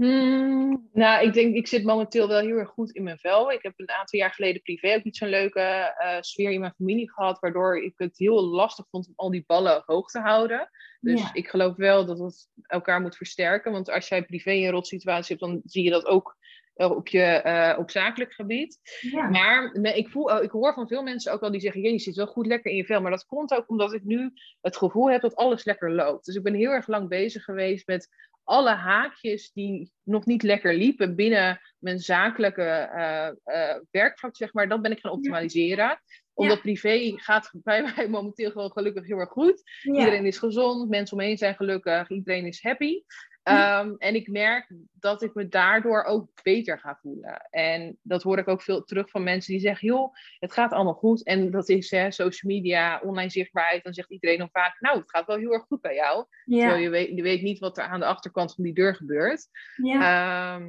Hmm, 0.00 0.88
nou, 0.92 1.26
ik 1.26 1.32
denk, 1.32 1.54
ik 1.54 1.66
zit 1.66 1.84
momenteel 1.84 2.28
wel 2.28 2.40
heel 2.40 2.56
erg 2.56 2.68
goed 2.68 2.90
in 2.90 3.02
mijn 3.02 3.18
vel. 3.18 3.52
Ik 3.52 3.62
heb 3.62 3.72
een 3.76 3.90
aantal 3.90 4.18
jaar 4.18 4.30
geleden 4.32 4.62
privé 4.62 4.94
ook 4.94 5.04
niet 5.04 5.16
zo'n 5.16 5.28
leuke 5.28 5.60
eh, 5.60 6.16
sfeer 6.20 6.50
in 6.50 6.60
mijn 6.60 6.74
familie 6.76 7.12
gehad, 7.12 7.38
waardoor 7.38 7.82
ik 7.82 7.92
het 7.96 8.18
heel 8.18 8.42
lastig 8.42 8.86
vond 8.90 9.06
om 9.06 9.12
al 9.16 9.30
die 9.30 9.44
ballen 9.46 9.82
hoog 9.86 10.10
te 10.10 10.18
houden. 10.20 10.70
Dus 11.00 11.20
Ja. 11.20 11.30
ik 11.32 11.48
geloof 11.48 11.76
wel 11.76 12.06
dat 12.06 12.18
het 12.18 12.48
elkaar 12.62 13.00
moet 13.00 13.16
versterken. 13.16 13.72
Want 13.72 13.90
als 13.90 14.08
jij 14.08 14.22
privé 14.24 14.50
een 14.50 14.70
rotsituatie 14.70 15.36
hebt, 15.36 15.50
dan 15.50 15.60
zie 15.64 15.84
je 15.84 15.90
dat 15.90 16.06
ook 16.06 16.36
eh, 16.74 16.90
op 16.90 17.08
je 17.08 17.22
eh, 17.22 17.78
op 17.78 17.90
zakelijk 17.90 18.32
gebied. 18.32 18.78
Ja. 19.00 19.28
Maar 19.28 19.72
ik, 19.74 20.08
voel, 20.08 20.42
ik 20.42 20.50
hoor 20.50 20.74
van 20.74 20.88
veel 20.88 21.02
mensen 21.02 21.32
ook 21.32 21.40
wel 21.40 21.50
die 21.50 21.60
zeggen: 21.60 21.80
"Jee, 21.80 21.92
je 21.92 21.98
zit 21.98 22.16
wel 22.16 22.26
goed 22.26 22.46
lekker 22.46 22.70
in 22.70 22.76
je 22.76 22.84
vel. 22.84 23.00
Maar 23.00 23.10
dat 23.10 23.26
komt 23.26 23.54
ook 23.54 23.68
omdat 23.70 23.92
ik 23.92 24.04
nu 24.04 24.32
het 24.60 24.76
gevoel 24.76 25.10
heb 25.10 25.20
dat 25.20 25.36
alles 25.36 25.64
lekker 25.64 25.92
loopt. 25.94 26.24
Dus 26.24 26.34
ik 26.34 26.42
ben 26.42 26.54
heel 26.54 26.70
erg 26.70 26.86
lang 26.86 27.08
bezig 27.08 27.44
geweest 27.44 27.86
met 27.86 28.08
alle 28.50 28.74
haakjes 28.74 29.52
die 29.52 29.92
nog 30.02 30.26
niet 30.26 30.42
lekker 30.42 30.74
liepen 30.74 31.14
binnen 31.14 31.60
mijn 31.78 31.98
zakelijke 31.98 32.62
eh, 32.62 33.26
eh, 33.26 33.76
werkvlak, 33.90 34.36
zeg 34.36 34.52
maar. 34.52 34.68
Dat 34.68 34.82
ben 34.82 34.90
ik 34.90 35.00
gaan 35.00 35.12
optimaliseren. 35.12 36.00
Omdat 36.34 36.60
privé 36.60 37.12
gaat 37.16 37.50
bij 37.52 37.82
mij 37.82 38.08
momenteel 38.08 38.50
gewoon 38.50 38.72
gelukkig 38.72 39.06
heel 39.06 39.18
erg 39.18 39.30
goed. 39.30 39.62
Ja. 39.82 39.98
Iedereen 39.98 40.26
is 40.26 40.38
gezond, 40.38 40.88
mensen 40.88 41.16
omheen 41.16 41.38
zijn 41.38 41.54
gelukkig, 41.54 42.08
iedereen 42.08 42.46
is 42.46 42.62
happy. 42.62 43.02
Ja. 43.42 43.80
Ehm, 43.80 43.94
en 43.98 44.14
ik 44.14 44.28
merk 44.28 44.72
dat 44.92 45.22
ik 45.22 45.34
me 45.34 45.48
daardoor 45.48 46.04
ook 46.04 46.30
beter 46.42 46.78
ga 46.78 46.98
voelen. 47.00 47.48
En 47.50 47.98
dat 48.02 48.22
hoor 48.22 48.38
ik 48.38 48.48
ook 48.48 48.62
veel 48.62 48.84
terug 48.84 49.10
van 49.10 49.22
mensen 49.22 49.52
die 49.52 49.62
zeggen: 49.62 49.88
joh, 49.88 50.14
het 50.38 50.52
gaat 50.52 50.72
allemaal 50.72 50.94
goed. 50.94 51.24
En 51.24 51.50
dat 51.50 51.68
is 51.68 51.90
hè, 51.90 52.10
social 52.10 52.52
media, 52.52 53.00
online 53.00 53.30
zichtbaarheid. 53.30 53.84
Dan 53.84 53.94
zegt 53.94 54.10
iedereen 54.10 54.38
dan 54.38 54.50
vaak: 54.52 54.80
nou, 54.80 54.98
het 54.98 55.10
gaat 55.10 55.26
wel 55.26 55.36
heel 55.36 55.52
erg 55.52 55.64
goed 55.66 55.80
bij 55.80 55.94
jou. 55.94 56.26
Terwijl 56.44 56.76
je 56.76 56.88
weet, 56.88 57.16
je 57.16 57.22
weet 57.22 57.42
niet 57.42 57.58
wat 57.58 57.78
er 57.78 57.84
aan 57.84 58.00
de 58.00 58.06
achterkant 58.06 58.54
van 58.54 58.64
die 58.64 58.74
deur 58.74 58.94
gebeurt. 58.94 59.48
Ja. 59.76 60.54
Ehm, 60.54 60.68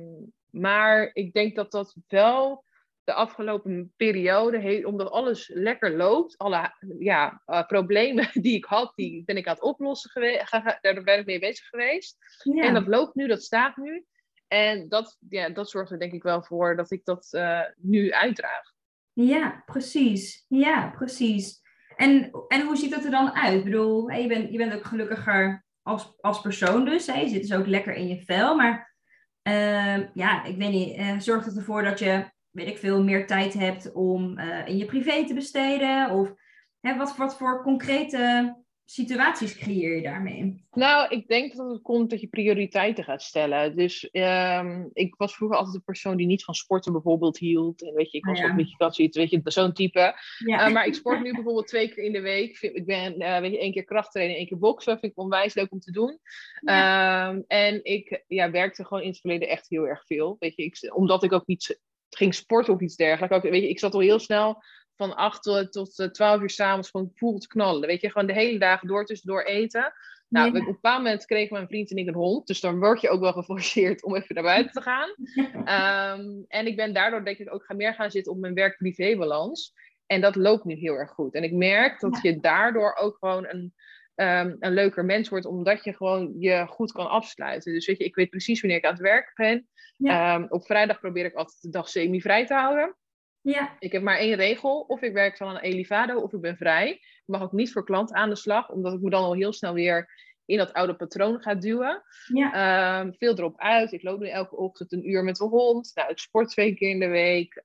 maar 0.49 1.09
ik 1.13 1.33
denk 1.33 1.55
dat 1.55 1.71
dat 1.71 1.95
wel 2.07 2.63
de 3.11 3.17
afgelopen 3.17 3.93
periode, 3.97 4.81
omdat 4.85 5.11
alles 5.11 5.47
lekker 5.53 5.95
loopt, 5.95 6.37
alle 6.37 6.75
ja, 6.99 7.41
eh, 7.45 7.65
problemen 7.65 8.29
die 8.43 8.55
ik 8.55 8.65
had, 8.65 8.93
die 8.95 9.23
ben 9.23 9.37
ik 9.37 9.47
aan 9.47 9.53
het 9.53 9.63
oplossen 9.63 10.09
geweest, 10.09 10.51
daar 10.81 11.03
ben 11.03 11.19
ik 11.19 11.25
mee 11.25 11.39
bezig 11.39 11.67
geweest. 11.67 12.17
Ja. 12.43 12.63
En 12.63 12.73
dat 12.73 12.87
loopt 12.87 13.15
nu, 13.15 13.27
dat 13.27 13.43
staat 13.43 13.77
nu. 13.77 14.05
En 14.47 14.89
dat, 14.89 15.17
ja, 15.29 15.49
dat 15.49 15.69
zorgt 15.69 15.91
er 15.91 15.99
denk 15.99 16.13
ik 16.13 16.23
wel 16.23 16.43
voor 16.43 16.75
dat 16.75 16.91
ik 16.91 17.05
dat 17.05 17.27
eh, 17.31 17.61
nu 17.77 18.11
uitdraag. 18.11 18.71
Ja, 19.13 19.63
precies. 19.65 20.45
Ja, 20.47 20.89
precies. 20.89 21.61
En, 21.95 22.31
en 22.47 22.65
hoe 22.65 22.75
ziet 22.75 22.91
dat 22.91 23.03
er 23.03 23.11
dan 23.11 23.31
uit? 23.31 23.53
Ik 23.53 23.63
bedoel, 23.63 24.09
je 24.09 24.27
bent, 24.27 24.51
je 24.51 24.57
bent 24.57 24.73
ook 24.73 24.85
gelukkiger 24.85 25.65
als, 25.81 26.13
als 26.21 26.41
persoon 26.41 26.85
dus. 26.85 27.07
Hè? 27.07 27.19
Je 27.19 27.29
zit 27.29 27.41
dus 27.41 27.53
ook 27.53 27.67
lekker 27.67 27.93
in 27.93 28.07
je 28.07 28.21
vel. 28.21 28.55
Maar 28.55 28.95
ehm, 29.41 30.07
ja, 30.13 30.43
ik 30.43 30.57
weet 30.57 30.71
niet, 30.71 30.97
eh, 30.97 31.19
zorgt 31.19 31.45
het 31.45 31.57
ervoor 31.57 31.83
dat 31.83 31.99
je, 31.99 32.31
weet 32.51 32.67
ik 32.67 32.77
veel, 32.77 33.03
meer 33.03 33.27
tijd 33.27 33.53
hebt 33.53 33.93
om 33.93 34.37
eh, 34.37 34.67
in 34.67 34.77
je 34.77 34.85
privé 34.85 35.25
te 35.25 35.33
besteden? 35.33 36.09
Of 36.09 36.33
hè, 36.79 36.97
wat, 36.97 37.17
wat 37.17 37.37
voor 37.37 37.61
concrete 37.63 38.55
situaties 38.91 39.57
creëer 39.57 39.95
je 39.95 40.01
daarmee? 40.01 40.65
Nou, 40.71 41.09
ik 41.09 41.27
denk 41.27 41.55
dat 41.55 41.71
het 41.71 41.81
komt 41.81 42.09
dat 42.09 42.21
je 42.21 42.27
prioriteiten 42.27 43.03
gaat 43.03 43.21
stellen. 43.21 43.75
Dus 43.75 44.09
ehm, 44.09 44.87
ik 44.93 45.15
was 45.15 45.35
vroeger 45.35 45.57
altijd 45.57 45.75
de 45.75 45.81
persoon 45.81 46.17
die 46.17 46.27
niet 46.27 46.43
van 46.43 46.53
sporten 46.53 46.91
bijvoorbeeld 46.91 47.37
hield. 47.37 47.83
En 47.83 47.93
weet 47.93 48.11
je, 48.11 48.17
ik 48.17 48.25
was 48.25 48.33
Ah, 48.33 48.39
ja. 48.39 48.45
ook 48.45 48.51
een 48.51 48.57
beetje 48.57 48.77
dat 48.77 48.95
zoiets, 48.95 49.17
weet 49.17 49.29
je, 49.29 49.41
zo'n 49.43 49.73
type. 49.73 50.13
Ja, 50.45 50.67
Uh, 50.67 50.73
maar 50.73 50.85
ik 50.85 50.93
sport 50.93 51.21
nu 51.23 51.33
bijvoorbeeld 51.33 51.67
twee 51.67 51.89
keer 51.89 52.03
in 52.03 52.11
de 52.11 52.21
week. 52.21 52.59
Ik 52.59 52.85
ben 52.85 53.19
eh, 53.19 53.39
weet 53.39 53.51
je, 53.51 53.59
één 53.59 53.71
keer 53.71 53.83
krachttrainen, 53.83 54.35
één 54.35 54.47
keer 54.47 54.57
boksen. 54.57 54.99
Vind 54.99 55.11
ik 55.11 55.19
onwijs 55.19 55.53
leuk 55.53 55.71
om 55.71 55.79
te 55.79 55.91
doen. 55.91 56.19
Ehm, 56.63 57.41
en 57.47 57.83
ik 57.83 58.23
ja, 58.27 58.51
werkte 58.51 58.85
gewoon 58.85 59.03
in 59.03 59.09
het 59.09 59.19
verleden 59.19 59.47
echt 59.47 59.69
heel 59.69 59.87
erg 59.87 60.05
veel. 60.05 60.35
Weet 60.39 60.55
je, 60.55 60.63
ik, 60.63 60.93
omdat 60.93 61.23
ik 61.23 61.31
ook 61.31 61.47
niet 61.47 61.79
ging 62.15 62.33
sporten 62.33 62.73
of 62.73 62.79
iets 62.81 62.95
dergelijks. 62.95 63.35
Ook, 63.35 63.43
weet 63.43 63.61
je, 63.61 63.69
ik 63.69 63.79
zat 63.79 63.93
al 63.93 63.99
heel 63.99 64.19
snel 64.19 64.63
van 64.95 65.15
8 65.15 65.43
tot, 65.43 65.71
tot 65.71 65.99
eh, 65.99 66.07
12 66.07 66.41
uur 66.41 66.49
s'avonds 66.49 66.89
gewoon 66.89 67.11
voel 67.15 67.37
te 67.37 67.47
knallen. 67.47 67.87
Weet 67.87 68.01
je, 68.01 68.09
gewoon 68.11 68.27
de 68.27 68.33
hele 68.33 68.59
dag 68.59 68.81
door 68.81 69.05
tussendoor 69.05 69.43
eten. 69.43 69.93
Nou, 70.27 70.45
Ja. 70.45 70.59
op 70.59 70.67
een 70.67 70.71
bepaald 70.73 71.03
moment 71.03 71.25
kregen 71.25 71.53
mijn 71.53 71.67
vriend 71.67 71.91
en 71.91 71.97
ik 71.97 72.07
een 72.07 72.13
hond. 72.13 72.47
Dus 72.47 72.59
dan 72.59 72.79
word 72.79 73.01
je 73.01 73.09
ook 73.09 73.19
wel 73.21 73.33
geforceerd 73.33 74.03
om 74.03 74.15
even 74.15 74.35
naar 74.35 74.43
buiten 74.43 74.73
te 74.73 74.81
gaan. 74.81 75.09
Ehm, 75.65 76.43
en 76.47 76.67
ik 76.67 76.75
ben 76.75 76.93
daardoor 76.93 77.25
denk 77.25 77.37
ik 77.37 77.53
ook 77.53 77.65
gaan 77.65 77.77
meer 77.77 77.93
gaan 77.93 78.11
zitten 78.11 78.31
op 78.31 78.39
mijn 78.39 78.53
werk-privé-balans. 78.53 79.73
En 80.05 80.21
dat 80.21 80.35
loopt 80.35 80.65
nu 80.65 80.75
heel 80.75 80.93
erg 80.95 81.11
goed. 81.11 81.33
En 81.33 81.43
ik 81.43 81.51
merk 81.51 81.99
dat 81.99 82.19
je 82.21 82.39
daardoor 82.39 82.95
ook 82.95 83.17
gewoon 83.19 83.45
een, 83.47 83.73
ehm, 84.15 84.55
een 84.59 84.73
leuker 84.73 85.05
mens 85.05 85.29
wordt, 85.29 85.45
omdat 85.45 85.83
je 85.83 85.93
gewoon 85.93 86.33
je 86.39 86.65
goed 86.67 86.91
kan 86.91 87.09
afsluiten. 87.09 87.73
Dus 87.73 87.85
weet 87.85 87.97
je, 87.97 88.03
ik 88.03 88.15
weet 88.15 88.29
precies 88.29 88.61
wanneer 88.61 88.77
ik 88.79 88.85
aan 88.85 88.91
het 88.93 89.01
werk 89.01 89.31
ben. 89.35 89.67
Ja. 89.97 90.35
Ehm, 90.35 90.45
op 90.49 90.65
vrijdag 90.65 90.99
probeer 90.99 91.25
ik 91.25 91.33
altijd 91.33 91.61
de 91.61 91.69
dag 91.69 91.89
semi-vrij 91.89 92.45
te 92.45 92.53
houden. 92.53 92.95
ja, 93.41 93.75
Ik 93.79 93.91
heb 93.91 94.01
maar 94.01 94.17
één 94.17 94.35
regel. 94.35 94.79
Of 94.87 95.01
ik 95.01 95.13
werk 95.13 95.37
van 95.37 95.49
een 95.49 95.61
Elivado 95.61 96.19
of 96.19 96.33
ik 96.33 96.41
ben 96.41 96.57
vrij. 96.57 96.89
Ik 96.91 97.23
mag 97.25 97.41
ook 97.41 97.51
niet 97.51 97.71
voor 97.71 97.85
klant 97.85 98.13
aan 98.13 98.29
de 98.29 98.35
slag, 98.35 98.69
omdat 98.69 98.93
ik 98.93 99.01
me 99.01 99.09
dan 99.09 99.23
al 99.23 99.33
heel 99.33 99.53
snel 99.53 99.73
weer 99.73 100.29
in 100.45 100.57
dat 100.57 100.73
oude 100.73 100.95
patroon 100.95 101.41
ga 101.41 101.55
duwen. 101.55 102.03
ja, 102.33 102.53
Ehm, 102.53 103.11
veel 103.13 103.37
erop 103.37 103.59
uit. 103.59 103.91
Ik 103.91 104.03
loop 104.03 104.19
nu 104.19 104.27
elke 104.27 104.55
ochtend 104.55 104.91
een 104.91 105.09
uur 105.09 105.23
met 105.23 105.35
de 105.35 105.43
hond. 105.45 105.91
Nou, 105.93 106.09
ik 106.09 106.17
sport 106.19 106.49
twee 106.49 106.73
keer 106.75 106.89
in 106.89 106.99
de 106.99 107.07
week. 107.07 107.61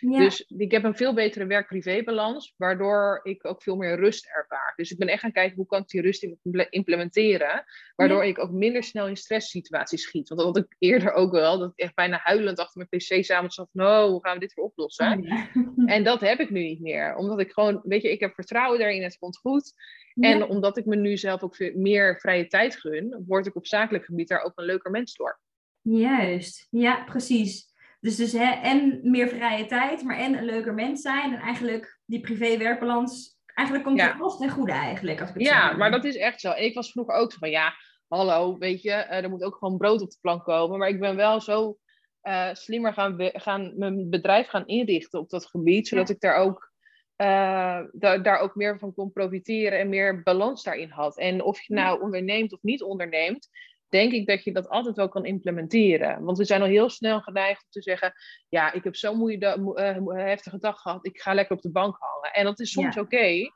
Ja. 0.00 0.18
Dus 0.18 0.40
ik 0.56 0.70
heb 0.70 0.84
een 0.84 0.96
veel 0.96 1.14
betere 1.14 1.46
werk-privé-balans, 1.46 2.54
waardoor 2.56 3.20
ik 3.22 3.46
ook 3.46 3.62
veel 3.62 3.76
meer 3.76 3.96
rust 3.96 4.26
ervaar. 4.26 4.72
Dus 4.76 4.90
ik 4.90 4.98
ben 4.98 5.08
echt 5.08 5.20
gaan 5.20 5.32
kijken 5.32 5.56
hoe 5.56 5.66
kan 5.66 5.80
ik 5.80 5.88
die 5.88 6.00
rust 6.00 6.22
imple- 6.22 6.66
implementeren, 6.70 7.64
waardoor 7.96 8.24
ik 8.24 8.38
ook 8.38 8.50
minder 8.50 8.82
snel 8.82 9.08
in 9.08 9.16
stresssituaties 9.16 10.02
schiet. 10.02 10.28
Want 10.28 10.40
dat 10.40 10.54
had 10.54 10.64
ik 10.64 10.76
eerder 10.78 11.12
ook 11.12 11.32
wel, 11.32 11.58
dat 11.58 11.70
ik 11.70 11.78
echt 11.78 11.94
bijna 11.94 12.20
huilend 12.22 12.58
achter 12.58 12.86
mijn 12.90 13.02
pc 13.02 13.24
samen 13.24 13.50
zat 13.50 13.68
van, 13.72 13.86
oh, 13.86 14.04
hoe 14.04 14.24
gaan 14.24 14.34
we 14.34 14.40
dit 14.40 14.54
weer 14.54 14.64
oplossen? 14.64 15.18
Oh, 15.18 15.24
ja. 15.24 15.48
En 15.94 16.04
dat 16.04 16.20
heb 16.20 16.40
ik 16.40 16.50
nu 16.50 16.62
niet 16.62 16.80
meer, 16.80 17.16
omdat 17.16 17.40
ik 17.40 17.52
gewoon, 17.52 17.80
weet 17.84 18.02
je, 18.02 18.10
ik 18.10 18.20
heb 18.20 18.34
vertrouwen 18.34 18.78
daarin, 18.78 19.02
het 19.02 19.18
komt 19.18 19.36
goed. 19.38 19.72
En 20.20 20.46
omdat 20.46 20.76
ik 20.76 20.84
me 20.84 20.96
nu 20.96 21.16
zelf 21.16 21.42
ook 21.42 21.56
veel 21.56 21.72
meer 21.74 22.20
vrije 22.20 22.46
tijd 22.46 22.76
gun, 22.76 23.24
word 23.26 23.46
ik 23.46 23.56
op 23.56 23.66
zakelijk 23.66 24.04
gebied 24.04 24.28
daar 24.28 24.42
ook 24.42 24.52
een 24.54 24.64
leuker 24.64 24.90
mens 24.90 25.14
door. 25.14 25.40
Juist, 25.80 26.66
ja, 26.70 27.04
precies. 27.04 27.67
Dus, 28.00 28.16
dus 28.16 28.32
hè, 28.32 28.52
en 28.62 29.00
meer 29.02 29.28
vrije 29.28 29.66
tijd, 29.66 30.02
maar 30.02 30.16
en 30.18 30.38
een 30.38 30.44
leuker 30.44 30.74
mens 30.74 31.00
zijn. 31.02 31.34
En 31.34 31.40
eigenlijk 31.40 31.98
die 32.04 32.20
privé-werkbalans, 32.20 33.38
eigenlijk 33.54 33.86
komt 33.88 33.98
Ja. 33.98 34.08
het 34.08 34.18
los 34.18 34.38
ten 34.38 34.50
goede 34.50 34.72
eigenlijk. 34.72 35.20
Als 35.20 35.28
ik 35.28 35.34
het 35.34 35.44
Ja, 35.44 35.72
maar 35.76 35.90
dat 35.90 36.04
is 36.04 36.16
echt 36.16 36.40
zo. 36.40 36.50
En 36.50 36.64
ik 36.64 36.74
was 36.74 36.90
vroeger 36.92 37.14
ook 37.14 37.32
zo 37.32 37.38
van, 37.38 37.50
ja, 37.50 37.74
hallo, 38.08 38.58
weet 38.58 38.82
je, 38.82 38.90
eh, 38.92 39.22
er 39.22 39.30
moet 39.30 39.42
ook 39.42 39.56
gewoon 39.56 39.76
brood 39.78 40.00
op 40.02 40.10
de 40.10 40.18
plank 40.20 40.44
komen. 40.44 40.78
Maar 40.78 40.88
ik 40.88 41.00
ben 41.00 41.16
wel 41.16 41.40
zo 41.40 41.76
eh, 42.20 42.48
slimmer 42.52 42.92
gaan, 42.92 43.14
gaan 43.18 43.72
mijn 43.76 44.10
bedrijf 44.10 44.48
gaan 44.48 44.66
inrichten 44.66 45.18
op 45.20 45.30
dat 45.30 45.46
gebied, 45.46 45.88
zodat 45.88 46.08
Ja. 46.08 46.14
ik 46.14 46.20
daar 46.20 46.36
ook, 46.36 46.72
eh, 47.16 47.80
da- 47.92 48.18
daar 48.18 48.38
ook 48.38 48.54
meer 48.54 48.78
van 48.78 48.94
kon 48.94 49.12
profiteren 49.12 49.78
en 49.78 49.88
meer 49.88 50.22
balans 50.22 50.62
daarin 50.62 50.90
had. 50.90 51.18
En 51.18 51.42
of 51.42 51.60
je 51.62 51.74
nou 51.74 52.00
onderneemt 52.02 52.52
of 52.52 52.62
niet 52.62 52.82
onderneemt, 52.82 53.48
denk 53.88 54.12
ik 54.12 54.26
dat 54.26 54.44
je 54.44 54.52
dat 54.52 54.68
altijd 54.68 54.96
wel 54.96 55.08
kan 55.08 55.24
implementeren. 55.24 56.24
Want 56.24 56.38
we 56.38 56.44
zijn 56.44 56.60
al 56.62 56.66
heel 56.66 56.90
snel 56.90 57.20
geneigd 57.20 57.62
om 57.64 57.70
te 57.70 57.82
zeggen, 57.82 58.12
ja, 58.48 58.72
ik 58.72 58.84
heb 58.84 58.96
zo'n 58.96 59.16
moeie, 59.16 59.56
mo- 59.58 59.74
eh, 59.74 59.96
mo- 59.98 60.14
heftige 60.14 60.58
dag 60.58 60.80
gehad, 60.80 61.06
ik 61.06 61.20
ga 61.20 61.34
lekker 61.34 61.56
op 61.56 61.62
de 61.62 61.70
bank 61.70 61.96
hangen. 61.98 62.32
En 62.32 62.44
dat 62.44 62.60
is 62.60 62.70
soms 62.72 62.94
Ja. 62.94 63.00
oké. 63.00 63.50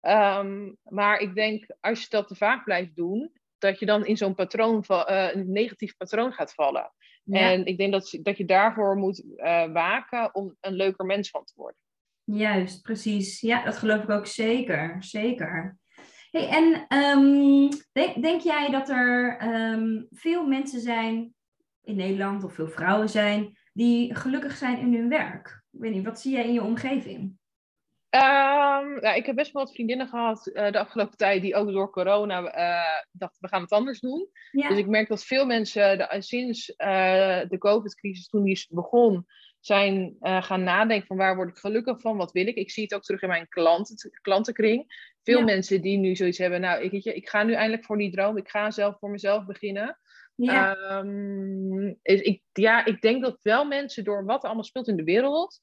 Ehm, 0.00 0.72
maar 0.82 1.18
ik 1.20 1.34
denk, 1.34 1.66
als 1.80 2.00
je 2.00 2.06
dat 2.08 2.28
te 2.28 2.34
vaak 2.34 2.64
blijft 2.64 2.96
doen, 2.96 3.32
dat 3.58 3.78
je 3.78 3.86
dan 3.86 4.06
in 4.06 4.16
zo'n 4.16 4.34
patroon, 4.34 4.82
eh, 4.82 5.28
een 5.32 5.52
negatief 5.52 5.96
patroon 5.96 6.32
gaat 6.32 6.54
vallen. 6.54 6.92
Ja, 7.24 7.50
En 7.50 7.64
ik 7.66 7.78
denk 7.78 7.92
dat, 7.92 8.18
dat 8.22 8.36
je 8.36 8.44
daarvoor 8.44 8.96
moet 8.96 9.24
eh, 9.36 9.72
waken 9.72 10.34
om 10.34 10.56
een 10.60 10.72
leuker 10.74 11.04
mens 11.06 11.30
van 11.30 11.44
te 11.44 11.52
worden. 11.56 11.80
Juist, 12.24 12.82
precies. 12.82 13.40
Ja, 13.40 13.64
dat 13.64 13.76
geloof 13.76 14.02
ik 14.02 14.10
ook 14.10 14.26
zeker. 14.26 14.96
Zeker. 15.04 15.78
Hey, 16.32 16.48
en 16.48 16.86
ehm, 16.88 17.70
denk, 17.92 18.22
denk 18.22 18.40
jij 18.40 18.70
dat 18.70 18.88
er 18.88 19.36
ehm, 19.38 20.02
veel 20.10 20.46
mensen 20.46 20.80
zijn 20.80 21.34
in 21.82 21.96
Nederland 21.96 22.44
of 22.44 22.54
veel 22.54 22.68
vrouwen 22.68 23.08
zijn 23.08 23.58
die 23.72 24.14
gelukkig 24.14 24.56
zijn 24.56 24.78
in 24.78 24.94
hun 24.94 25.08
werk? 25.08 25.62
Ik 25.72 25.80
weet 25.80 25.92
niet, 25.92 26.04
wat 26.04 26.20
zie 26.20 26.32
jij 26.32 26.44
in 26.44 26.52
je 26.52 26.62
omgeving? 26.62 27.20
Um, 28.14 29.00
ja, 29.00 29.12
ik 29.14 29.26
heb 29.26 29.36
best 29.36 29.52
wel 29.52 29.62
wat 29.62 29.72
vriendinnen 29.72 30.08
gehad 30.08 30.46
uh, 30.46 30.70
de 30.70 30.78
afgelopen 30.78 31.16
tijd 31.16 31.42
die 31.42 31.54
ook 31.54 31.72
door 31.72 31.90
corona 31.90 32.40
uh, 32.40 33.06
dachten 33.10 33.40
we 33.40 33.48
gaan 33.48 33.62
het 33.62 33.72
anders 33.72 34.00
doen. 34.00 34.28
Ja. 34.50 34.68
Dus 34.68 34.78
ik 34.78 34.86
merk 34.86 35.08
dat 35.08 35.24
veel 35.24 35.46
mensen 35.46 35.98
de, 35.98 36.16
sinds 36.18 36.68
uh, 36.68 37.40
de 37.48 37.58
COVID-crisis 37.58 38.28
toen 38.28 38.44
die 38.44 38.66
begon, 38.70 39.26
zijn 39.62 40.16
gaan 40.20 40.62
nadenken 40.62 41.06
van 41.06 41.16
waar 41.16 41.36
word 41.36 41.48
ik 41.48 41.56
gelukkig 41.56 42.00
van, 42.00 42.16
wat 42.16 42.32
wil 42.32 42.46
ik. 42.46 42.56
Ik 42.56 42.70
zie 42.70 42.82
het 42.82 42.94
ook 42.94 43.02
terug 43.02 43.22
in 43.22 43.28
mijn 43.28 43.48
klanten, 43.48 44.10
klantenkring. 44.20 45.10
Veel 45.22 45.38
ja. 45.38 45.44
mensen 45.44 45.82
die 45.82 45.98
nu 45.98 46.16
zoiets 46.16 46.38
hebben, 46.38 46.60
nou 46.60 46.82
ik, 46.82 47.04
ik 47.04 47.28
ga 47.28 47.42
nu 47.42 47.52
eindelijk 47.52 47.84
voor 47.84 47.98
die 47.98 48.10
droom, 48.10 48.36
ik 48.36 48.48
ga 48.48 48.70
zelf 48.70 48.98
voor 48.98 49.10
mezelf 49.10 49.46
beginnen. 49.46 49.98
Ja. 50.34 50.76
Um, 50.98 51.98
ik, 52.02 52.42
ja, 52.52 52.84
ik 52.84 53.00
denk 53.00 53.22
dat 53.22 53.38
wel 53.42 53.64
mensen 53.64 54.04
door 54.04 54.24
wat 54.24 54.40
er 54.40 54.46
allemaal 54.46 54.64
speelt 54.64 54.88
in 54.88 54.96
de 54.96 55.04
wereld, 55.04 55.60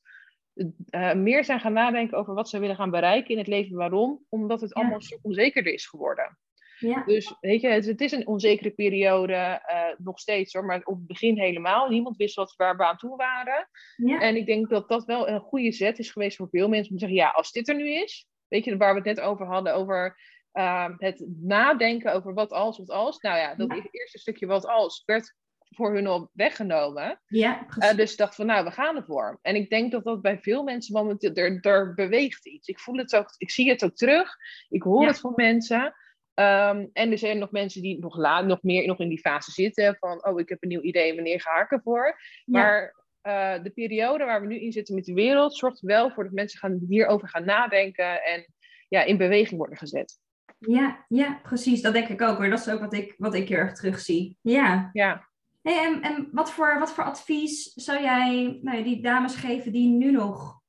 uh, 0.53 1.13
meer 1.13 1.43
zijn 1.43 1.59
gaan 1.59 1.73
nadenken 1.73 2.17
over 2.17 2.33
wat 2.33 2.49
ze 2.49 2.59
willen 2.59 2.75
gaan 2.75 2.91
bereiken 2.91 3.29
in 3.29 3.37
het 3.37 3.47
leven. 3.47 3.77
Waarom? 3.77 4.25
Omdat 4.29 4.61
het 4.61 4.73
allemaal 4.73 5.01
zo 5.01 5.17
onzekerder 5.21 5.73
is 5.73 5.87
geworden. 5.87 6.37
Ja. 6.79 7.03
Dus 7.05 7.35
weet 7.39 7.61
je, 7.61 7.67
het, 7.67 7.85
het, 7.85 8.01
is 8.01 8.11
een 8.11 8.27
onzekere 8.27 8.69
periode, 8.69 9.33
uh, 9.33 9.83
nog 9.97 10.19
steeds 10.19 10.53
hoor, 10.53 10.65
maar 10.65 10.81
op 10.83 10.97
het 10.97 11.07
begin 11.07 11.39
helemaal. 11.39 11.89
Niemand 11.89 12.17
wist 12.17 12.35
wat, 12.35 12.53
waar 12.57 12.77
we 12.77 12.85
aan 12.85 12.97
toe 12.97 13.15
waren. 13.15 13.69
Ja. 13.95 14.19
En 14.21 14.35
ik 14.35 14.45
denk 14.45 14.69
dat 14.69 14.89
dat 14.89 15.05
wel 15.05 15.29
een 15.29 15.39
goede 15.39 15.71
zet 15.71 15.99
is 15.99 16.11
geweest 16.11 16.37
voor 16.37 16.49
veel 16.49 16.69
mensen 16.69 16.91
om 16.91 16.97
te 16.97 17.05
zeggen, 17.05 17.23
ja, 17.23 17.29
als 17.29 17.51
dit 17.51 17.67
er 17.67 17.75
nu 17.75 17.93
is, 17.93 18.27
weet 18.47 18.65
je, 18.65 18.77
waar 18.77 18.93
we 18.93 19.09
het 19.09 19.17
net 19.17 19.25
over 19.25 19.45
hadden, 19.45 19.75
over 19.75 20.17
uh, 20.53 20.89
het 20.97 21.25
nadenken 21.41 22.13
over 22.13 22.33
wat 22.33 22.51
als, 22.51 22.77
wat 22.77 22.89
als. 22.89 23.19
Nou 23.19 23.37
ja, 23.37 23.55
dat 23.55 23.73
ja. 23.75 23.87
eerste 23.91 24.19
stukje 24.19 24.45
wat 24.45 24.65
als 24.65 25.03
werd 25.05 25.35
voor 25.69 25.93
hun 25.93 26.07
al 26.07 26.29
weggenomen. 26.33 27.21
Ja, 27.27 27.65
uh, 27.79 27.93
dus 27.93 28.11
ik 28.11 28.17
dacht 28.17 28.35
van, 28.35 28.45
nou, 28.45 28.63
we 28.63 28.71
gaan 28.71 28.95
ervoor. 28.95 29.39
En 29.41 29.55
ik 29.55 29.69
denk 29.69 29.91
dat 29.91 30.03
dat 30.03 30.21
bij 30.21 30.39
veel 30.39 30.63
mensen 30.63 30.93
momenteel, 30.93 31.33
er, 31.33 31.59
er 31.61 31.93
beweegt 31.93 32.45
iets. 32.45 32.67
Ik 32.67 32.79
voel 32.79 32.97
het 32.97 33.15
ook, 33.15 33.33
ik 33.37 33.51
zie 33.51 33.69
het 33.69 33.83
ook 33.83 33.95
terug. 33.95 34.35
Ik 34.69 34.83
hoor 34.83 35.01
ja. 35.01 35.07
het 35.07 35.19
van 35.19 35.33
mensen. 35.35 35.93
Um, 36.39 36.89
en 36.93 37.11
er 37.11 37.17
zijn 37.17 37.37
nog 37.37 37.51
mensen 37.51 37.81
die 37.81 37.99
nog, 37.99 38.17
laat, 38.17 38.45
nog 38.45 38.63
meer 38.63 38.87
nog 38.87 38.99
in 38.99 39.09
die 39.09 39.19
fase 39.19 39.51
zitten 39.51 39.95
van, 39.99 40.25
oh, 40.25 40.39
ik 40.39 40.49
heb 40.49 40.63
een 40.63 40.69
nieuw 40.69 40.81
idee, 40.81 41.15
wanneer 41.15 41.41
ga 41.41 41.61
ik 41.61 41.71
ervoor? 41.71 42.19
Maar 42.45 42.95
uh, 43.23 43.63
de 43.63 43.69
periode 43.69 44.25
waar 44.25 44.41
we 44.41 44.47
nu 44.47 44.59
in 44.59 44.71
zitten 44.71 44.95
met 44.95 45.05
de 45.05 45.13
wereld, 45.13 45.55
zorgt 45.55 45.79
wel 45.79 46.11
voor 46.11 46.23
dat 46.23 46.33
mensen 46.33 46.59
gaan, 46.59 46.79
hierover 46.89 47.27
gaan 47.27 47.45
nadenken 47.45 48.23
en 48.23 48.45
ja, 48.87 49.03
in 49.03 49.17
beweging 49.17 49.57
worden 49.57 49.77
gezet. 49.77 50.19
Ja, 50.57 51.05
ja, 51.07 51.39
precies. 51.43 51.81
Dat 51.81 51.93
denk 51.93 52.07
ik 52.07 52.21
ook 52.21 52.37
hoor. 52.37 52.49
Dat 52.49 52.59
is 52.59 52.69
ook 52.69 52.79
wat 52.79 52.93
ik, 52.93 53.15
wat 53.17 53.33
ik 53.33 53.49
heel 53.49 53.57
erg 53.57 53.75
terugzie. 53.75 54.37
Ja. 54.41 54.89
ja. 54.93 55.27
Hey, 55.61 55.85
en 55.85 56.01
en 56.01 56.29
wat, 56.31 56.51
voor, 56.51 56.79
wat 56.79 56.93
voor 56.93 57.03
advies 57.03 57.73
zou 57.73 58.01
jij 58.01 58.59
nou, 58.61 58.83
die 58.83 59.01
dames 59.01 59.35
geven 59.35 59.71
die 59.71 59.87
nu 59.87 60.11
nog 60.11 60.61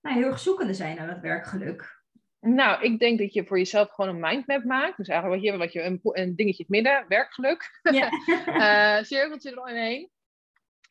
nou, 0.00 0.16
heel 0.16 0.26
erg 0.26 0.38
zoekende 0.38 0.74
zijn 0.74 0.96
naar 0.96 1.06
dat 1.06 1.20
werkgeluk? 1.20 1.93
Nou, 2.46 2.82
ik 2.82 2.98
denk 2.98 3.18
dat 3.18 3.32
je 3.32 3.46
voor 3.46 3.58
jezelf 3.58 3.90
gewoon 3.90 4.14
een 4.14 4.20
mindmap 4.20 4.64
maakt. 4.64 4.96
Dus 4.96 5.08
eigenlijk 5.08 5.42
wat 5.42 5.52
je, 5.52 5.58
wat 5.58 5.72
je 5.72 5.82
een, 5.82 6.00
een 6.02 6.36
dingetje 6.36 6.64
in 6.66 6.74
het 6.74 6.84
midden, 6.84 7.04
werkgeluk. 7.08 7.80
Ja. 7.82 8.10
uh, 8.98 9.04
cirkeltje 9.12 9.50
eromheen. 9.50 10.10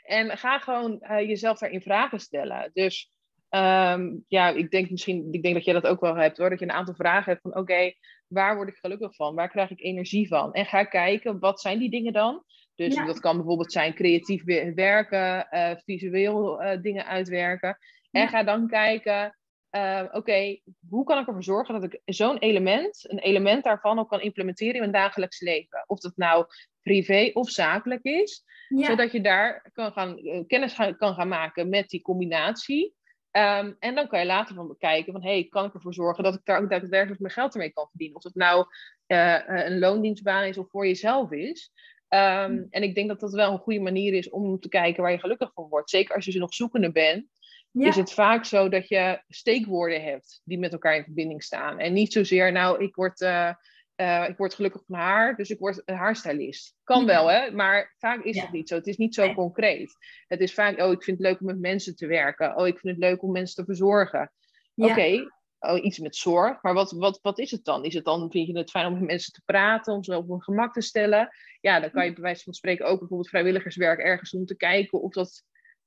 En 0.03 0.37
ga 0.37 0.59
gewoon 0.59 0.99
uh, 1.01 1.19
jezelf 1.19 1.59
daarin 1.59 1.81
vragen 1.81 2.19
stellen. 2.19 2.69
Dus 2.73 3.11
um, 3.49 4.23
ja, 4.27 4.49
ik 4.49 4.71
denk 4.71 4.89
misschien, 4.89 5.27
ik 5.31 5.43
denk 5.43 5.55
dat 5.55 5.65
jij 5.65 5.73
dat 5.73 5.87
ook 5.87 6.01
wel 6.01 6.15
hebt 6.15 6.37
hoor. 6.37 6.49
Dat 6.49 6.59
je 6.59 6.65
een 6.65 6.71
aantal 6.71 6.95
vragen 6.95 7.31
hebt 7.31 7.41
van 7.41 7.51
oké, 7.51 7.59
okay, 7.59 7.97
waar 8.27 8.55
word 8.55 8.69
ik 8.69 8.77
gelukkig 8.77 9.15
van? 9.15 9.35
Waar 9.35 9.49
krijg 9.49 9.69
ik 9.69 9.81
energie 9.81 10.27
van? 10.27 10.53
En 10.53 10.65
ga 10.65 10.83
kijken, 10.83 11.39
wat 11.39 11.61
zijn 11.61 11.79
die 11.79 11.89
dingen 11.89 12.13
dan? 12.13 12.43
Dus 12.75 12.95
dat 12.95 13.19
kan 13.19 13.37
bijvoorbeeld 13.37 13.71
zijn 13.71 13.93
creatief 13.93 14.43
werken, 14.75 15.47
uh, 15.51 15.71
visueel 15.85 16.61
dingen 16.81 17.05
uitwerken. 17.05 17.77
En 18.11 18.27
ga 18.27 18.43
dan 18.43 18.67
kijken, 18.67 19.37
uh, 19.75 20.03
oké, 20.11 20.59
hoe 20.89 21.03
kan 21.03 21.19
ik 21.19 21.27
ervoor 21.27 21.43
zorgen 21.43 21.73
dat 21.73 21.83
ik 21.83 22.01
zo'n 22.05 22.37
element, 22.37 23.11
een 23.11 23.19
element 23.19 23.63
daarvan 23.63 23.99
ook 23.99 24.09
kan 24.09 24.21
implementeren 24.21 24.73
in 24.73 24.79
mijn 24.79 24.91
dagelijks 24.91 25.39
leven? 25.39 25.83
Of 25.87 25.99
dat 25.99 26.13
nou 26.15 26.45
privé 26.81 27.29
of 27.33 27.49
zakelijk 27.49 28.03
is. 28.03 28.43
Ja. 28.67 28.85
Zodat 28.85 29.11
je 29.11 29.21
daar 29.21 29.69
kan 29.73 29.91
gaan, 29.91 30.19
kennis 30.47 30.73
gaan, 30.73 30.97
kan 30.97 31.13
gaan 31.13 31.27
maken 31.27 31.69
met 31.69 31.89
die 31.89 32.01
combinatie. 32.01 32.95
Um, 33.31 33.75
en 33.79 33.95
dan 33.95 34.07
kan 34.07 34.19
je 34.19 34.25
later 34.25 34.55
van 34.55 34.67
bekijken 34.67 35.13
van, 35.13 35.23
hey, 35.23 35.47
kan 35.49 35.65
ik 35.65 35.73
ervoor 35.73 35.93
zorgen 35.93 36.23
dat 36.23 36.33
ik 36.33 36.41
daar 36.43 36.61
ook 36.61 36.69
daadwerkelijk 36.69 37.21
mijn 37.21 37.33
geld 37.33 37.53
ermee 37.53 37.73
kan 37.73 37.87
verdienen? 37.89 38.17
Of 38.17 38.23
het 38.23 38.35
nou 38.35 38.65
een 39.07 39.79
loondienstbaan 39.79 40.43
is 40.43 40.57
of 40.57 40.69
voor 40.69 40.87
jezelf 40.87 41.31
is. 41.31 41.71
Um, 42.09 42.67
en 42.69 42.83
ik 42.83 42.95
denk 42.95 43.07
dat 43.07 43.19
dat 43.19 43.33
wel 43.33 43.51
een 43.51 43.59
goede 43.59 43.79
manier 43.79 44.13
is 44.13 44.29
om 44.29 44.59
te 44.59 44.69
kijken 44.69 45.03
waar 45.03 45.11
je 45.11 45.19
gelukkig 45.19 45.53
van 45.53 45.67
wordt. 45.69 45.89
Zeker 45.89 46.15
als 46.15 46.25
je 46.25 46.31
ze 46.31 46.39
nog 46.39 46.53
zoekende 46.53 46.91
bent, 46.91 47.25
ja. 47.73 47.87
is 47.87 47.95
het 47.95 48.13
vaak 48.13 48.45
zo 48.45 48.69
dat 48.69 48.87
je 48.87 49.23
steekwoorden 49.27 50.03
hebt 50.03 50.41
die 50.43 50.59
met 50.59 50.71
elkaar 50.71 50.95
in 50.95 51.03
verbinding 51.03 51.43
staan. 51.43 51.79
En 51.79 51.93
niet 51.93 52.13
zozeer, 52.13 52.51
nou, 52.51 52.83
ik 52.83 52.95
word, 52.95 53.21
uh, 53.21 53.53
uh, 53.95 54.29
ik 54.29 54.37
word 54.37 54.53
gelukkig 54.53 54.83
van 54.85 54.95
haar, 54.95 55.35
dus 55.35 55.49
ik 55.49 55.59
word 55.59 55.81
een 55.85 55.95
haarstylist. 55.95 56.75
Kan 56.83 57.05
wel, 57.05 57.31
hè? 57.31 57.51
Maar 57.51 57.93
vaak 57.97 58.23
is 58.23 58.35
ja. 58.35 58.41
het 58.41 58.51
niet 58.51 58.67
zo. 58.67 58.75
Het 58.75 58.87
is 58.87 58.97
niet 58.97 59.15
zo 59.15 59.25
nee. 59.25 59.35
concreet. 59.35 59.97
Het 60.27 60.39
is 60.39 60.53
vaak, 60.53 60.79
oh, 60.79 60.91
ik 60.91 61.03
vind 61.03 61.17
het 61.17 61.27
leuk 61.27 61.39
om 61.39 61.45
met 61.45 61.59
mensen 61.59 61.95
te 61.95 62.07
werken. 62.07 62.57
Oh, 62.57 62.67
ik 62.67 62.79
vind 62.79 62.95
het 62.95 63.03
leuk 63.03 63.23
om 63.23 63.31
mensen 63.31 63.55
te 63.55 63.65
verzorgen. 63.65 64.31
Oké, 64.75 64.91
okay, 64.91 65.29
oh, 65.59 65.83
iets 65.83 65.99
met 65.99 66.15
zorg. 66.15 66.61
Maar 66.61 66.73
wat, 66.73 66.91
wat, 66.91 67.19
wat 67.21 67.39
is 67.39 67.51
het 67.51 67.65
dan? 67.65 67.83
Is 67.83 67.93
het 67.93 68.05
dan, 68.05 68.31
vind 68.31 68.47
je 68.47 68.57
het 68.57 68.71
fijn 68.71 68.85
om 68.85 68.93
met 68.93 69.07
mensen 69.07 69.33
te 69.33 69.41
praten, 69.45 69.93
om 69.93 70.03
ze 70.03 70.17
op 70.17 70.27
hun 70.27 70.43
gemak 70.43 70.73
te 70.73 70.81
stellen? 70.81 71.29
Ja, 71.61 71.79
dan 71.79 71.91
kan 71.91 72.05
je 72.05 72.13
bij 72.13 72.21
wijze 72.21 72.43
van 72.43 72.53
spreken 72.53 72.85
ook 72.85 72.99
bijvoorbeeld 72.99 73.29
vrijwilligerswerk 73.29 73.99
ergens 73.99 74.31
doen 74.31 74.39
om 74.39 74.45
te 74.45 74.57
kijken 74.57 75.01
of 75.01 75.13
dat 75.13 75.43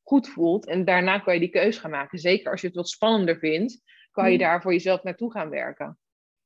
goed 0.06 0.28
voelt. 0.28 0.66
En 0.66 0.84
daarna 0.84 1.18
kan 1.18 1.34
je 1.34 1.40
die 1.40 1.48
keuze 1.48 1.80
gaan 1.80 1.90
maken. 1.90 2.18
Zeker 2.18 2.50
als 2.50 2.60
je 2.60 2.66
het 2.66 2.76
wat 2.76 2.88
spannender 2.88 3.38
vindt, 3.38 3.82
kan 4.10 4.32
je 4.32 4.38
daar 4.38 4.62
voor 4.62 4.72
jezelf 4.72 5.02
naartoe 5.02 5.32
gaan 5.32 5.50
werken. 5.50 5.98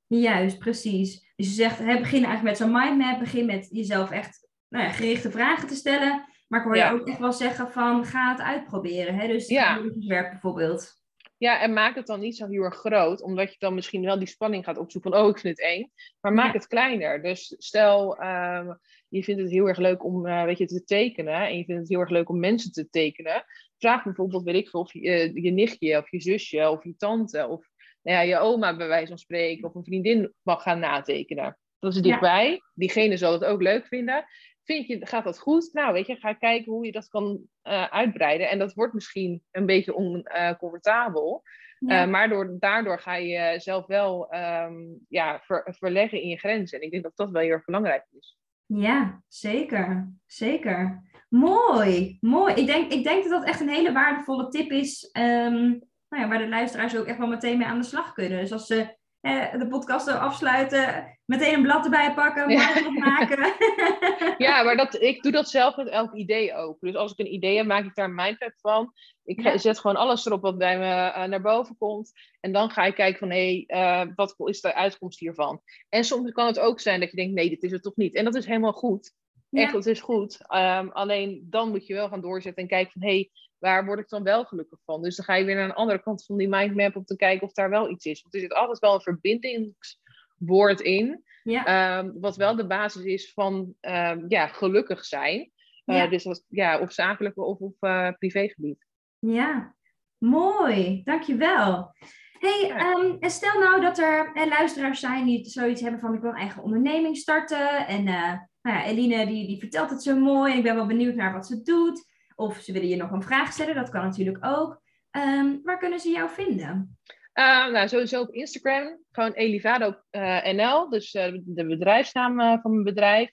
Juist, 0.07 0.59
precies. 0.59 1.33
Dus 1.37 1.47
je 1.47 1.55
zegt, 1.55 1.79
hè, 1.79 1.99
begin 1.99 2.25
eigenlijk 2.25 2.43
met 2.43 2.57
zo'n 2.57 2.73
mindmap. 2.73 3.19
Begin 3.19 3.47
met 3.47 3.69
jezelf 3.71 4.11
echt 4.11 4.49
nou 4.69 4.85
ja, 4.85 4.91
gerichte 4.91 5.31
vragen 5.31 5.69
te 5.69 5.75
stellen. 5.75 6.25
Maar 6.49 6.61
ik 6.61 6.67
hoor 6.67 6.77
je 6.77 6.91
ook 6.91 7.09
echt 7.09 7.19
wel 7.19 7.33
zeggen 7.33 7.73
van, 7.73 8.05
ga 8.05 8.31
het 8.31 8.41
uitproberen. 8.41 9.15
Hè? 9.15 9.27
Dus 9.27 9.49
ja. 9.49 9.83
werk 10.07 10.31
bijvoorbeeld. 10.31 10.99
Ja, 11.37 11.61
en 11.61 11.73
maak 11.73 11.95
het 11.95 12.07
dan 12.07 12.21
niet 12.21 12.37
zo 12.37 12.49
heel 12.49 12.63
erg 12.63 12.77
groot, 12.77 13.23
omdat 13.23 13.51
je 13.53 13.57
dan 13.59 13.75
misschien 13.75 14.05
wel 14.05 14.19
die 14.19 14.29
spanning 14.29 14.65
gaat 14.65 14.79
opzoeken 14.79 15.11
van, 15.11 15.21
oh, 15.21 15.29
ik 15.29 15.39
vind 15.39 15.59
het 15.59 15.67
eng. 15.67 15.91
Maar 16.21 16.33
maak 16.33 16.53
ja. 16.53 16.53
het 16.53 16.67
kleiner. 16.67 17.23
Dus 17.23 17.55
stel, 17.59 18.23
um, 18.23 18.79
je 19.11 19.25
vindt 19.25 19.41
het 19.41 19.51
heel 19.51 19.69
erg 19.69 19.79
leuk 19.79 20.05
om, 20.05 20.27
uh, 20.27 20.45
weet 20.45 20.59
je, 20.59 20.67
te 20.67 20.85
tekenen 20.85 21.47
en 21.47 21.57
je 21.57 21.65
vindt 21.65 21.81
het 21.81 21.91
heel 21.91 22.01
erg 22.01 22.11
leuk 22.11 22.29
om 22.29 22.39
mensen 22.39 22.73
te 22.73 22.89
tekenen. 22.91 23.45
Vraag 23.79 24.05
bijvoorbeeld, 24.05 24.45
weet 24.45 24.55
ik 24.55 24.69
veel, 24.69 24.81
of 24.81 24.93
je, 24.93 25.01
uh, 25.01 25.45
je 25.45 25.51
nichtje 25.51 25.99
of 25.99 26.11
je 26.11 26.21
zusje 26.21 26.71
of 26.71 26.85
je 26.85 26.97
tante 26.97 27.47
of 27.47 27.69
nou 28.03 28.17
ja, 28.17 28.23
je 28.23 28.39
oma 28.39 28.77
bij 28.77 28.89
wijze 28.89 29.09
van 29.09 29.19
spreken 29.19 29.69
of 29.69 29.75
een 29.75 29.85
vriendin 29.85 30.35
mag 30.43 30.63
gaan 30.63 30.79
natekenen. 30.79 31.59
Dat 31.79 31.95
is 31.95 32.03
dichtbij. 32.03 32.51
Ja. 32.51 32.59
Diegene 32.75 33.17
zal 33.17 33.33
het 33.33 33.45
ook 33.45 33.63
leuk 33.63 33.87
vinden. 33.87 34.25
Vind 34.65 34.87
je, 34.87 35.07
gaat 35.07 35.25
dat 35.25 35.39
goed? 35.39 35.71
Nou, 35.73 35.93
weet 35.93 36.07
je, 36.07 36.17
ga 36.17 36.33
kijken 36.33 36.73
hoe 36.73 36.85
je 36.85 36.93
dat 36.93 37.09
kan 37.09 37.41
uh, 37.65 37.85
uitbreiden. 37.85 38.49
En 38.49 38.59
dat 38.59 38.73
wordt 38.73 38.95
misschien 38.95 39.43
een 39.51 39.67
beetje 39.67 39.95
oncomfortabel. 39.95 41.43
Ja. 41.79 42.05
uh, 42.05 42.11
maar 42.11 42.29
door, 42.29 42.57
daardoor 42.59 43.01
ga 43.01 43.15
je 43.15 43.29
jezelf 43.29 43.87
wel 43.87 44.35
um, 44.35 45.05
ja, 45.09 45.41
ver, 45.41 45.75
verleggen 45.79 46.23
in 46.23 46.29
je 46.29 46.39
grenzen. 46.39 46.79
En 46.79 46.85
ik 46.85 46.91
denk 46.91 47.03
dat 47.03 47.17
dat 47.17 47.31
wel 47.31 47.43
heel 47.43 47.51
erg 47.51 47.65
belangrijk 47.65 48.07
is. 48.19 48.39
Ja, 48.75 49.23
zeker. 49.29 50.13
Zeker. 50.27 51.03
Mooi, 51.29 52.19
mooi. 52.21 52.55
Ik 52.55 52.67
denk, 52.67 52.93
ik 52.93 53.05
denk 53.05 53.23
dat 53.23 53.33
dat 53.33 53.45
echt 53.45 53.61
een 53.61 53.69
hele 53.69 53.93
waardevolle 53.93 54.49
tip 54.49 54.71
is. 54.71 55.11
Um, 55.13 55.89
nou 56.09 56.23
ja, 56.23 56.29
waar 56.29 56.39
de 56.39 56.49
luisteraars 56.49 56.97
ook 56.97 57.07
echt 57.07 57.19
wel 57.19 57.27
meteen 57.27 57.59
mee 57.59 57.67
aan 57.67 57.81
de 57.81 57.87
slag 57.87 58.13
kunnen. 58.13 58.41
Dus 58.41 58.53
als 58.53 58.67
ze 58.67 58.97
eh, 59.21 59.59
de 59.59 59.67
podcast 59.69 60.07
zo 60.07 60.13
afsluiten, 60.13 61.19
meteen 61.25 61.55
een 61.55 61.63
blad 61.63 61.85
erbij 61.85 62.15
pakken, 62.15 62.51
ja. 62.51 62.91
maken. 62.91 63.55
ja, 64.47 64.63
maar 64.63 64.77
dat, 64.77 65.03
ik 65.03 65.23
doe 65.23 65.33
dat 65.33 65.51
zelf 65.51 65.77
met 65.77 65.89
elk 65.89 66.15
idee 66.15 66.55
ook. 66.55 66.81
Dus 66.81 66.95
als 66.95 67.13
ik 67.13 67.19
een 67.19 67.35
idee 67.35 67.57
heb, 67.57 67.67
maak 67.67 67.85
ik 67.85 67.95
daar 67.95 68.09
een 68.09 68.15
mindmap 68.15 68.53
van. 68.57 68.93
Ik 69.25 69.41
ja. 69.41 69.59
zet 69.59 69.79
gewoon 69.79 69.97
alles 69.97 70.27
erop 70.27 70.43
wat 70.43 70.59
bij 70.59 70.79
me 70.79 70.85
uh, 70.85 71.25
naar 71.25 71.41
boven 71.41 71.77
komt. 71.79 72.13
En 72.41 72.53
dan 72.53 72.71
ga 72.71 72.85
ik 72.85 72.95
kijken 72.95 73.19
van, 73.19 73.31
hé, 73.31 73.65
hey, 73.67 74.07
uh, 74.07 74.13
wat 74.15 74.35
is 74.37 74.61
de 74.61 74.75
uitkomst 74.75 75.19
hiervan? 75.19 75.61
En 75.89 76.05
soms 76.05 76.33
kan 76.33 76.47
het 76.47 76.59
ook 76.59 76.81
zijn 76.81 77.01
dat 77.01 77.11
je 77.11 77.17
denkt, 77.17 77.35
nee, 77.35 77.49
dit 77.49 77.63
is 77.63 77.71
het 77.71 77.83
toch 77.83 77.97
niet. 77.97 78.15
En 78.15 78.25
dat 78.25 78.35
is 78.35 78.47
helemaal 78.47 78.73
goed. 78.73 79.15
Ja. 79.51 79.63
Echt, 79.63 79.73
dat 79.73 79.87
is 79.87 80.01
goed. 80.01 80.41
Um, 80.55 80.91
alleen 80.91 81.47
dan 81.51 81.71
moet 81.71 81.87
je 81.87 81.95
wel 81.95 82.09
gaan 82.09 82.21
doorzetten 82.21 82.63
en 82.63 82.69
kijken 82.69 82.93
van, 82.93 83.03
hé, 83.03 83.15
hey, 83.15 83.31
waar 83.59 83.85
word 83.85 83.99
ik 83.99 84.09
dan 84.09 84.23
wel 84.23 84.45
gelukkig 84.45 84.79
van? 84.85 85.03
Dus 85.03 85.17
dan 85.17 85.25
ga 85.25 85.35
je 85.35 85.45
weer 85.45 85.55
naar 85.55 85.65
een 85.65 85.73
andere 85.73 86.03
kant 86.03 86.25
van 86.25 86.37
die 86.37 86.49
mindmap 86.49 86.97
om 86.97 87.05
te 87.05 87.17
kijken 87.17 87.47
of 87.47 87.53
daar 87.53 87.71
wel 87.71 87.91
iets 87.91 88.05
is. 88.05 88.23
Want 88.23 88.35
er 88.35 88.41
zit 88.41 88.53
altijd 88.53 88.79
wel 88.79 88.95
een 88.95 89.01
verbindingswoord 89.01 90.81
in, 90.81 91.25
ja. 91.43 91.99
um, 91.99 92.21
wat 92.21 92.37
wel 92.37 92.57
de 92.57 92.67
basis 92.67 93.05
is 93.05 93.33
van 93.33 93.75
um, 93.81 94.25
ja, 94.29 94.47
gelukkig 94.47 95.05
zijn. 95.05 95.51
Uh, 95.87 95.97
ja. 95.97 96.07
Dus 96.07 96.23
dat, 96.23 96.45
ja, 96.49 96.81
op 96.81 96.91
zakelijke 96.91 97.43
of 97.43 97.59
op 97.59 97.77
uh, 97.81 98.09
privégebied. 98.19 98.87
Ja, 99.19 99.75
mooi, 100.19 101.03
dankjewel. 101.05 101.95
Hey, 102.39 102.71
ehm, 102.71 103.17
en 103.21 103.31
stel 103.31 103.61
nou 103.61 103.81
dat 103.81 103.99
er 103.99 104.33
eh, 104.35 104.47
luisteraars 104.47 105.01
zijn 105.01 105.27
die 105.27 105.45
zoiets 105.45 105.81
hebben 105.81 106.01
van 106.01 106.15
ik 106.15 106.21
wil 106.21 106.31
een 106.31 106.37
eigen 106.37 106.63
onderneming 106.63 107.17
starten. 107.17 107.87
En 107.87 108.07
uh, 108.07 108.33
nou 108.63 108.77
ja, 108.77 108.85
Eline 108.85 109.27
die, 109.27 109.47
die 109.47 109.59
vertelt 109.59 109.91
het 109.91 110.03
zo 110.03 110.17
mooi 110.17 110.57
ik 110.57 110.63
ben 110.63 110.75
wel 110.75 110.87
benieuwd 110.87 111.15
naar 111.15 111.33
wat 111.33 111.47
ze 111.47 111.63
doet. 111.63 112.09
Of 112.35 112.59
ze 112.59 112.73
willen 112.73 112.89
je 112.89 112.97
nog 112.97 113.11
een 113.11 113.23
vraag 113.23 113.53
stellen, 113.53 113.75
dat 113.75 113.91
kan 113.91 114.05
natuurlijk 114.05 114.45
ook. 114.45 114.83
Ehm, 115.11 115.57
waar 115.63 115.79
kunnen 115.79 116.01
ze 116.01 116.11
jou 116.11 116.31
vinden? 116.31 116.99
Uh, 117.35 117.73
nou, 117.73 117.89
sowieso 117.89 118.21
op 118.21 118.33
Instagram, 118.33 118.99
gewoon 119.13 119.33
Elivado 119.33 119.95
uh, 120.11 120.45
NL, 120.45 120.89
dus 120.89 121.15
uh, 121.15 121.33
de 121.45 121.67
bedrijfsnaam 121.67 122.61
van 122.61 122.71
mijn 122.71 122.85
bedrijf, 122.85 123.31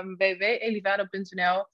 um, 0.00 0.16
www.elivado.nl. 0.16 1.66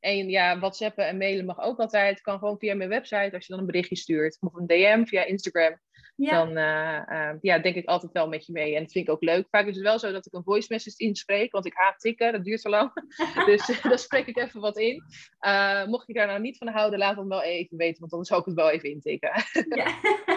En 0.00 0.28
ja, 0.28 0.58
whatsappen 0.58 1.06
en 1.06 1.18
mailen 1.18 1.44
mag 1.44 1.60
ook 1.60 1.78
altijd. 1.78 2.20
Kan 2.20 2.38
gewoon 2.38 2.58
via 2.58 2.74
mijn 2.74 2.88
website 2.88 3.30
als 3.32 3.46
je 3.46 3.52
dan 3.52 3.58
een 3.58 3.66
berichtje 3.66 3.96
stuurt. 3.96 4.38
Of 4.40 4.54
een 4.54 4.66
DM 4.66 5.04
via 5.04 5.24
Instagram. 5.24 5.78
Ja. 6.18 6.44
Dan 6.44 6.48
uh, 6.48 7.32
ja, 7.40 7.58
denk 7.58 7.76
ik 7.76 7.86
altijd 7.86 8.12
wel 8.12 8.28
met 8.28 8.46
je 8.46 8.52
mee. 8.52 8.74
En 8.74 8.82
dat 8.82 8.92
vind 8.92 9.06
ik 9.08 9.14
ook 9.14 9.22
leuk. 9.22 9.46
Vaak 9.50 9.66
is 9.66 9.74
het 9.74 9.84
wel 9.84 9.98
zo 9.98 10.12
dat 10.12 10.26
ik 10.26 10.32
een 10.32 10.42
voice 10.42 10.66
message 10.70 10.96
inspreek. 10.96 11.52
Want 11.52 11.66
ik 11.66 11.74
haat 11.74 11.98
tikken, 11.98 12.32
dat 12.32 12.44
duurt 12.44 12.60
zo 12.60 12.68
lang. 12.68 12.92
dus 13.46 13.80
dan 13.82 13.98
spreek 13.98 14.26
ik 14.26 14.36
even 14.36 14.60
wat 14.60 14.78
in. 14.78 15.02
Uh, 15.40 15.86
mocht 15.86 16.06
je 16.06 16.12
daar 16.12 16.26
nou 16.26 16.40
niet 16.40 16.58
van 16.58 16.68
houden, 16.68 16.98
laat 16.98 17.16
dan 17.16 17.28
wel 17.28 17.42
even 17.42 17.76
weten. 17.76 18.00
Want 18.00 18.12
dan 18.12 18.24
zou 18.24 18.40
ik 18.40 18.46
het 18.46 18.54
wel 18.54 18.70
even 18.70 18.90
intikken. 18.90 19.30
ja. 19.68 19.86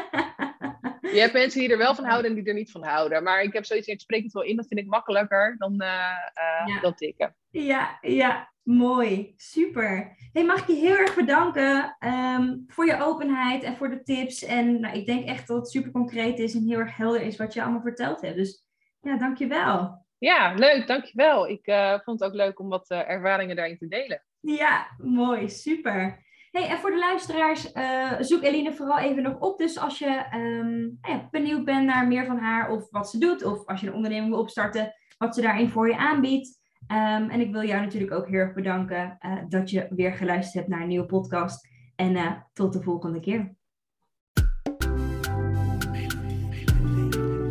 Je 1.01 1.19
hebt 1.19 1.33
mensen 1.33 1.59
die 1.59 1.69
er 1.69 1.77
wel 1.77 1.95
van 1.95 2.05
houden 2.05 2.31
en 2.31 2.37
die 2.37 2.47
er 2.47 2.53
niet 2.53 2.71
van 2.71 2.83
houden. 2.83 3.23
Maar 3.23 3.41
ik 3.41 3.53
heb 3.53 3.65
zoiets, 3.65 3.87
ik 3.87 3.99
spreek 3.99 4.23
het 4.23 4.33
wel 4.33 4.43
in, 4.43 4.55
dat 4.55 4.67
vind 4.67 4.79
ik 4.79 4.85
makkelijker 4.87 5.55
dan, 5.57 5.73
uh, 5.81 5.87
uh, 5.87 6.73
ja. 6.73 6.79
dan 6.81 6.93
tikken. 6.93 7.35
Ja, 7.49 7.97
ja, 8.01 8.51
mooi. 8.63 9.33
Super. 9.37 10.15
Hey, 10.33 10.45
mag 10.45 10.59
ik 10.59 10.67
je 10.67 10.73
heel 10.73 10.95
erg 10.95 11.15
bedanken 11.15 11.97
um, 11.99 12.63
voor 12.67 12.85
je 12.85 13.01
openheid 13.01 13.63
en 13.63 13.75
voor 13.75 13.89
de 13.89 14.03
tips. 14.03 14.43
En 14.43 14.79
nou, 14.79 14.97
ik 14.97 15.05
denk 15.05 15.27
echt 15.27 15.47
dat 15.47 15.57
het 15.57 15.69
super 15.69 15.91
concreet 15.91 16.39
is 16.39 16.55
en 16.55 16.67
heel 16.67 16.79
erg 16.79 16.95
helder 16.95 17.21
is 17.21 17.37
wat 17.37 17.53
je 17.53 17.61
allemaal 17.61 17.81
verteld 17.81 18.21
hebt. 18.21 18.35
Dus 18.35 18.65
ja, 18.99 19.17
dankjewel. 19.17 20.05
Ja, 20.17 20.53
leuk, 20.53 20.87
dankjewel. 20.87 21.49
Ik 21.49 21.67
uh, 21.67 21.99
vond 22.03 22.19
het 22.19 22.29
ook 22.29 22.35
leuk 22.35 22.59
om 22.59 22.69
wat 22.69 22.89
ervaringen 22.89 23.55
daarin 23.55 23.77
te 23.77 23.87
delen. 23.87 24.23
Ja, 24.39 24.87
mooi, 24.97 25.49
super. 25.49 26.29
Hey, 26.51 26.69
en 26.69 26.77
voor 26.77 26.91
de 26.91 26.97
luisteraars, 26.97 27.73
uh, 27.73 28.11
zoek 28.19 28.43
Eline 28.43 28.73
vooral 28.73 28.99
even 28.99 29.23
nog 29.23 29.39
op. 29.39 29.57
Dus 29.57 29.79
als 29.79 29.99
je 29.99 30.25
um, 30.35 30.97
ja, 31.01 31.27
benieuwd 31.29 31.65
bent 31.65 31.85
naar 31.85 32.07
meer 32.07 32.25
van 32.25 32.37
haar 32.37 32.71
of 32.71 32.89
wat 32.89 33.09
ze 33.09 33.17
doet, 33.17 33.43
of 33.43 33.65
als 33.65 33.81
je 33.81 33.87
een 33.87 33.93
onderneming 33.93 34.31
wil 34.31 34.39
opstarten, 34.39 34.93
wat 35.17 35.35
ze 35.35 35.41
daarin 35.41 35.69
voor 35.69 35.87
je 35.87 35.97
aanbiedt. 35.97 36.59
Um, 36.87 37.29
en 37.29 37.39
ik 37.39 37.51
wil 37.51 37.63
jou 37.63 37.81
natuurlijk 37.81 38.13
ook 38.13 38.27
heel 38.27 38.39
erg 38.39 38.53
bedanken 38.53 39.17
uh, 39.25 39.37
dat 39.47 39.69
je 39.69 39.87
weer 39.89 40.13
geluisterd 40.13 40.53
hebt 40.53 40.67
naar 40.67 40.81
een 40.81 40.87
nieuwe 40.87 41.05
podcast. 41.05 41.67
En 41.95 42.15
uh, 42.15 42.31
tot 42.53 42.73
de 42.73 42.81
volgende 42.81 43.19
keer. 43.19 43.55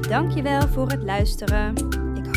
Dankjewel 0.09 0.69
voor 0.69 0.89
het 0.89 1.03
luisteren. 1.03 2.00